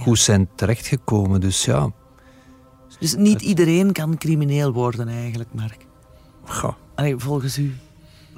goed 0.01 0.19
zijn 0.19 0.49
terechtgekomen. 0.55 1.41
Dus 1.41 1.65
ja, 1.65 1.91
Dus 2.99 3.15
niet 3.15 3.41
iedereen 3.41 3.91
kan 3.91 4.17
crimineel 4.17 4.73
worden 4.73 5.07
eigenlijk, 5.07 5.53
Mark. 5.53 5.85
Allee, 6.95 7.17
volgens 7.17 7.57
u. 7.57 7.75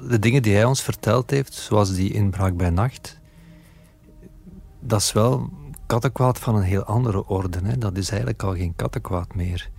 de 0.08 0.18
dingen 0.18 0.42
die 0.42 0.54
hij 0.54 0.64
ons 0.64 0.82
verteld 0.82 1.30
heeft, 1.30 1.54
zoals 1.54 1.94
die 1.94 2.12
inbraak 2.12 2.56
bij 2.56 2.70
nacht, 2.70 3.18
dat 4.80 5.00
is 5.00 5.12
wel 5.12 5.50
kattenkwaad 5.86 6.38
van 6.38 6.54
een 6.54 6.62
heel 6.62 6.84
andere 6.84 7.26
orde. 7.26 7.58
Hè. 7.62 7.78
Dat 7.78 7.96
is 7.96 8.08
eigenlijk 8.08 8.42
al 8.42 8.54
geen 8.54 8.76
kattenkwaad 8.76 9.34
meer. 9.34 9.70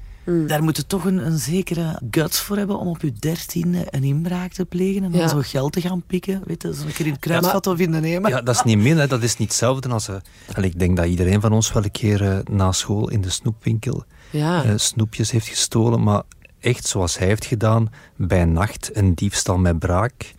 Daar 0.47 0.63
moet 0.63 0.78
je 0.78 0.86
toch 0.86 1.05
een, 1.05 1.26
een 1.26 1.38
zekere 1.38 2.01
guts 2.11 2.39
voor 2.39 2.57
hebben 2.57 2.78
om 2.80 2.88
op 2.88 3.01
je 3.01 3.11
dertiende 3.11 3.88
een 3.89 4.03
inbraak 4.03 4.51
te 4.53 4.65
plegen 4.65 5.03
en 5.03 5.11
dan 5.11 5.21
Ja. 5.21 5.28
zo 5.28 5.39
geld 5.43 5.71
te 5.74 5.82
gaan 5.82 6.01
pikken. 6.07 6.41
Weet 6.45 6.61
je, 6.61 6.74
zo 6.76 6.86
een 6.86 6.93
keer 6.93 7.05
in 7.05 7.11
het 7.11 7.21
kruidvat 7.21 7.67
of 7.67 7.80
in 7.80 7.91
de 7.91 7.99
nemen. 7.99 8.30
Ja, 8.32 8.41
dat 8.41 8.55
is 8.55 8.63
niet 8.63 8.78
min, 8.78 8.97
hè. 8.97 9.07
dat 9.07 9.24
is 9.24 9.38
niet 9.38 9.47
hetzelfde 9.47 9.89
als... 9.89 10.07
eh, 10.07 10.15
allee, 10.53 10.69
ik 10.69 10.80
denk 10.80 10.97
dat 10.97 11.05
iedereen 11.05 11.41
van 11.41 11.51
ons 11.51 11.71
wel 11.71 11.84
een 11.84 11.91
keer 11.91 12.32
eh, 12.32 12.38
na 12.51 12.71
school 12.71 13.09
in 13.09 13.21
de 13.21 13.30
snoepwinkel 13.30 14.03
Ja. 14.32 14.63
eh, 14.63 14.71
snoepjes 14.76 15.32
heeft 15.32 15.47
gestolen, 15.47 16.03
maar 16.03 16.21
echt 16.59 16.86
zoals 16.86 17.17
hij 17.17 17.28
heeft 17.28 17.45
gedaan, 17.45 17.89
bij 18.15 18.45
nacht 18.45 18.89
een 18.93 19.13
diefstal 19.13 19.57
met 19.57 19.80
braak, 19.80 20.34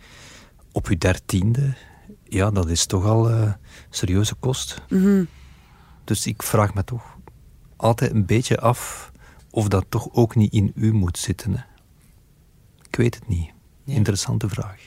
op 0.71 0.87
uw 0.87 0.97
dertiende, 0.97 1.73
ja, 2.23 2.51
dat 2.51 2.69
is 2.69 2.85
toch 2.85 3.05
al 3.05 3.29
eh, 3.29 3.51
serieuze 3.89 4.35
kost. 4.35 4.81
Mhm. 4.89 5.23
Dus 6.03 6.25
ik 6.27 6.43
vraag 6.43 6.73
me 6.73 6.83
toch 6.83 7.03
altijd 7.75 8.11
een 8.11 8.25
beetje 8.25 8.59
af 8.59 9.11
of 9.55 9.67
dat 9.67 9.85
toch 9.89 10.09
ook 10.11 10.35
niet 10.35 10.53
in 10.53 10.71
u 10.75 10.93
moet 10.93 11.17
zitten. 11.17 11.51
Hè. 11.51 11.63
Ik 12.87 12.95
weet 12.95 13.15
het 13.15 13.27
niet. 13.27 13.51
Interessante 13.85 14.49
vraag. 14.49 14.81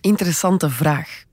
Interessante 0.00 0.70
vraag. 0.70 1.24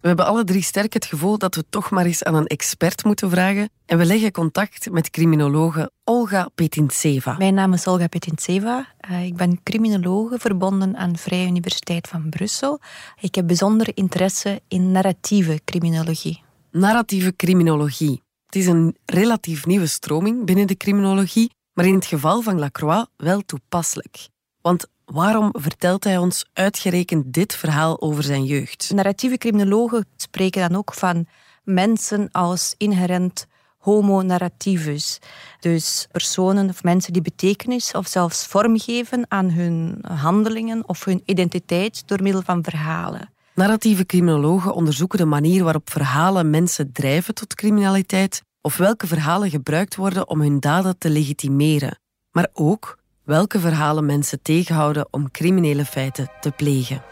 We 0.00 0.08
hebben 0.08 0.26
alle 0.26 0.44
drie 0.44 0.62
sterk 0.62 0.92
het 0.92 1.04
gevoel 1.04 1.38
dat 1.38 1.54
we 1.54 1.64
toch 1.70 1.90
maar 1.90 2.04
eens 2.04 2.24
aan 2.24 2.34
een 2.34 2.46
expert 2.46 3.04
moeten 3.04 3.30
vragen 3.30 3.70
en 3.86 3.98
we 3.98 4.04
leggen 4.04 4.32
contact 4.32 4.90
met 4.90 5.10
criminologe 5.10 5.90
Olga 6.04 6.48
Petintseva. 6.54 7.36
Mijn 7.36 7.54
naam 7.54 7.72
is 7.72 7.86
Olga 7.86 8.06
Petintseva. 8.06 8.94
Uh, 9.10 9.24
ik 9.24 9.36
ben 9.36 9.62
criminologe 9.62 10.38
verbonden 10.38 10.96
aan 10.96 11.16
Vrije 11.16 11.46
Universiteit 11.46 12.08
van 12.08 12.28
Brussel. 12.28 12.80
Ik 13.20 13.34
heb 13.34 13.46
bijzonder 13.46 13.90
interesse 13.94 14.60
in 14.68 14.92
narratieve 14.92 15.60
criminologie. 15.64 16.42
Narratieve 16.70 17.36
criminologie. 17.36 18.22
Het 18.46 18.56
is 18.56 18.66
een 18.66 18.96
relatief 19.04 19.66
nieuwe 19.66 19.86
stroming 19.86 20.44
binnen 20.44 20.66
de 20.66 20.76
criminologie, 20.76 21.50
maar 21.78 21.86
in 21.86 21.94
het 21.94 22.06
geval 22.06 22.42
van 22.42 22.58
Lacroix 22.58 23.06
wel 23.16 23.40
toepasselijk. 23.40 24.28
Want 24.60 24.86
Waarom 25.04 25.48
vertelt 25.52 26.04
hij 26.04 26.18
ons 26.18 26.44
uitgerekend 26.52 27.32
dit 27.32 27.54
verhaal 27.54 28.00
over 28.00 28.22
zijn 28.22 28.44
jeugd? 28.44 28.90
Narratieve 28.94 29.38
criminologen 29.38 30.06
spreken 30.16 30.68
dan 30.68 30.78
ook 30.78 30.94
van 30.94 31.26
mensen 31.64 32.28
als 32.30 32.74
inherent 32.78 33.46
homo 33.78 34.22
narrativus. 34.22 35.18
Dus 35.60 36.06
personen 36.12 36.68
of 36.68 36.82
mensen 36.82 37.12
die 37.12 37.22
betekenis 37.22 37.92
of 37.92 38.06
zelfs 38.06 38.46
vorm 38.46 38.78
geven 38.78 39.24
aan 39.28 39.50
hun 39.50 40.04
handelingen 40.08 40.88
of 40.88 41.04
hun 41.04 41.22
identiteit 41.24 42.02
door 42.06 42.22
middel 42.22 42.42
van 42.42 42.64
verhalen. 42.64 43.30
Narratieve 43.54 44.06
criminologen 44.06 44.74
onderzoeken 44.74 45.18
de 45.18 45.24
manier 45.24 45.64
waarop 45.64 45.90
verhalen 45.90 46.50
mensen 46.50 46.92
drijven 46.92 47.34
tot 47.34 47.54
criminaliteit 47.54 48.42
of 48.60 48.76
welke 48.76 49.06
verhalen 49.06 49.50
gebruikt 49.50 49.96
worden 49.96 50.28
om 50.28 50.40
hun 50.40 50.60
daden 50.60 50.98
te 50.98 51.10
legitimeren, 51.10 51.98
maar 52.30 52.48
ook 52.52 52.98
welke 53.22 53.60
verhalen 53.60 54.06
mensen 54.06 54.42
tegenhouden 54.42 55.08
om 55.10 55.30
criminele 55.30 55.84
feiten 55.84 56.30
te 56.40 56.50
plegen. 56.50 57.02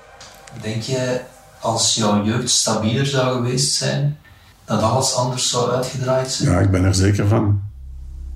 Denk 0.62 0.82
je, 0.82 1.20
als 1.60 1.94
jouw 1.94 2.24
jeugd 2.24 2.50
stabieler 2.50 3.06
zou 3.06 3.36
geweest 3.36 3.74
zijn, 3.74 4.18
dat 4.64 4.82
alles 4.82 5.14
anders 5.14 5.50
zou 5.50 5.70
uitgedraaid 5.70 6.30
zijn? 6.30 6.50
Ja, 6.50 6.58
ik 6.58 6.70
ben 6.70 6.84
er 6.84 6.94
zeker 6.94 7.28
van. 7.28 7.62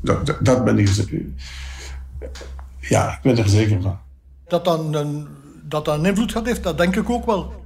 Dat, 0.00 0.26
dat, 0.26 0.36
dat 0.40 0.64
ben 0.64 0.78
ik 0.78 0.88
zeker 0.88 1.22
Ja, 2.80 3.12
ik 3.12 3.22
ben 3.22 3.38
er 3.38 3.48
zeker 3.48 3.82
van. 3.82 3.98
Dat 4.46 4.64
dan 4.64 4.94
een, 4.94 5.28
dat 5.62 5.88
een 5.88 6.04
invloed 6.04 6.32
gehad 6.32 6.46
heeft, 6.46 6.62
dat 6.62 6.78
denk 6.78 6.96
ik 6.96 7.10
ook 7.10 7.26
wel. 7.26 7.59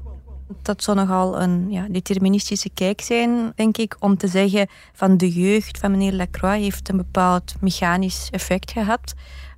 Dat 0.62 0.82
zou 0.82 0.96
nogal 0.96 1.40
een 1.40 1.70
ja, 1.70 1.86
deterministische 1.90 2.70
kijk 2.74 3.00
zijn, 3.00 3.52
denk 3.54 3.76
ik, 3.76 3.96
om 3.98 4.16
te 4.16 4.28
zeggen 4.28 4.68
van 4.92 5.16
de 5.16 5.30
jeugd 5.30 5.78
van 5.78 5.90
meneer 5.90 6.12
Lacroix 6.12 6.62
heeft 6.62 6.88
een 6.88 6.96
bepaald 6.96 7.54
mechanisch 7.60 8.28
effect 8.30 8.70
gehad 8.70 9.14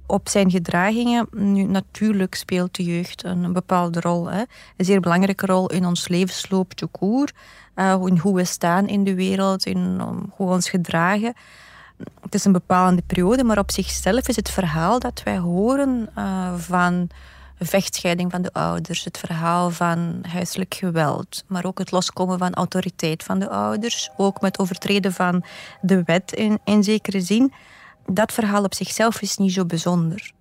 op 0.06 0.28
zijn 0.28 0.50
gedragingen. 0.50 1.28
Nu, 1.30 1.62
natuurlijk 1.62 2.34
speelt 2.34 2.74
de 2.74 2.84
jeugd 2.84 3.24
een, 3.24 3.52
bepaalde 3.52 4.00
rol. 4.00 4.30
Hè. 4.30 4.42
Een 4.76 4.84
zeer 4.84 5.00
belangrijke 5.00 5.46
rol 5.46 5.70
in 5.70 5.86
ons 5.86 6.08
levensloop 6.08 6.72
te 6.72 6.86
koer. 6.86 7.30
Uh, 7.76 8.02
in 8.04 8.18
hoe 8.18 8.34
we 8.34 8.44
staan 8.44 8.88
in 8.88 9.04
de 9.04 9.14
wereld, 9.14 9.66
in 9.66 10.00
hoe 10.30 10.46
we 10.46 10.52
ons 10.52 10.68
gedragen. 10.68 11.34
Het 12.20 12.34
is 12.34 12.44
een 12.44 12.52
bepalende 12.52 13.02
periode, 13.06 13.44
maar 13.44 13.58
op 13.58 13.70
zichzelf 13.70 14.28
is 14.28 14.36
het 14.36 14.50
verhaal 14.50 14.98
dat 14.98 15.22
wij 15.22 15.38
horen 15.38 16.08
uh, 16.18 16.54
van 16.54 17.08
vechtscheiding 17.58 18.30
van 18.30 18.42
de 18.42 18.52
ouders, 18.52 19.04
het 19.04 19.18
verhaal 19.18 19.70
van 19.70 20.24
huiselijk 20.28 20.74
geweld, 20.74 21.44
maar 21.46 21.64
ook 21.64 21.78
het 21.78 21.90
loskomen 21.90 22.38
van 22.38 22.54
autoriteit 22.54 23.22
van 23.22 23.38
de 23.38 23.48
ouders, 23.48 24.10
ook 24.16 24.40
met 24.40 24.58
overtreden 24.58 25.12
van 25.12 25.44
de 25.80 26.02
wet 26.04 26.32
in, 26.64 26.84
zekere 26.84 27.20
zin. 27.20 27.52
Dat 28.06 28.32
verhaal 28.32 28.64
op 28.64 28.74
zichzelf 28.74 29.20
is 29.20 29.36
niet 29.36 29.52
zo 29.52 29.64
bijzonder. 29.64 30.32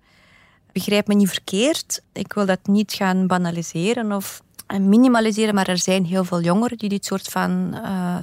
Begrijp 0.72 1.06
me 1.06 1.14
niet 1.14 1.28
verkeerd, 1.28 2.02
ik 2.12 2.32
wil 2.32 2.46
dat 2.46 2.66
niet 2.66 2.92
gaan 2.92 3.26
banaliseren 3.26 4.12
of 4.12 4.42
minimaliseren, 4.80 5.54
maar 5.54 5.68
er 5.68 5.78
zijn 5.78 6.04
heel 6.04 6.24
veel 6.24 6.40
jongeren 6.40 6.78
die 6.78 6.88
dit 6.88 7.04
soort 7.04 7.28
van 7.28 7.74
uh, 7.74 8.16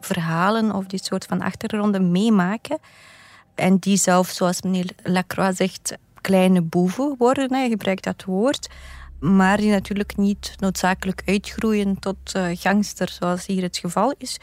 verhalen 0.00 0.74
of 0.74 0.86
dit 0.86 1.04
soort 1.04 1.24
van 1.24 1.40
achtergronden 1.40 2.10
meemaken. 2.10 2.78
En 3.54 3.76
die 3.78 3.96
zelf, 3.96 4.28
zoals 4.28 4.62
meneer 4.62 4.90
Lacroix 5.02 5.56
zegt, 5.56 5.96
kleine 6.22 6.62
boeven 6.62 7.14
worden. 7.18 7.54
Hij 7.54 7.68
gebruikt 7.68 8.04
dat 8.04 8.24
woord. 8.24 8.68
Maar 9.20 9.56
die 9.56 9.70
natuurlijk 9.70 10.16
niet 10.16 10.54
noodzakelijk 10.58 11.22
uitgroeien 11.24 11.98
tot 11.98 12.16
uh, 12.36 12.46
gangster, 12.54 13.08
zoals 13.08 13.46
hier 13.46 13.62
het 13.62 13.78
geval 13.78 14.14
is. 14.18 14.38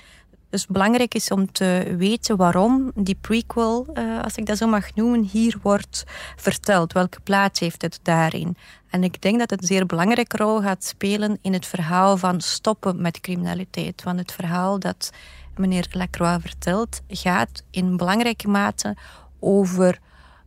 Dus 0.50 0.68
belangrijk 0.68 1.14
is 1.14 1.32
om 1.32 1.52
te 1.52 1.96
weten 1.98 2.38
waarom 2.38 2.92
die 2.96 3.18
prequel, 3.22 3.88
uh, 3.94 4.22
als 4.22 4.36
ik 4.36 4.46
dat 4.46 4.58
zo 4.58 4.68
mag 4.68 4.96
noemen, 4.96 5.24
hier 5.24 5.58
wordt 5.62 6.04
verteld. 6.36 6.94
Welke 6.94 7.20
plaats 7.20 7.60
heeft 7.60 7.82
het 7.82 8.00
daarin? 8.02 8.58
En 8.90 9.04
ik 9.04 9.22
denk 9.22 9.40
dat 9.40 9.50
het 9.50 9.62
een 9.62 9.68
zeer 9.68 9.86
belangrijke 9.86 10.38
rol 10.38 10.62
gaat 10.62 10.84
spelen 10.84 11.38
in 11.42 11.54
het 11.54 11.66
verhaal 11.66 12.18
van 12.18 12.42
stoppen 12.42 13.02
met 13.02 13.22
criminaliteit. 13.22 14.04
Want 14.04 14.20
het 14.20 14.32
verhaal 14.32 14.80
dat 14.80 15.12
meneer 15.56 15.88
Lacroix 15.92 16.42
vertelt, 16.42 17.02
gaat 17.08 17.64
in 17.72 17.98
belangrijke 17.98 18.48
mate 18.48 18.98
over 19.40 20.00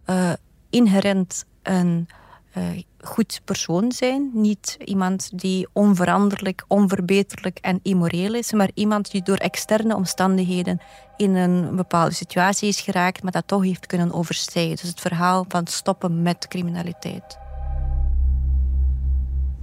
uh, 0.06 0.32
inherent 0.72 1.44
een 1.62 2.08
uh, 2.56 2.64
goed 3.00 3.40
persoon 3.44 3.92
zijn. 3.92 4.30
Niet 4.34 4.76
iemand 4.84 5.30
die 5.38 5.68
onveranderlijk, 5.72 6.64
onverbeterlijk 6.68 7.58
en 7.60 7.80
immoreel 7.82 8.34
is, 8.34 8.52
maar 8.52 8.70
iemand 8.74 9.10
die 9.10 9.22
door 9.22 9.36
externe 9.36 9.96
omstandigheden 9.96 10.80
in 11.16 11.34
een 11.34 11.76
bepaalde 11.76 12.14
situatie 12.14 12.68
is 12.68 12.80
geraakt, 12.80 13.22
maar 13.22 13.32
dat 13.32 13.46
toch 13.46 13.62
heeft 13.62 13.86
kunnen 13.86 14.12
overstijgen. 14.12 14.76
Dus 14.76 14.88
het 14.88 15.00
verhaal 15.00 15.44
van 15.48 15.66
stoppen 15.66 16.22
met 16.22 16.48
criminaliteit. 16.48 17.38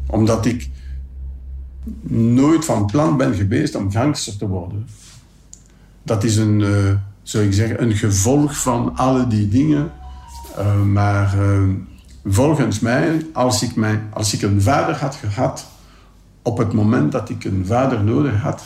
Omdat 0.07 0.45
ik 0.45 0.69
nooit 2.11 2.65
van 2.65 2.85
plan 2.85 3.17
ben 3.17 3.33
geweest 3.33 3.75
om 3.75 3.91
gangster 3.91 4.37
te 4.37 4.47
worden. 4.47 4.87
Dat 6.03 6.23
is 6.23 6.37
een, 6.37 6.59
uh, 6.59 6.93
zou 7.23 7.45
ik 7.45 7.53
zeggen, 7.53 7.81
een 7.81 7.95
gevolg 7.95 8.61
van 8.61 8.95
alle 8.95 9.27
die 9.27 9.47
dingen 9.47 9.91
uh, 10.57 10.81
maar 10.81 11.35
uh, 11.37 11.63
volgens 12.25 12.79
mij, 12.79 13.25
als 13.33 13.63
ik, 13.63 13.75
mijn, 13.75 14.01
als 14.13 14.33
ik 14.33 14.41
een 14.41 14.61
vader 14.61 14.95
had 14.95 15.15
gehad, 15.15 15.65
op 16.41 16.57
het 16.57 16.73
moment 16.73 17.11
dat 17.11 17.29
ik 17.29 17.43
een 17.43 17.63
vader 17.65 18.03
nodig 18.03 18.41
had, 18.41 18.63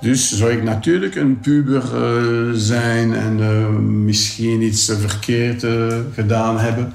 dus 0.00 0.36
zou 0.36 0.50
ik 0.52 0.62
natuurlijk 0.62 1.14
een 1.14 1.40
puber 1.40 1.82
uh, 1.82 2.52
zijn 2.54 3.14
en 3.14 4.04
misschien 4.04 4.62
iets 4.62 4.92
verkeerd 4.98 5.66
gedaan 6.14 6.58
hebben. 6.58 6.92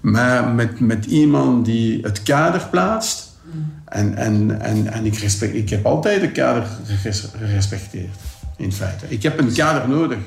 Maar 0.00 0.48
met, 0.48 0.80
met 0.80 1.04
iemand 1.04 1.64
die 1.64 2.02
het 2.02 2.22
kader 2.22 2.68
plaatst. 2.70 3.32
En, 3.84 4.14
en, 4.14 4.60
en, 4.60 4.92
en 4.92 5.04
ik, 5.04 5.18
respect, 5.18 5.54
ik 5.54 5.70
heb 5.70 5.86
altijd 5.86 6.20
het 6.20 6.32
kader 6.32 6.66
gerespecteerd, 7.38 8.16
in 8.56 8.72
feite. 8.72 9.04
Ik 9.08 9.22
heb 9.22 9.38
een 9.38 9.52
kader 9.52 9.88
nodig. 9.88 10.18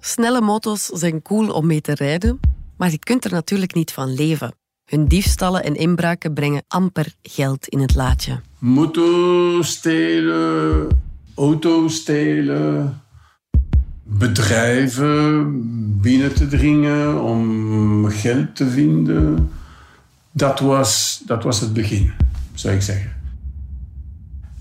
Snelle 0.00 0.40
motos 0.40 0.86
zijn 0.86 1.22
cool 1.22 1.50
om 1.50 1.66
mee 1.66 1.80
te 1.80 1.94
rijden, 1.94 2.40
maar 2.76 2.90
je 2.90 2.98
kunt 2.98 3.24
er 3.24 3.32
natuurlijk 3.32 3.74
niet 3.74 3.92
van 3.92 4.14
leven. 4.14 4.54
Hun 4.84 5.06
diefstallen 5.06 5.64
en 5.64 5.74
inbraken 5.74 6.34
brengen 6.34 6.62
amper 6.68 7.14
geld 7.22 7.68
in 7.68 7.78
het 7.78 7.94
laadje. 7.94 8.40
Moto 8.58 9.62
stelen, 9.62 10.88
auto 11.34 11.88
stelen, 11.88 13.00
bedrijven 14.02 15.50
binnen 16.00 16.34
te 16.34 16.46
dringen 16.46 17.22
om 17.22 18.08
geld 18.08 18.56
te 18.56 18.70
vinden. 18.70 19.50
Dat 20.30 20.60
was, 20.60 21.22
dat 21.26 21.42
was 21.42 21.60
het 21.60 21.72
begin, 21.72 22.12
zou 22.54 22.74
ik 22.74 22.82
zeggen. 22.82 23.12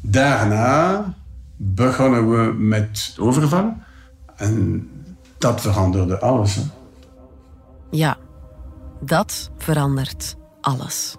Daarna 0.01 1.13
begonnen 1.55 2.29
we 2.29 2.53
met 2.53 3.15
overvallen. 3.19 3.83
En 4.35 4.89
dat 5.39 5.61
veranderde 5.61 6.19
alles. 6.19 6.55
Hè? 6.55 6.61
Ja, 7.89 8.17
dat 8.99 9.49
verandert 9.57 10.35
alles. 10.61 11.15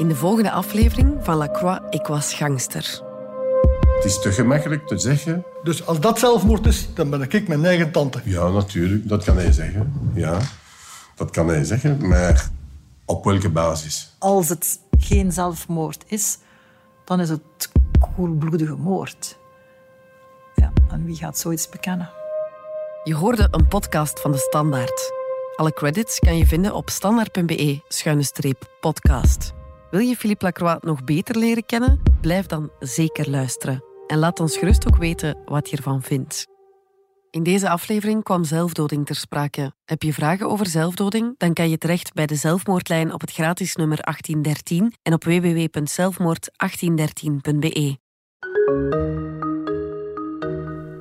In 0.00 0.08
de 0.08 0.16
volgende 0.16 0.50
aflevering 0.50 1.16
van 1.20 1.36
Lacroix, 1.36 1.80
ik 1.90 2.06
was 2.06 2.34
gangster. 2.34 3.02
Het 3.94 4.04
is 4.04 4.20
te 4.20 4.32
gemakkelijk 4.32 4.86
te 4.86 4.98
zeggen. 4.98 5.44
Dus 5.62 5.86
als 5.86 6.00
dat 6.00 6.18
zelfmoord 6.18 6.66
is, 6.66 6.94
dan 6.94 7.10
ben 7.10 7.22
ik 7.22 7.48
mijn 7.48 7.64
eigen 7.64 7.92
tante. 7.92 8.20
Ja, 8.24 8.48
natuurlijk. 8.48 9.08
Dat 9.08 9.24
kan 9.24 9.36
hij 9.36 9.52
zeggen. 9.52 10.10
Ja, 10.14 10.38
dat 11.14 11.30
kan 11.30 11.48
hij 11.48 11.64
zeggen. 11.64 12.08
Maar 12.08 12.50
op 13.04 13.24
welke 13.24 13.50
basis? 13.50 14.16
Als 14.18 14.48
het 14.48 14.80
geen 14.98 15.32
zelfmoord 15.32 16.04
is, 16.06 16.38
dan 17.04 17.20
is 17.20 17.28
het 17.28 17.70
koelbloedige 18.14 18.76
moord. 18.76 19.38
Ja, 20.54 20.72
en 20.90 21.04
wie 21.04 21.16
gaat 21.16 21.38
zoiets 21.38 21.68
bekennen? 21.68 22.10
Je 23.04 23.14
hoorde 23.14 23.48
een 23.50 23.68
podcast 23.68 24.20
van 24.20 24.32
De 24.32 24.38
Standaard. 24.38 25.12
Alle 25.56 25.72
credits 25.72 26.18
kan 26.18 26.36
je 26.36 26.46
vinden 26.46 26.74
op 26.74 26.90
standaard.be-podcast. 26.90 29.58
Wil 29.90 30.00
je 30.00 30.16
Philippe 30.16 30.44
Lacroix 30.44 30.84
nog 30.84 31.04
beter 31.04 31.38
leren 31.38 31.66
kennen? 31.66 32.00
Blijf 32.20 32.46
dan 32.46 32.70
zeker 32.78 33.30
luisteren. 33.30 33.84
En 34.06 34.18
laat 34.18 34.40
ons 34.40 34.56
gerust 34.56 34.86
ook 34.86 34.96
weten 34.96 35.38
wat 35.44 35.70
je 35.70 35.76
ervan 35.76 36.02
vindt. 36.02 36.46
In 37.30 37.42
deze 37.42 37.68
aflevering 37.68 38.22
kwam 38.22 38.44
zelfdoding 38.44 39.06
ter 39.06 39.16
sprake. 39.16 39.72
Heb 39.84 40.02
je 40.02 40.12
vragen 40.12 40.48
over 40.48 40.66
zelfdoding? 40.66 41.34
Dan 41.36 41.52
kan 41.52 41.70
je 41.70 41.78
terecht 41.78 42.12
bij 42.12 42.26
de 42.26 42.34
zelfmoordlijn 42.34 43.12
op 43.12 43.20
het 43.20 43.32
gratis 43.32 43.76
nummer 43.76 43.98
1813 44.02 44.94
en 45.02 45.12
op 45.12 45.24
www.zelfmoord1813.be. 45.24 47.98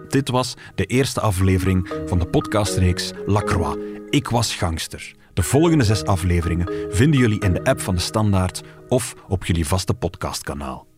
Dit 0.08 0.30
was 0.30 0.54
de 0.76 0.86
eerste 0.86 1.22
aflevering 1.22 2.04
van 2.06 2.20
de 2.20 2.28
podcastreeks 2.28 3.12
Lacroix. 3.26 3.84
Ik 4.10 4.30
was 4.30 4.56
gangster. 4.56 5.18
De 5.40 5.46
volgende 5.46 5.84
zes 5.84 6.04
afleveringen 6.04 6.72
vinden 6.90 7.20
jullie 7.20 7.40
in 7.40 7.54
de 7.54 7.64
app 7.64 7.82
van 7.82 7.96
de 7.96 8.02
Standaard 8.02 8.62
of 8.88 9.16
op 9.28 9.46
jullie 9.46 9.68
vaste 9.68 9.94
podcastkanaal. 9.94 10.89